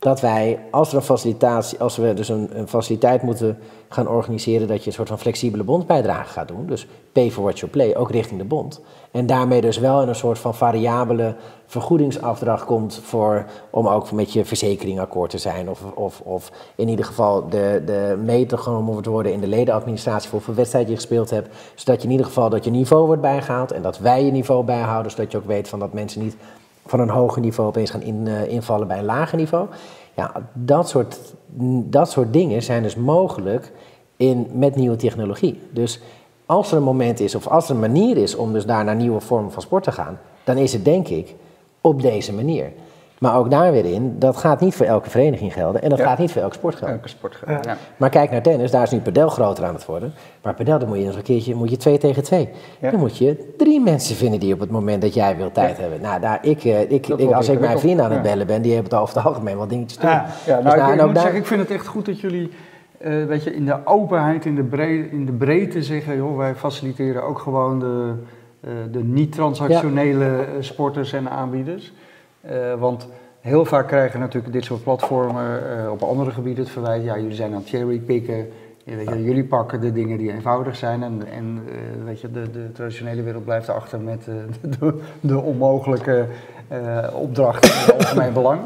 dat 0.00 0.20
wij, 0.20 0.58
als, 0.70 0.90
er 0.90 0.96
een 0.96 1.02
facilitatie, 1.02 1.78
als 1.78 1.96
we 1.96 2.14
dus 2.14 2.28
een, 2.28 2.68
faciliteit 2.68 3.22
moeten 3.22 3.58
gaan 3.88 4.08
organiseren, 4.08 4.68
dat 4.68 4.80
je 4.80 4.86
een 4.86 4.92
soort 4.92 5.08
van 5.08 5.18
flexibele 5.18 5.64
bondbijdrage 5.64 6.32
gaat 6.32 6.48
doen. 6.48 6.66
Dus 6.66 6.86
pay 7.12 7.30
for 7.30 7.42
what 7.42 7.58
you 7.58 7.70
play, 7.70 7.96
ook 7.96 8.10
richting 8.10 8.40
de 8.40 8.46
bond. 8.46 8.80
En 9.10 9.26
daarmee 9.26 9.60
dus 9.60 9.78
wel 9.78 10.02
in 10.02 10.08
een 10.08 10.14
soort 10.14 10.38
van 10.38 10.54
variabele 10.54 11.34
vergoedingsafdracht 11.66 12.64
komt 12.64 13.00
voor, 13.02 13.46
om 13.70 13.88
ook 13.88 14.12
met 14.12 14.32
je 14.32 14.44
verzekering 14.44 15.00
akkoord 15.00 15.30
te 15.30 15.38
zijn. 15.38 15.70
Of, 15.70 15.82
of, 15.94 16.20
of 16.20 16.52
in 16.74 16.88
ieder 16.88 17.04
geval 17.04 17.48
de, 17.48 17.82
de 17.86 18.18
meter 18.24 18.58
genomen 18.58 18.92
wordt 18.92 19.06
worden 19.06 19.32
in 19.32 19.40
de 19.40 19.48
ledenadministratie 19.48 20.28
voor 20.28 20.38
hoeveel 20.38 20.54
wedstrijd 20.54 20.88
je 20.88 20.94
gespeeld 20.94 21.30
hebt. 21.30 21.56
Zodat 21.74 22.00
je 22.00 22.06
in 22.06 22.12
ieder 22.12 22.26
geval 22.26 22.48
dat 22.48 22.64
je 22.64 22.70
niveau 22.70 23.06
wordt 23.06 23.22
bijgehaald 23.22 23.72
en 23.72 23.82
dat 23.82 23.98
wij 23.98 24.24
je 24.24 24.30
niveau 24.30 24.64
bijhouden. 24.64 25.10
Zodat 25.10 25.32
je 25.32 25.38
ook 25.38 25.46
weet 25.46 25.68
van 25.68 25.78
dat 25.78 25.92
mensen 25.92 26.22
niet 26.22 26.36
van 26.90 27.00
een 27.00 27.08
hoger 27.08 27.42
niveau 27.42 27.68
opeens 27.68 27.90
gaan 27.90 28.02
in, 28.02 28.26
uh, 28.26 28.48
invallen 28.48 28.86
bij 28.86 28.98
een 28.98 29.04
lager 29.04 29.38
niveau. 29.38 29.66
Ja, 30.14 30.32
dat 30.52 30.88
soort, 30.88 31.18
dat 31.84 32.10
soort 32.10 32.32
dingen 32.32 32.62
zijn 32.62 32.82
dus 32.82 32.96
mogelijk 32.96 33.72
in, 34.16 34.46
met 34.52 34.76
nieuwe 34.76 34.96
technologie. 34.96 35.60
Dus 35.70 36.00
als 36.46 36.70
er 36.70 36.76
een 36.76 36.82
moment 36.82 37.20
is 37.20 37.34
of 37.34 37.46
als 37.46 37.68
er 37.68 37.74
een 37.74 37.80
manier 37.80 38.16
is 38.16 38.34
om 38.34 38.52
dus 38.52 38.66
daar 38.66 38.84
naar 38.84 38.96
nieuwe 38.96 39.20
vormen 39.20 39.52
van 39.52 39.62
sport 39.62 39.84
te 39.84 39.92
gaan, 39.92 40.18
dan 40.44 40.56
is 40.56 40.72
het 40.72 40.84
denk 40.84 41.08
ik 41.08 41.34
op 41.80 42.02
deze 42.02 42.32
manier. 42.32 42.72
Maar 43.20 43.36
ook 43.36 43.50
daar 43.50 43.72
weer 43.72 43.84
in, 43.84 44.18
dat 44.18 44.36
gaat 44.36 44.60
niet 44.60 44.74
voor 44.74 44.86
elke 44.86 45.10
vereniging 45.10 45.52
gelden 45.52 45.82
en 45.82 45.88
dat 45.88 46.00
gaat 46.00 46.18
niet 46.18 46.32
voor 46.32 46.42
elke 46.42 46.54
sport 46.54 46.74
gelden. 46.74 46.96
Elke 46.96 47.08
sport 47.08 47.34
gelden. 47.34 47.60
Ja. 47.62 47.76
Maar 47.96 48.10
kijk 48.10 48.30
naar 48.30 48.42
tennis, 48.42 48.70
daar 48.70 48.82
is 48.82 48.90
nu 48.90 49.00
padel 49.00 49.28
groter 49.28 49.64
aan 49.64 49.74
het 49.74 49.86
worden. 49.86 50.12
Maar 50.42 50.54
padel, 50.54 50.78
dan 50.78 50.88
moet 50.88 50.98
je 50.98 51.04
nog 51.04 51.16
een 51.16 51.22
keertje 51.22 51.54
moet 51.54 51.70
je 51.70 51.76
twee 51.76 51.98
tegen 51.98 52.22
twee. 52.22 52.48
Dan 52.80 52.96
moet 52.98 53.18
je 53.18 53.54
drie 53.56 53.80
mensen 53.80 54.16
vinden 54.16 54.40
die 54.40 54.54
op 54.54 54.60
het 54.60 54.70
moment 54.70 55.02
dat 55.02 55.14
jij 55.14 55.36
wil 55.36 55.52
tijd 55.52 55.78
hebben. 55.78 56.00
Nou, 56.00 56.20
daar, 56.20 56.38
ik, 56.42 56.64
eh, 56.64 56.90
ik, 56.90 57.06
ik 57.06 57.32
als 57.32 57.48
ik 57.48 57.60
mijn 57.60 57.78
vrienden 57.78 58.04
aan 58.04 58.12
het 58.12 58.22
bellen 58.22 58.46
ben, 58.46 58.62
die 58.62 58.72
hebben 58.74 58.90
het 58.90 59.00
over 59.00 59.16
het 59.16 59.24
algemeen 59.24 59.56
wat 59.56 59.68
dingetjes 59.68 59.98
te 59.98 60.06
doen. 60.06 60.10
Ja, 60.10 60.24
dus 60.44 60.46
nou, 60.46 60.76
nou, 60.76 60.92
ik, 60.92 61.06
moet 61.06 61.20
zeggen, 61.20 61.38
ik 61.38 61.46
vind 61.46 61.60
het 61.60 61.70
echt 61.70 61.86
goed 61.86 62.06
dat 62.06 62.20
jullie 62.20 62.50
uh, 63.00 63.24
weet 63.26 63.44
je, 63.44 63.54
in 63.54 63.64
de 63.64 63.76
openheid, 63.84 64.44
in 64.44 64.54
de, 64.54 64.62
breedte, 64.62 65.10
in 65.10 65.26
de 65.26 65.32
breedte 65.32 65.82
zeggen, 65.82 66.16
joh, 66.16 66.36
wij 66.36 66.54
faciliteren 66.54 67.22
ook 67.22 67.38
gewoon 67.38 67.78
de, 67.78 68.12
uh, 68.60 68.70
de 68.92 69.04
niet-transactionele 69.04 70.46
sporters 70.60 71.12
en 71.12 71.30
aanbieders. 71.30 71.92
Uh, 72.44 72.74
want 72.74 73.06
heel 73.40 73.64
vaak 73.64 73.86
krijgen 73.86 74.20
natuurlijk 74.20 74.52
dit 74.52 74.64
soort 74.64 74.82
platformen 74.82 75.90
op 75.90 76.02
andere 76.02 76.30
gebieden 76.30 76.64
het 76.64 76.72
verwijt, 76.72 77.04
ja, 77.04 77.16
jullie 77.16 77.34
zijn 77.34 77.52
aan 77.52 77.60
het 77.60 77.68
cherrypicken. 77.68 78.48
Weet 78.84 79.08
je, 79.08 79.22
jullie 79.22 79.44
pakken 79.44 79.80
de 79.80 79.92
dingen 79.92 80.18
die 80.18 80.32
eenvoudig 80.32 80.76
zijn 80.76 81.02
en, 81.02 81.22
en 81.32 81.64
weet 82.04 82.20
je, 82.20 82.30
de, 82.30 82.50
de 82.50 82.72
traditionele 82.72 83.22
wereld 83.22 83.44
blijft 83.44 83.68
achter 83.68 84.00
met 84.00 84.24
de, 84.78 85.00
de, 85.20 85.40
onmogelijke 85.40 86.26
opdrachten 87.12 87.70
in 87.70 87.76
het 87.78 87.94
algemeen 87.94 88.32
belang. 88.32 88.60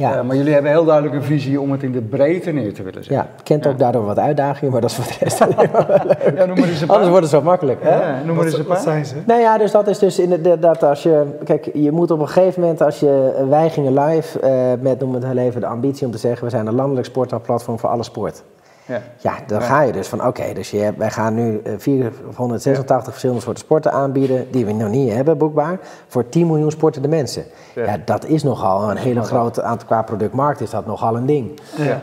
Ja. 0.00 0.16
Uh, 0.16 0.22
maar 0.22 0.36
jullie 0.36 0.52
hebben 0.52 0.70
heel 0.70 0.84
duidelijk 0.84 1.14
een 1.14 1.22
visie 1.22 1.60
om 1.60 1.72
het 1.72 1.82
in 1.82 1.92
de 1.92 2.00
breedte 2.00 2.50
neer 2.50 2.74
te 2.74 2.82
willen 2.82 3.04
zetten. 3.04 3.14
Ja, 3.14 3.42
kent 3.42 3.66
ook 3.66 3.78
daardoor 3.78 4.04
wat 4.04 4.18
uitdagingen, 4.18 4.72
maar 4.72 4.80
dat 4.80 4.90
is 4.90 4.96
voor 4.96 5.04
de 5.04 5.16
rest 5.20 5.38
ja, 6.38 6.46
noem 6.46 6.58
maar 6.58 6.68
eens 6.68 6.80
een 6.80 6.86
paar. 6.86 6.96
Anders 6.96 7.08
wordt 7.08 7.30
het 7.30 7.34
zo 7.34 7.42
makkelijk. 7.42 7.82
Hè? 7.82 8.00
Ja, 8.00 8.22
noem 8.24 8.36
maar 8.36 8.44
eens 8.44 8.58
een 8.58 8.64
paar. 8.64 8.74
Wat 8.74 8.84
zijn 8.84 9.06
ze? 9.06 9.14
Nou 9.26 9.40
ja, 9.40 9.58
dus 9.58 9.70
dat 9.70 9.88
is 9.88 9.98
dus 9.98 10.18
inderdaad 10.18 10.82
als 10.82 11.02
je... 11.02 11.24
Kijk, 11.44 11.70
je 11.74 11.90
moet 11.90 12.10
op 12.10 12.20
een 12.20 12.28
gegeven 12.28 12.60
moment 12.60 12.82
als 12.82 13.00
je... 13.00 13.44
Wij 13.48 13.70
gingen 13.70 13.98
live 13.98 14.40
uh, 14.44 14.82
met, 14.82 15.00
noem 15.00 15.14
het 15.14 15.24
heel 15.24 15.36
even, 15.36 15.60
de 15.60 15.66
ambitie 15.66 16.06
om 16.06 16.12
te 16.12 16.18
zeggen... 16.18 16.44
we 16.44 16.50
zijn 16.50 16.66
een 16.66 16.74
landelijk 16.74 17.06
sportplatform 17.06 17.78
voor 17.78 17.88
alle 17.88 18.02
sport. 18.02 18.42
Ja, 18.86 19.02
ja 19.18 19.34
dan 19.46 19.62
ga 19.62 19.82
je 19.82 19.92
dus 19.92 20.08
van 20.08 20.26
oké, 20.26 20.52
dus 20.54 20.70
je 20.70 20.92
wij 20.96 21.10
gaan 21.10 21.34
nu 21.34 21.62
486 21.76 22.88
ja. 22.88 23.02
verschillende 23.02 23.42
soorten 23.42 23.64
sporten 23.64 23.92
aanbieden 23.92 24.50
die 24.50 24.66
we 24.66 24.72
nog 24.72 24.88
niet 24.88 25.12
hebben 25.12 25.38
boekbaar 25.38 25.78
voor 26.06 26.28
10 26.28 26.46
miljoen 26.46 26.70
sportende 26.70 27.08
mensen. 27.08 27.44
Ja. 27.74 27.96
dat 28.04 28.24
is 28.24 28.42
nogal 28.42 28.90
een 28.90 28.96
hele 28.96 29.22
grote 29.22 29.62
aantal 29.62 29.86
qua 29.86 30.02
productmarkt 30.02 30.60
is 30.60 30.70
dat 30.70 30.86
nogal 30.86 31.16
een 31.16 31.26
ding. 31.26 31.60
Ja. 31.76 32.00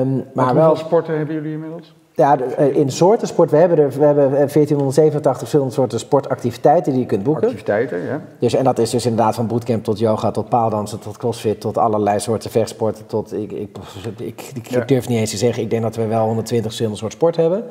Um, 0.00 0.24
maar 0.34 0.54
wel 0.54 0.76
sporten 0.76 1.16
hebben 1.16 1.34
jullie 1.34 1.52
inmiddels? 1.52 1.94
Ja, 2.20 2.38
eh, 2.38 2.76
in 2.76 2.90
soorten 2.90 3.28
sport, 3.28 3.50
we 3.50 3.56
hebben, 3.56 3.78
er, 3.78 3.88
we 3.88 4.04
hebben 4.04 4.30
1487 4.30 5.38
verschillende 5.38 5.72
soorten 5.72 5.98
sportactiviteiten 5.98 6.92
die 6.92 7.00
je 7.00 7.06
kunt 7.06 7.22
boeken. 7.22 7.42
Activiteiten, 7.42 8.04
ja. 8.04 8.20
Dus, 8.38 8.54
en 8.54 8.64
dat 8.64 8.78
is 8.78 8.90
dus 8.90 9.06
inderdaad 9.06 9.34
van 9.34 9.46
bootcamp 9.46 9.84
tot 9.84 9.98
yoga, 9.98 10.30
tot 10.30 10.48
paaldansen, 10.48 10.98
tot 10.98 11.16
crossfit, 11.16 11.60
tot 11.60 11.78
allerlei 11.78 12.20
soorten 12.20 12.50
vechtsporten. 12.50 13.06
Tot, 13.06 13.32
ik, 13.32 13.52
ik, 13.52 13.76
ik, 14.18 14.52
ik 14.70 14.88
durf 14.88 15.08
niet 15.08 15.18
eens 15.18 15.30
te 15.30 15.36
zeggen, 15.36 15.62
ik 15.62 15.70
denk 15.70 15.82
dat 15.82 15.96
we 15.96 16.06
wel 16.06 16.24
120 16.24 16.66
verschillende 16.66 16.98
soorten 16.98 17.18
sport 17.18 17.36
hebben. 17.36 17.64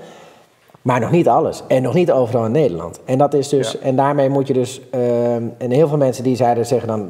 Maar 0.81 0.99
nog 0.99 1.11
niet 1.11 1.27
alles. 1.27 1.63
En 1.67 1.81
nog 1.81 1.93
niet 1.93 2.11
overal 2.11 2.45
in 2.45 2.51
Nederland. 2.51 2.99
En, 3.05 3.17
dat 3.17 3.33
is 3.33 3.49
dus, 3.49 3.79
en 3.79 3.95
daarmee 3.95 4.29
moet 4.29 4.47
je 4.47 4.53
dus... 4.53 4.81
Uh, 4.95 5.35
en 5.35 5.71
heel 5.71 5.87
veel 5.87 5.97
mensen 5.97 6.23
die 6.23 6.35
zeiden, 6.35 6.65
zeggen 6.65 6.87
dan... 6.87 7.09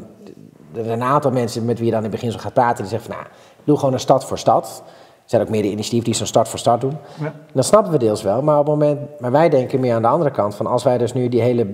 Er 0.73 0.83
zijn 0.83 1.01
een 1.01 1.07
aantal 1.07 1.31
mensen 1.31 1.65
met 1.65 1.77
wie 1.77 1.85
je 1.85 1.91
dan 1.91 2.03
in 2.03 2.09
het 2.09 2.15
begin 2.15 2.31
zo 2.31 2.39
gaat 2.39 2.53
praten... 2.53 2.77
die 2.77 2.91
zeggen 2.91 3.11
van, 3.11 3.21
nou, 3.21 3.33
doe 3.63 3.77
gewoon 3.77 3.93
een 3.93 3.99
stad 3.99 4.25
voor 4.25 4.37
stad... 4.37 4.83
Er 5.29 5.35
zijn 5.35 5.47
ook 5.47 5.53
meer 5.53 5.61
de 5.61 5.71
initiatieven 5.71 6.05
die 6.05 6.15
zo'n 6.15 6.27
start 6.27 6.47
voor 6.47 6.59
start 6.59 6.81
doen. 6.81 6.97
Ja. 7.21 7.33
Dat 7.53 7.65
snappen 7.65 7.91
we 7.91 7.97
deels 7.97 8.23
wel, 8.23 8.41
maar 8.41 8.59
op 8.59 8.67
het 8.67 8.75
moment, 8.75 8.99
maar 9.19 9.31
wij 9.31 9.49
denken 9.49 9.79
meer 9.79 9.93
aan 9.93 10.01
de 10.01 10.07
andere 10.07 10.31
kant 10.31 10.55
van 10.55 10.65
als 10.65 10.83
wij 10.83 10.97
dus 10.97 11.13
nu 11.13 11.29
die 11.29 11.41
hele, 11.41 11.67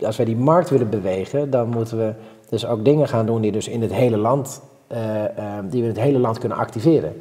als 0.00 0.16
wij 0.16 0.26
die 0.26 0.36
markt 0.36 0.70
willen 0.70 0.88
bewegen, 0.88 1.50
dan 1.50 1.68
moeten 1.68 1.98
we 1.98 2.14
dus 2.48 2.66
ook 2.66 2.84
dingen 2.84 3.08
gaan 3.08 3.26
doen 3.26 3.40
die 3.40 3.52
dus 3.52 3.68
in 3.68 3.82
het 3.82 3.92
hele 3.92 4.16
land, 4.16 4.62
uh, 4.92 4.98
uh, 4.98 5.24
die 5.62 5.80
we 5.80 5.88
in 5.88 5.94
het 5.94 6.02
hele 6.02 6.18
land 6.18 6.38
kunnen 6.38 6.58
activeren. 6.58 7.14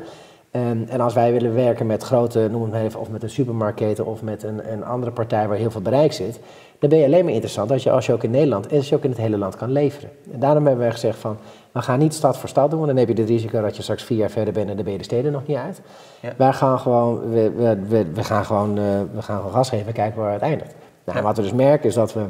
En, 0.51 0.85
en 0.89 1.01
als 1.01 1.13
wij 1.13 1.31
willen 1.31 1.53
werken 1.53 1.85
met 1.85 2.03
grote, 2.03 2.47
noem 2.51 2.61
het 2.61 2.71
maar 2.71 2.81
even, 2.81 2.99
of 2.99 3.09
met 3.09 3.23
een 3.23 3.29
supermarktketen 3.29 4.05
of 4.05 4.21
met 4.21 4.43
een, 4.43 4.71
een 4.71 4.83
andere 4.83 5.11
partij 5.11 5.47
waar 5.47 5.57
heel 5.57 5.71
veel 5.71 5.81
bereik 5.81 6.13
zit, 6.13 6.39
dan 6.79 6.89
ben 6.89 6.99
je 6.99 7.05
alleen 7.05 7.23
maar 7.23 7.33
interessant 7.33 7.71
als 7.71 7.83
je, 7.83 7.91
als 7.91 8.05
je 8.05 8.13
ook 8.13 8.23
in 8.23 8.31
Nederland 8.31 8.67
en 8.67 8.77
als 8.77 8.89
je 8.89 8.95
ook 8.95 9.03
in 9.03 9.09
het 9.09 9.19
hele 9.19 9.37
land 9.37 9.55
kan 9.55 9.71
leveren. 9.71 10.09
En 10.33 10.39
daarom 10.39 10.65
hebben 10.65 10.83
wij 10.83 10.91
gezegd 10.91 11.17
van, 11.17 11.37
we 11.71 11.81
gaan 11.81 11.99
niet 11.99 12.13
stad 12.13 12.37
voor 12.37 12.49
stad 12.49 12.69
doen, 12.69 12.79
want 12.79 12.91
dan 12.91 12.99
heb 12.99 13.15
je 13.15 13.21
het 13.21 13.29
risico 13.29 13.61
dat 13.61 13.75
je 13.75 13.81
straks 13.81 14.03
vier 14.03 14.17
jaar 14.17 14.29
verder 14.29 14.53
bent 14.53 14.69
en 14.69 14.75
dan 14.75 14.83
ben 14.83 14.93
je 14.93 14.99
de 14.99 15.05
steden 15.05 15.31
nog 15.31 15.47
niet 15.47 15.57
uit. 15.57 15.81
Ja. 16.19 16.33
Wij 16.37 16.53
gaan 16.53 16.79
gewoon, 16.79 17.29
we, 17.29 17.51
we, 17.87 18.11
we, 18.13 18.23
gaan 18.23 18.45
gewoon, 18.45 18.77
uh, 18.77 18.83
we 19.13 19.21
gaan 19.21 19.37
gewoon 19.37 19.51
gas 19.51 19.69
geven 19.69 19.87
en 19.87 19.93
kijken 19.93 20.21
waar 20.21 20.33
het 20.33 20.41
eindigt. 20.41 20.75
Nou, 21.03 21.17
ja. 21.17 21.23
Wat 21.23 21.35
we 21.35 21.41
dus 21.41 21.53
merken 21.53 21.89
is 21.89 21.95
dat, 21.95 22.13
we, 22.13 22.25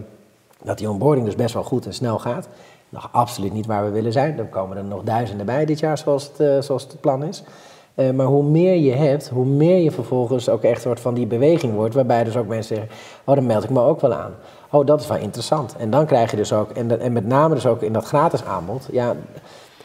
dat 0.64 0.78
die 0.78 0.90
onboarding 0.90 1.26
dus 1.26 1.36
best 1.36 1.54
wel 1.54 1.64
goed 1.64 1.86
en 1.86 1.94
snel 1.94 2.20
gaat. 2.20 2.48
Nog 2.90 3.10
absoluut 3.12 3.54
niet 3.54 3.66
waar 3.66 3.84
we 3.86 3.90
willen 3.90 4.12
zijn. 4.12 4.40
Er 4.40 4.46
komen 4.46 4.78
er 4.78 4.84
nog 4.84 5.04
duizenden 5.04 5.46
bij 5.46 5.66
dit 5.66 5.80
jaar, 5.80 5.98
zoals 5.98 6.24
het, 6.24 6.40
uh, 6.40 6.62
zoals 6.62 6.84
het 6.84 7.02
plan 7.02 7.24
is. 7.24 7.44
Uh, 7.96 8.12
maar 8.12 8.26
hoe 8.26 8.44
meer 8.44 8.76
je 8.76 8.92
hebt, 8.92 9.30
hoe 9.30 9.46
meer 9.46 9.78
je 9.78 9.92
vervolgens 9.92 10.50
ook 10.50 10.64
echt 10.64 10.84
wordt 10.84 11.00
van 11.00 11.14
die 11.14 11.28
beweging 11.28 11.74
wordt. 11.74 11.96
Waarbij 11.96 12.24
dus 12.24 12.38
ook 12.38 12.48
mensen 12.48 12.76
zeggen, 12.76 12.96
oh 13.26 13.36
dan 13.36 13.46
meld 13.46 13.64
ik 13.64 13.70
me 13.70 13.82
ook 13.82 14.02
wel 14.02 14.14
aan. 14.14 14.34
Oh, 14.72 14.86
dat 14.86 15.02
is 15.02 15.08
wel 15.08 15.18
interessant. 15.18 15.76
En 15.78 15.90
dan 15.90 16.06
krijg 16.06 16.32
je 16.32 16.38
dus 16.38 16.54
ook, 16.54 16.70
en, 16.70 17.00
en 17.00 17.14
met 17.14 17.28
name 17.28 17.54
dus 17.54 17.66
ook 17.66 17.82
in 17.82 17.94
dat 17.94 18.06
gratis 18.06 18.46
aanbod. 18.46 18.88
Ja, 18.92 19.16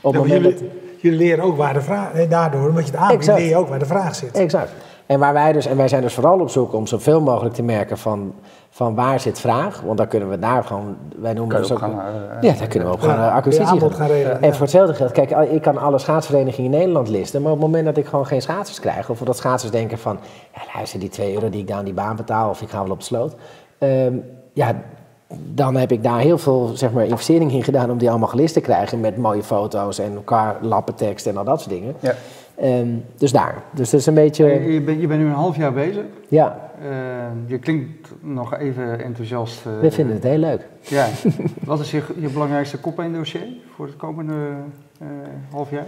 op 0.01 0.14
jullie, 0.14 0.42
dat... 0.42 0.62
jullie, 0.96 1.18
leren 1.18 1.44
ook 1.44 1.57
waar 1.57 1.75
de 1.75 1.81
vraag, 1.81 2.27
daardoor, 2.29 2.68
omdat 2.68 2.87
je 2.87 2.90
het 2.90 3.01
aanbiedt, 3.01 3.27
leer 3.27 3.49
je 3.49 3.57
ook 3.57 3.68
waar 3.68 3.79
de 3.79 3.87
vraag 3.87 4.14
zit. 4.14 4.37
Exact. 4.37 4.70
En, 5.07 5.18
waar 5.18 5.33
wij 5.33 5.53
dus, 5.53 5.66
en 5.66 5.77
wij 5.77 5.88
zijn 5.88 6.03
dus 6.03 6.14
vooral 6.14 6.40
op 6.40 6.51
zoek 6.51 6.72
om 6.72 6.87
zoveel 6.87 7.20
mogelijk 7.20 7.55
te 7.55 7.62
merken 7.62 7.99
van, 7.99 8.35
van 8.70 8.94
waar 8.94 9.20
zit 9.20 9.40
vraag. 9.40 9.81
Want 9.81 9.99
dan 9.99 10.09
kunnen 10.09 10.29
we 10.29 10.38
daar 10.38 10.64
gewoon, 10.64 10.96
wij 11.16 11.33
noemen 11.33 11.57
dus 11.57 11.72
ook... 11.72 11.79
Gaan, 11.79 11.90
uh, 11.90 12.42
ja, 12.51 12.53
daar 12.59 12.68
kunnen 12.68 12.88
we 12.88 12.94
ook 12.94 13.03
gaan 13.03 13.18
uh, 13.18 13.35
acquisitie 13.35 13.81
gaan. 13.81 13.92
gaan 13.92 14.07
regelen, 14.07 14.42
En 14.42 14.53
voor 14.53 14.61
hetzelfde 14.61 14.94
geld, 14.94 15.12
kijk, 15.12 15.31
ik 15.31 15.62
kan 15.62 15.79
alle 15.79 15.99
schaatsverenigingen 15.99 16.72
in 16.72 16.79
Nederland 16.79 17.09
listen. 17.09 17.42
Maar 17.42 17.53
op 17.53 17.59
het 17.59 17.66
moment 17.66 17.85
dat 17.85 17.96
ik 17.96 18.07
gewoon 18.07 18.27
geen 18.27 18.42
schaatsers 18.42 18.81
krijg, 18.81 19.11
of 19.11 19.18
dat 19.18 19.37
schaatsers 19.37 19.72
denken 19.72 19.99
van, 19.99 20.18
ja 20.55 20.61
luister, 20.75 21.01
die 21.01 21.09
2 21.09 21.35
euro 21.35 21.51
die 21.51 21.61
ik 21.61 21.68
daar 21.68 21.79
aan 21.79 21.85
die 21.85 21.94
baan 21.94 22.16
betaal, 22.16 22.51
of 22.51 22.62
ik 22.62 22.68
ga 22.68 22.83
wel 22.83 22.90
op 22.90 23.03
sloot. 23.03 23.35
Um, 23.79 24.25
ja, 24.56 24.82
dan 25.54 25.76
heb 25.76 25.92
ik 25.92 26.02
daar 26.02 26.18
heel 26.18 26.38
veel 26.38 26.70
zeg 26.74 26.92
maar, 26.92 27.04
investering 27.04 27.52
in 27.52 27.62
gedaan 27.62 27.90
om 27.90 27.98
die 27.98 28.10
allemaal 28.10 28.28
gelist 28.28 28.54
te 28.54 28.60
krijgen 28.60 29.00
met 29.00 29.16
mooie 29.16 29.42
foto's 29.42 29.98
en 29.98 30.14
elkaar 30.14 30.56
lappentekst 30.60 31.26
en 31.26 31.36
al 31.36 31.44
dat 31.44 31.60
soort 31.60 31.74
dingen. 31.74 31.94
Ja. 32.00 32.14
Um, 32.62 33.04
dus 33.16 33.32
daar. 33.32 33.62
Dus 33.70 33.90
dat 33.90 34.00
is 34.00 34.06
een 34.06 34.14
beetje... 34.14 34.46
Je 34.72 34.80
bent, 34.80 35.00
je 35.00 35.06
bent 35.06 35.20
nu 35.20 35.26
een 35.26 35.32
half 35.32 35.56
jaar 35.56 35.72
bezig. 35.72 36.04
Ja. 36.28 36.70
Uh, 36.82 36.90
je 37.46 37.58
klinkt 37.58 38.08
nog 38.20 38.58
even 38.58 39.04
enthousiast. 39.04 39.66
Uh, 39.66 39.80
We 39.80 39.90
vinden 39.90 40.14
het 40.14 40.24
heel 40.24 40.38
leuk. 40.38 40.68
Ja. 40.80 41.06
Wat 41.64 41.80
is 41.80 41.90
je, 41.90 42.02
je 42.18 42.28
belangrijkste 42.28 42.78
kop 42.78 43.02
dossier 43.12 43.46
voor 43.74 43.86
het 43.86 43.96
komende 43.96 44.34
uh, 45.02 45.08
half 45.50 45.70
jaar? 45.70 45.86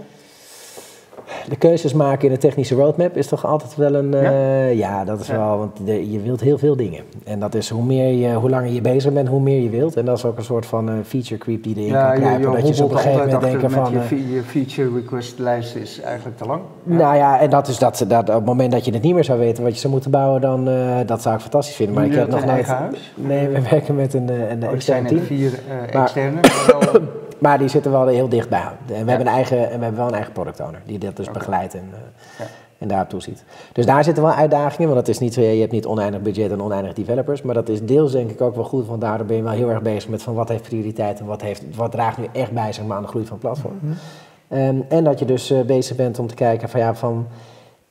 De 1.49 1.55
keuzes 1.55 1.93
maken 1.93 2.27
in 2.27 2.33
de 2.33 2.39
technische 2.39 2.75
roadmap 2.75 3.17
is 3.17 3.27
toch 3.27 3.45
altijd 3.45 3.75
wel 3.75 3.95
een. 3.95 4.11
Ja, 4.11 4.31
uh, 4.31 4.73
ja 4.73 5.05
dat 5.05 5.19
is 5.19 5.27
wel. 5.27 5.57
Want 5.57 5.79
je 5.85 6.19
wilt 6.23 6.41
heel 6.41 6.57
veel 6.57 6.75
dingen. 6.75 7.03
En 7.23 7.39
dat 7.39 7.55
is 7.55 7.69
hoe, 7.69 7.83
meer 7.83 8.13
je, 8.13 8.33
hoe 8.33 8.49
langer 8.49 8.71
je 8.71 8.81
bezig 8.81 9.13
bent, 9.13 9.27
hoe 9.27 9.41
meer 9.41 9.61
je 9.61 9.69
wilt. 9.69 9.95
En 9.95 10.05
dat 10.05 10.17
is 10.17 10.25
ook 10.25 10.37
een 10.37 10.43
soort 10.43 10.65
van 10.65 10.89
uh, 10.89 10.95
feature 11.05 11.37
creep 11.37 11.63
die 11.63 11.75
erin 11.75 11.87
ja, 11.87 12.11
kan 12.11 12.21
kruipen. 12.21 12.51
Je, 12.51 12.57
je 12.57 12.63
dat 12.63 12.77
je 12.77 12.83
op 12.83 12.91
een 12.91 12.97
gegeven 12.97 13.25
moment 13.25 13.41
denkt 13.41 13.73
van. 13.73 13.91
Je, 13.91 14.15
uh, 14.15 14.35
je 14.35 14.43
feature 14.43 14.95
request 14.95 15.39
lijst 15.39 15.75
is 15.75 15.99
eigenlijk 16.01 16.37
te 16.37 16.45
lang. 16.45 16.61
Nou 16.83 17.15
ja, 17.15 17.39
en 17.39 17.49
dat 17.49 17.67
is 17.67 17.77
dat, 17.77 18.05
dat 18.07 18.29
op 18.29 18.35
het 18.35 18.45
moment 18.45 18.71
dat 18.71 18.85
je 18.85 18.91
het 18.91 19.01
niet 19.01 19.13
meer 19.13 19.23
zou 19.23 19.39
weten 19.39 19.63
wat 19.63 19.73
je 19.73 19.79
zou 19.79 19.93
moeten 19.93 20.11
bouwen, 20.11 20.41
dan 20.41 20.65
dat 21.05 21.21
zou 21.21 21.35
ik 21.35 21.41
fantastisch 21.41 21.75
vinden. 21.75 21.95
Maar 21.95 22.05
ik 22.05 22.13
heb 22.13 22.29
nog 22.29 22.45
nooit. 22.45 22.67
Nee, 23.15 23.47
we 23.47 23.61
werken 23.69 23.95
met 23.95 24.13
een, 24.13 24.51
een 24.51 24.63
oh, 24.63 24.71
externe 24.71 25.07
team. 25.07 25.21
vier 25.21 25.59
externe. 25.91 26.39
Maar 26.41 27.01
die 27.39 27.67
zitten 27.67 27.91
wel 27.91 28.07
heel 28.07 28.29
dichtbij. 28.29 28.61
En 28.61 28.77
we, 28.87 28.93
hebben, 28.95 29.27
een 29.27 29.33
eigen, 29.33 29.57
en 29.57 29.77
we 29.77 29.83
hebben 29.83 29.95
wel 29.95 30.07
een 30.07 30.13
eigen 30.13 30.33
product 30.33 30.59
owner 30.59 30.81
die 30.85 30.97
dat 30.97 31.15
dus 31.15 31.31
begeleidt 31.31 31.73
en, 31.73 31.89
uh, 31.91 31.97
ja. 32.39 32.45
en 32.77 32.87
daarop 32.87 33.09
toeziet. 33.09 33.43
Dus 33.73 33.85
daar 33.85 34.03
zitten 34.03 34.23
wel 34.23 34.33
uitdagingen, 34.33 34.87
want 34.87 34.99
het 34.99 35.09
is 35.09 35.19
niet, 35.19 35.35
je 35.35 35.41
hebt 35.41 35.71
niet 35.71 35.85
oneindig 35.85 36.21
budget 36.21 36.51
en 36.51 36.61
oneindig 36.61 36.93
developers. 36.93 37.41
Maar 37.41 37.53
dat 37.53 37.69
is 37.69 37.85
deels 37.85 38.11
denk 38.11 38.29
ik 38.31 38.41
ook 38.41 38.55
wel 38.55 38.63
goed, 38.63 38.87
want 38.87 39.01
daardoor 39.01 39.27
ben 39.27 39.35
je 39.35 39.43
wel 39.43 39.51
heel 39.51 39.69
erg 39.69 39.81
bezig 39.81 40.09
met 40.09 40.23
van 40.23 40.33
wat 40.33 40.49
heeft 40.49 40.63
prioriteit 40.63 41.19
en 41.19 41.25
wat, 41.25 41.41
heeft, 41.41 41.63
wat 41.75 41.91
draagt 41.91 42.17
nu 42.17 42.27
echt 42.31 42.51
bij 42.51 42.73
zeg 42.73 42.85
maar, 42.85 42.97
aan 42.97 43.03
de 43.03 43.09
groei 43.09 43.25
van 43.25 43.37
het 43.37 43.45
platform. 43.45 43.77
Mm 43.81 43.93
-hmm. 44.47 44.85
en 44.89 45.03
dat 45.03 45.19
je 45.19 45.25
dus 45.25 45.51
uh, 45.51 45.61
bezig 45.61 45.95
bent 45.95 46.19
om 46.19 46.27
te 46.27 46.35
kijken 46.35 46.69
van 46.69 46.79
ja, 46.79 46.95
van... 46.95 47.27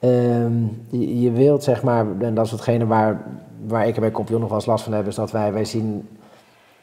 Um, 0.01 0.87
je, 0.91 1.21
je, 1.21 1.31
wilt 1.31 1.65
zeg 1.65 1.83
maar, 1.83 2.07
en 2.21 2.35
dat 2.35 2.45
is 2.45 2.51
hetgene 2.51 2.87
waar, 2.87 3.23
waar 3.67 3.87
ik 3.87 3.95
er 3.95 4.01
bij 4.01 4.11
Compion 4.11 4.41
nog 4.41 4.49
wel 4.49 4.59
eens 4.59 4.67
last 4.67 4.85
van 4.85 4.93
heb, 4.93 5.07
is 5.07 5.15
dat 5.15 5.31
wij, 5.31 5.53
wij 5.53 5.65
zien 5.65 6.09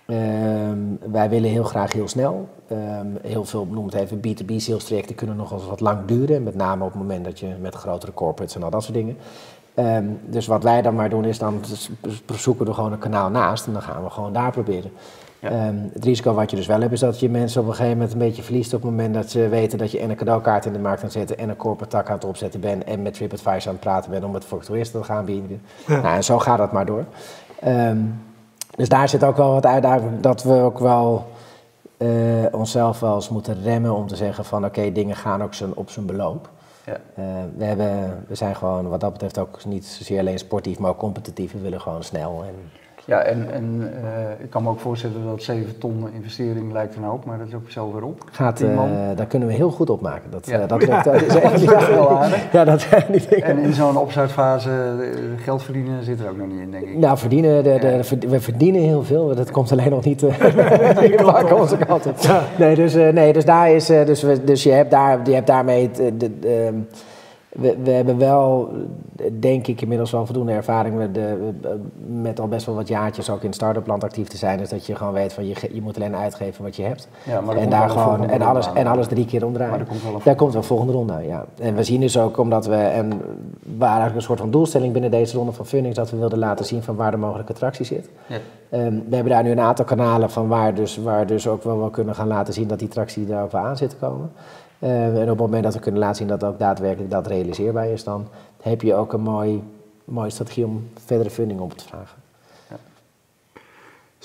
Um, 0.08 1.00
wij 1.12 1.30
willen 1.30 1.50
heel 1.50 1.64
graag 1.64 1.94
heel 1.94 2.08
snel. 2.08 2.50
Um, 2.72 3.18
heel 3.22 3.46
veel, 3.46 3.68
noem 3.72 3.86
het 3.86 3.94
even, 3.94 4.18
B2B 4.18 4.56
sales 4.56 4.84
trajecten 4.84 5.16
kunnen 5.16 5.36
nog 5.36 5.52
eens 5.52 5.66
wat 5.66 5.80
lang 5.80 6.06
duren. 6.06 6.44
Met 6.44 6.56
name 6.56 6.84
op 6.84 6.92
het 6.92 7.02
moment 7.02 7.26
dat 7.26 7.40
je 7.40 7.48
met 7.62 7.76
grotere 7.76 8.14
corporates 8.14 8.56
en 8.56 8.64
al 8.64 8.70
dat 8.70 8.84
soort 8.84 8.96
dingen. 8.96 9.18
Um, 9.76 10.20
dus 10.26 10.48
wat 10.48 10.64
wij 10.64 10.82
dan 10.82 10.96
maar 10.96 11.10
doen 11.10 11.26
is 11.26 11.38
dan 11.40 11.62
zoeken 12.34 12.66
we 12.66 12.74
gewoon 12.74 12.92
een 12.92 12.98
kanaal 12.98 13.30
naast 13.30 13.68
en 13.68 13.74
dan 13.74 13.82
gaan 13.82 14.04
we 14.04 14.10
gewoon 14.10 14.34
daar 14.34 14.52
proberen. 14.52 14.92
Ja. 15.40 15.74
het 15.94 16.06
risico 16.06 16.34
wat 16.34 16.50
je 16.50 16.56
dus 16.56 16.68
wel 16.68 16.82
hebt 16.82 16.94
is 16.94 17.00
dat 17.00 17.20
je 17.20 17.30
mensen 17.30 17.62
op 17.62 17.68
een 17.68 17.74
gegeven 17.74 17.98
moment 17.98 18.14
een 18.14 18.20
beetje 18.20 18.44
verliest 18.44 18.74
op 18.74 18.82
het 18.82 18.92
moment 18.92 19.14
dat 19.14 19.30
ze 19.30 19.48
weten 19.48 19.78
dat 19.78 19.92
je 19.92 20.00
en 20.00 20.10
een 20.10 20.16
cadeaukaart 20.16 20.66
in 20.66 20.74
de 20.74 20.80
markt 20.80 20.98
aan 20.98 21.04
het 21.04 21.14
zetten 21.14 21.38
en 21.38 21.50
een 21.50 21.56
corporate 21.56 21.96
tak 21.96 22.08
aan 22.10 22.16
het 22.16 22.26
opzetten 22.26 22.60
bent 22.60 22.84
en 22.84 23.02
met 23.02 23.14
TripAdvisor 23.14 23.68
aan 23.68 23.74
het 23.74 23.80
praten 23.80 24.12
bent 24.12 24.24
om 24.24 24.34
het 24.34 24.46
voor 24.46 24.64
toeristen 24.64 25.00
te 25.00 25.06
gaan 25.06 25.26
bieden. 25.26 25.62
Ja. 25.88 26.02
Nou, 26.02 26.16
en 26.16 26.24
zo 26.24 26.40
gaat 26.40 26.58
dat 26.58 26.72
maar 26.72 26.86
door. 26.86 27.06
Dus 28.76 28.90
daar 28.90 29.10
zit 29.10 29.24
ook 29.24 29.38
wel 29.38 29.54
wat 29.54 29.66
uitdaging 29.66 30.20
dat 30.20 30.44
we 30.44 30.54
ook 30.54 30.80
wel 30.80 31.26
uh, 31.98 32.46
onszelf 32.52 33.00
wel 33.00 33.16
eens 33.16 33.30
moeten 33.30 33.64
remmen 33.64 33.96
om 33.96 34.08
te 34.08 34.16
zeggen 34.16 34.46
van 34.46 34.66
oké, 34.66 34.92
dingen 34.92 35.16
gaan 35.16 35.44
ook 35.44 35.54
zijn, 35.54 35.76
op 35.76 35.90
zijn 35.90 36.06
beloop. 36.06 36.50
Ja. 36.86 36.94
Uh, 36.94 37.26
we, 37.58 37.64
hebben, 37.64 38.24
we 38.28 38.36
zijn 38.36 38.56
gewoon 38.56 38.90
wat 38.90 39.00
dat 39.00 39.12
betreft 39.12 39.40
ook 39.40 39.66
niet 39.66 39.86
zozeer 39.86 40.20
alleen 40.20 40.40
sportief, 40.40 40.80
maar 40.80 40.90
ook 40.90 40.98
competitief. 40.98 41.52
We 41.52 41.60
willen 41.60 41.82
gewoon 41.82 42.04
snel. 42.04 42.44
En, 42.48 42.56
ja, 43.06 43.20
en, 43.20 43.52
en 43.52 43.92
uh, 44.04 44.44
ik 44.44 44.50
kan 44.50 44.64
me 44.64 44.70
ook 44.70 44.80
voorstellen 44.80 45.26
dat 45.26 45.44
7 45.44 45.78
ton 45.78 46.10
investering 46.14 46.72
lijkt 46.72 46.96
een 46.96 47.04
hoop, 47.04 47.26
maar 47.26 47.38
dat 47.38 47.48
is 47.48 47.54
ook 47.54 47.70
zo 47.70 47.94
weer 47.94 48.04
op. 48.04 48.24
Gaat, 48.32 48.62
uh, 48.62 48.80
daar 49.16 49.26
kunnen 49.26 49.48
we 49.48 49.54
heel 49.54 49.70
goed 49.70 49.90
op 49.90 50.02
maken. 50.02 50.32
Dat, 50.32 50.46
ja. 50.48 50.62
uh, 50.62 50.68
dat, 50.68 50.86
ja. 50.86 51.02
dat, 51.04 51.22
is 51.22 51.36
echt 51.66 51.90
wel 51.90 52.10
aardig. 52.10 52.52
Ja, 52.52 52.64
dat. 52.64 52.88
En 53.42 53.58
in 53.58 53.74
zo'n 53.74 53.98
opstartfase 53.98 54.70
geld 55.38 55.64
verdienen 55.64 56.04
zit 56.04 56.20
er 56.20 56.30
ook 56.30 56.38
nog 56.38 56.48
niet 56.48 56.60
in, 56.60 56.72
denk 56.72 56.86
ik. 56.86 56.98
Nou, 56.98 57.18
verdienen, 57.18 57.64
de, 57.64 57.78
de, 57.80 58.18
de, 58.20 58.28
we 58.28 58.40
verdienen 58.40 58.82
heel 58.82 59.04
veel. 59.04 59.36
Dat 59.36 59.52
komt 59.52 59.72
alleen 59.72 59.90
nog 59.90 60.04
niet 60.04 60.22
uh, 60.24 61.54
onze 61.60 61.78
kant 61.78 62.06
op. 62.06 62.16
Nee, 62.58 62.76
dus, 62.76 62.94
nee, 62.94 63.34
dus 63.34 63.46
daar 63.46 63.72
is, 63.72 63.86
dus, 63.86 64.22
we, 64.22 64.44
dus 64.44 64.64
je 64.64 64.72
hebt, 64.72 64.92
daar, 64.92 65.20
je 65.24 65.34
hebt 65.34 65.48
daarmee 65.48 65.92
de, 65.92 66.18
de 66.18 66.84
we, 67.56 67.78
we, 67.84 67.92
hebben 67.92 68.18
wel, 68.18 68.72
denk 69.40 69.68
ik, 69.68 69.82
inmiddels 69.82 70.12
wel 70.12 70.26
voldoende 70.26 70.52
ervaring 70.52 70.98
met, 70.98 71.14
de, 71.14 71.52
met 72.08 72.40
al 72.40 72.48
best 72.48 72.66
wel 72.66 72.76
wat 72.76 72.88
jaartjes 72.88 73.30
ook 73.30 73.44
in 73.44 73.54
start-up 73.54 73.88
land 73.88 74.04
actief 74.04 74.28
te 74.28 74.38
zijn. 74.38 74.58
Dus 74.58 74.70
dat 74.70 74.86
je 74.86 74.96
gewoon 74.96 75.14
weet 75.14 75.34
van 75.34 75.48
je, 75.48 75.56
je 75.74 75.82
moet 75.82 75.96
alleen 75.96 76.16
uitgeven 76.16 76.64
wat 76.64 76.76
je 76.76 76.84
hebt. 76.84 77.08
Ja, 77.24 77.42
maar 77.42 77.56
en 77.56 77.70
daar 77.70 77.90
gewoon 77.90 78.30
en 78.30 78.42
alles, 78.42 78.74
en 78.74 78.88
alles 78.88 79.08
drie 79.08 79.26
keer 79.26 79.46
omdraaien. 79.46 79.78
Maar 79.78 79.86
komt 79.86 80.04
wel 80.04 80.22
daar 80.24 80.36
komt 80.36 80.54
wel 80.54 80.64
volgende 80.64 80.94
ronde, 80.94 81.26
ja. 81.26 81.46
En 81.60 81.76
we 81.76 81.84
zien 81.84 82.02
dus 82.02 82.18
ook 82.18 82.38
omdat 82.38 82.66
we, 82.66 82.76
en 82.76 83.10
we 83.10 83.16
waren 83.78 83.88
eigenlijk 83.88 84.16
een 84.16 84.22
soort 84.22 84.40
van 84.40 84.52
doelstelling 84.52 84.94
binnen 84.94 85.12
deze 85.12 85.38
ronde 85.38 85.52
van 85.52 85.66
funding, 85.66 85.96
dat 85.96 86.10
we 86.12 86.18
wilden 86.18 86.40
laten 86.40 86.66
zien 86.66 86.84
van 86.84 86.96
waar 86.96 87.12
de 87.12 87.18
mogelijke 87.18 87.54
tractie 87.54 87.86
zit. 87.86 88.10
Ja. 88.28 88.38
Um, 88.70 89.04
we 89.10 89.16
hebben 89.16 89.34
daar 89.34 89.44
nu 89.44 89.52
een 89.52 89.60
aantal 89.60 89.86
kanalen 89.86 90.30
van 90.30 90.48
waar 90.48 90.74
dus, 90.74 90.98
waar 90.98 91.28
dus 91.28 91.48
ook 91.48 91.64
wel, 91.64 91.80
wel 91.80 91.90
kunnen 91.90 92.16
gaan 92.16 92.28
laten 92.28 92.54
zien 92.54 92.68
dat 92.68 92.80
die 92.80 92.88
tractie 92.88 93.26
daar 93.26 93.44
ook 93.44 93.52
wel 93.52 93.62
aan 93.62 93.78
zit 93.78 93.90
te 93.90 93.96
komen. 93.96 94.32
Uh, 94.80 95.22
en 95.22 95.22
op 95.22 95.28
het 95.28 95.38
moment 95.38 95.64
dat 95.64 95.74
we 95.74 95.80
kunnen 95.80 96.02
laten 96.02 96.16
zien 96.16 96.28
dat 96.28 96.44
ook 96.44 96.60
daadwerkelijk 96.60 97.12
dat 97.12 97.28
realiseerbaar 97.28 97.88
is, 97.88 98.04
dan 98.04 98.28
heb 98.62 98.82
je 98.82 98.96
ook 98.96 99.14
een 99.14 99.22
mooi, 99.22 99.64
mooie 100.06 100.30
strategie 100.30 100.66
om 100.66 100.90
verdere 101.06 101.30
funding 101.30 101.60
op 101.60 101.74
te 101.74 101.88
vragen. 101.88 102.25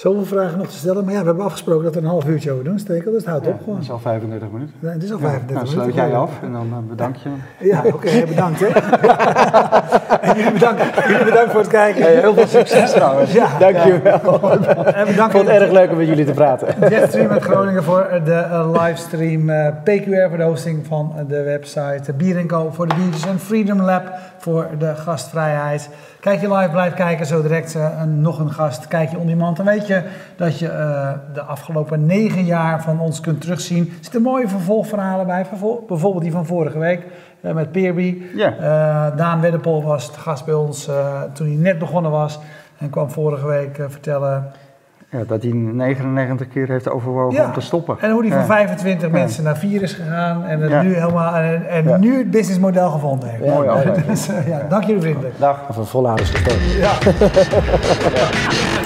Zoveel 0.01 0.25
vragen 0.25 0.59
nog 0.59 0.67
te 0.67 0.77
stellen, 0.77 1.05
maar 1.05 1.15
ja, 1.15 1.21
we 1.21 1.27
hebben 1.27 1.45
afgesproken 1.45 1.85
dat 1.85 1.95
we 1.95 2.01
een 2.01 2.07
half 2.07 2.27
uurtje 2.27 2.53
over 2.53 2.65
doen, 2.65 2.79
Stekel, 2.79 3.13
dus 3.13 3.21
het 3.21 3.31
houdt 3.31 3.45
ja, 3.45 3.53
op 3.53 3.59
gewoon. 3.59 3.75
Het 3.75 3.85
is 3.85 3.91
al 3.91 3.99
35 3.99 4.49
minuten. 4.51 4.75
Nee, 4.79 4.93
het 4.93 5.03
is 5.03 5.13
al 5.13 5.19
35 5.19 5.49
ja, 5.49 5.55
nou, 5.55 5.67
minuten. 5.67 5.93
sluit 5.93 6.11
jij 6.11 6.19
af 6.19 6.43
en 6.43 6.53
dan 6.53 6.67
uh, 6.67 6.89
bedank 6.89 7.17
je. 7.17 7.29
Ja, 7.59 7.79
oké, 7.79 7.95
okay, 7.95 8.27
bedankt 8.35 8.61
hè. 8.61 8.67
en 10.29 10.37
jullie 10.37 10.53
bedankt, 10.53 10.83
jullie 11.09 11.25
bedankt 11.25 11.51
voor 11.51 11.61
het 11.61 11.69
kijken. 11.69 12.03
Hey, 12.03 12.15
heel 12.15 12.35
veel 12.35 12.47
succes 12.47 12.91
trouwens. 12.91 13.33
Ja, 13.33 13.59
Dankjewel. 13.59 14.51
En 14.51 15.07
bedankt 15.07 15.35
Ik 15.35 15.41
vond 15.41 15.49
het 15.49 15.61
erg 15.61 15.71
leuk 15.71 15.91
om 15.91 15.97
met 15.97 16.07
jullie 16.07 16.25
te 16.25 16.33
praten. 16.33 16.89
Jetstream 16.89 17.31
uit 17.31 17.43
Groningen 17.43 17.85
voor 17.85 18.21
de 18.25 18.45
uh, 18.51 18.71
livestream, 18.73 19.49
uh, 19.49 19.67
PQR 19.85 20.29
voor 20.29 20.39
de 20.39 20.45
hosting 20.45 20.87
van 20.87 21.15
de 21.29 21.43
website, 21.43 22.13
Bier 22.13 22.47
Co 22.47 22.71
voor 22.71 22.89
de 22.89 22.95
biertjes 22.95 23.27
en 23.27 23.39
Freedom 23.39 23.81
Lab 23.81 24.13
voor 24.39 24.69
de 24.79 24.95
gastvrijheid. 24.95 25.89
Kijk 26.21 26.41
je 26.41 26.55
live, 26.55 26.71
blijf 26.71 26.95
kijken. 26.95 27.27
Zo 27.27 27.43
direct 27.43 27.79
nog 28.07 28.39
een 28.39 28.53
gast. 28.53 28.89
Kijk 28.89 29.11
je 29.11 29.19
on 29.19 29.27
demand. 29.27 29.57
Dan 29.57 29.67
weet 29.67 29.87
je 29.87 29.90
dat 30.37 30.59
je 30.59 30.67
uh, 30.67 31.11
de 31.35 31.43
afgelopen 31.43 32.07
negen 32.07 32.45
jaar 32.45 32.83
van 32.83 33.01
ons 33.01 33.21
kunt 33.21 33.41
terugzien. 33.41 33.87
Er 33.89 33.95
zitten 34.01 34.23
mooie 34.23 34.49
vervolgverhalen 34.49 35.27
bij. 35.27 35.47
Bijvoorbeeld 35.87 36.23
die 36.23 36.33
van 36.33 36.47
vorige 36.47 36.79
week 36.79 37.07
uh, 37.41 37.53
met 37.53 37.73
Peerby. 37.73 38.23
Yeah. 38.35 39.17
Daan 39.17 39.41
Weddepol 39.41 39.83
was 39.83 40.13
de 40.13 40.19
gast 40.19 40.45
bij 40.45 40.55
ons 40.55 40.91
toen 41.33 41.47
hij 41.47 41.57
net 41.57 41.79
begonnen 41.79 42.11
was. 42.11 42.41
En 42.79 42.91
kwam 42.91 43.11
vorige 43.11 43.47
week 43.47 43.77
vertellen 43.89 44.53
ja, 45.11 45.25
dat 45.27 45.43
hij 45.43 45.53
99 45.53 46.49
keer 46.49 46.69
heeft 46.69 46.89
overwogen 46.89 47.45
om 47.45 47.53
te 47.53 47.61
stoppen. 47.61 47.97
En 48.01 48.11
hoe 48.11 48.27
hij 48.27 48.33
van 48.33 48.47
25 48.47 49.11
mensen 49.11 49.45
naar 49.45 49.57
4 49.57 49.83
is 49.83 49.93
gegaan 49.93 50.45
en, 50.45 50.61
het 50.61 50.83
nu, 50.83 50.95
helemaal, 50.95 51.35
en, 51.35 51.69
en 51.69 52.01
nu 52.01 52.19
het 52.19 52.31
businessmodel 52.31 52.91
gevonden 52.91 53.29
heeft. 53.29 53.47
Mooi 53.47 53.69
dus, 54.07 54.27
ja, 54.47 54.67
dank 54.69 54.85
jullie 54.85 55.03
vrienden. 55.03 55.33
Dag. 55.39 55.69
Of 55.69 55.77
een 55.77 55.85
volhouders 55.85 56.33
Ja. 56.79 56.93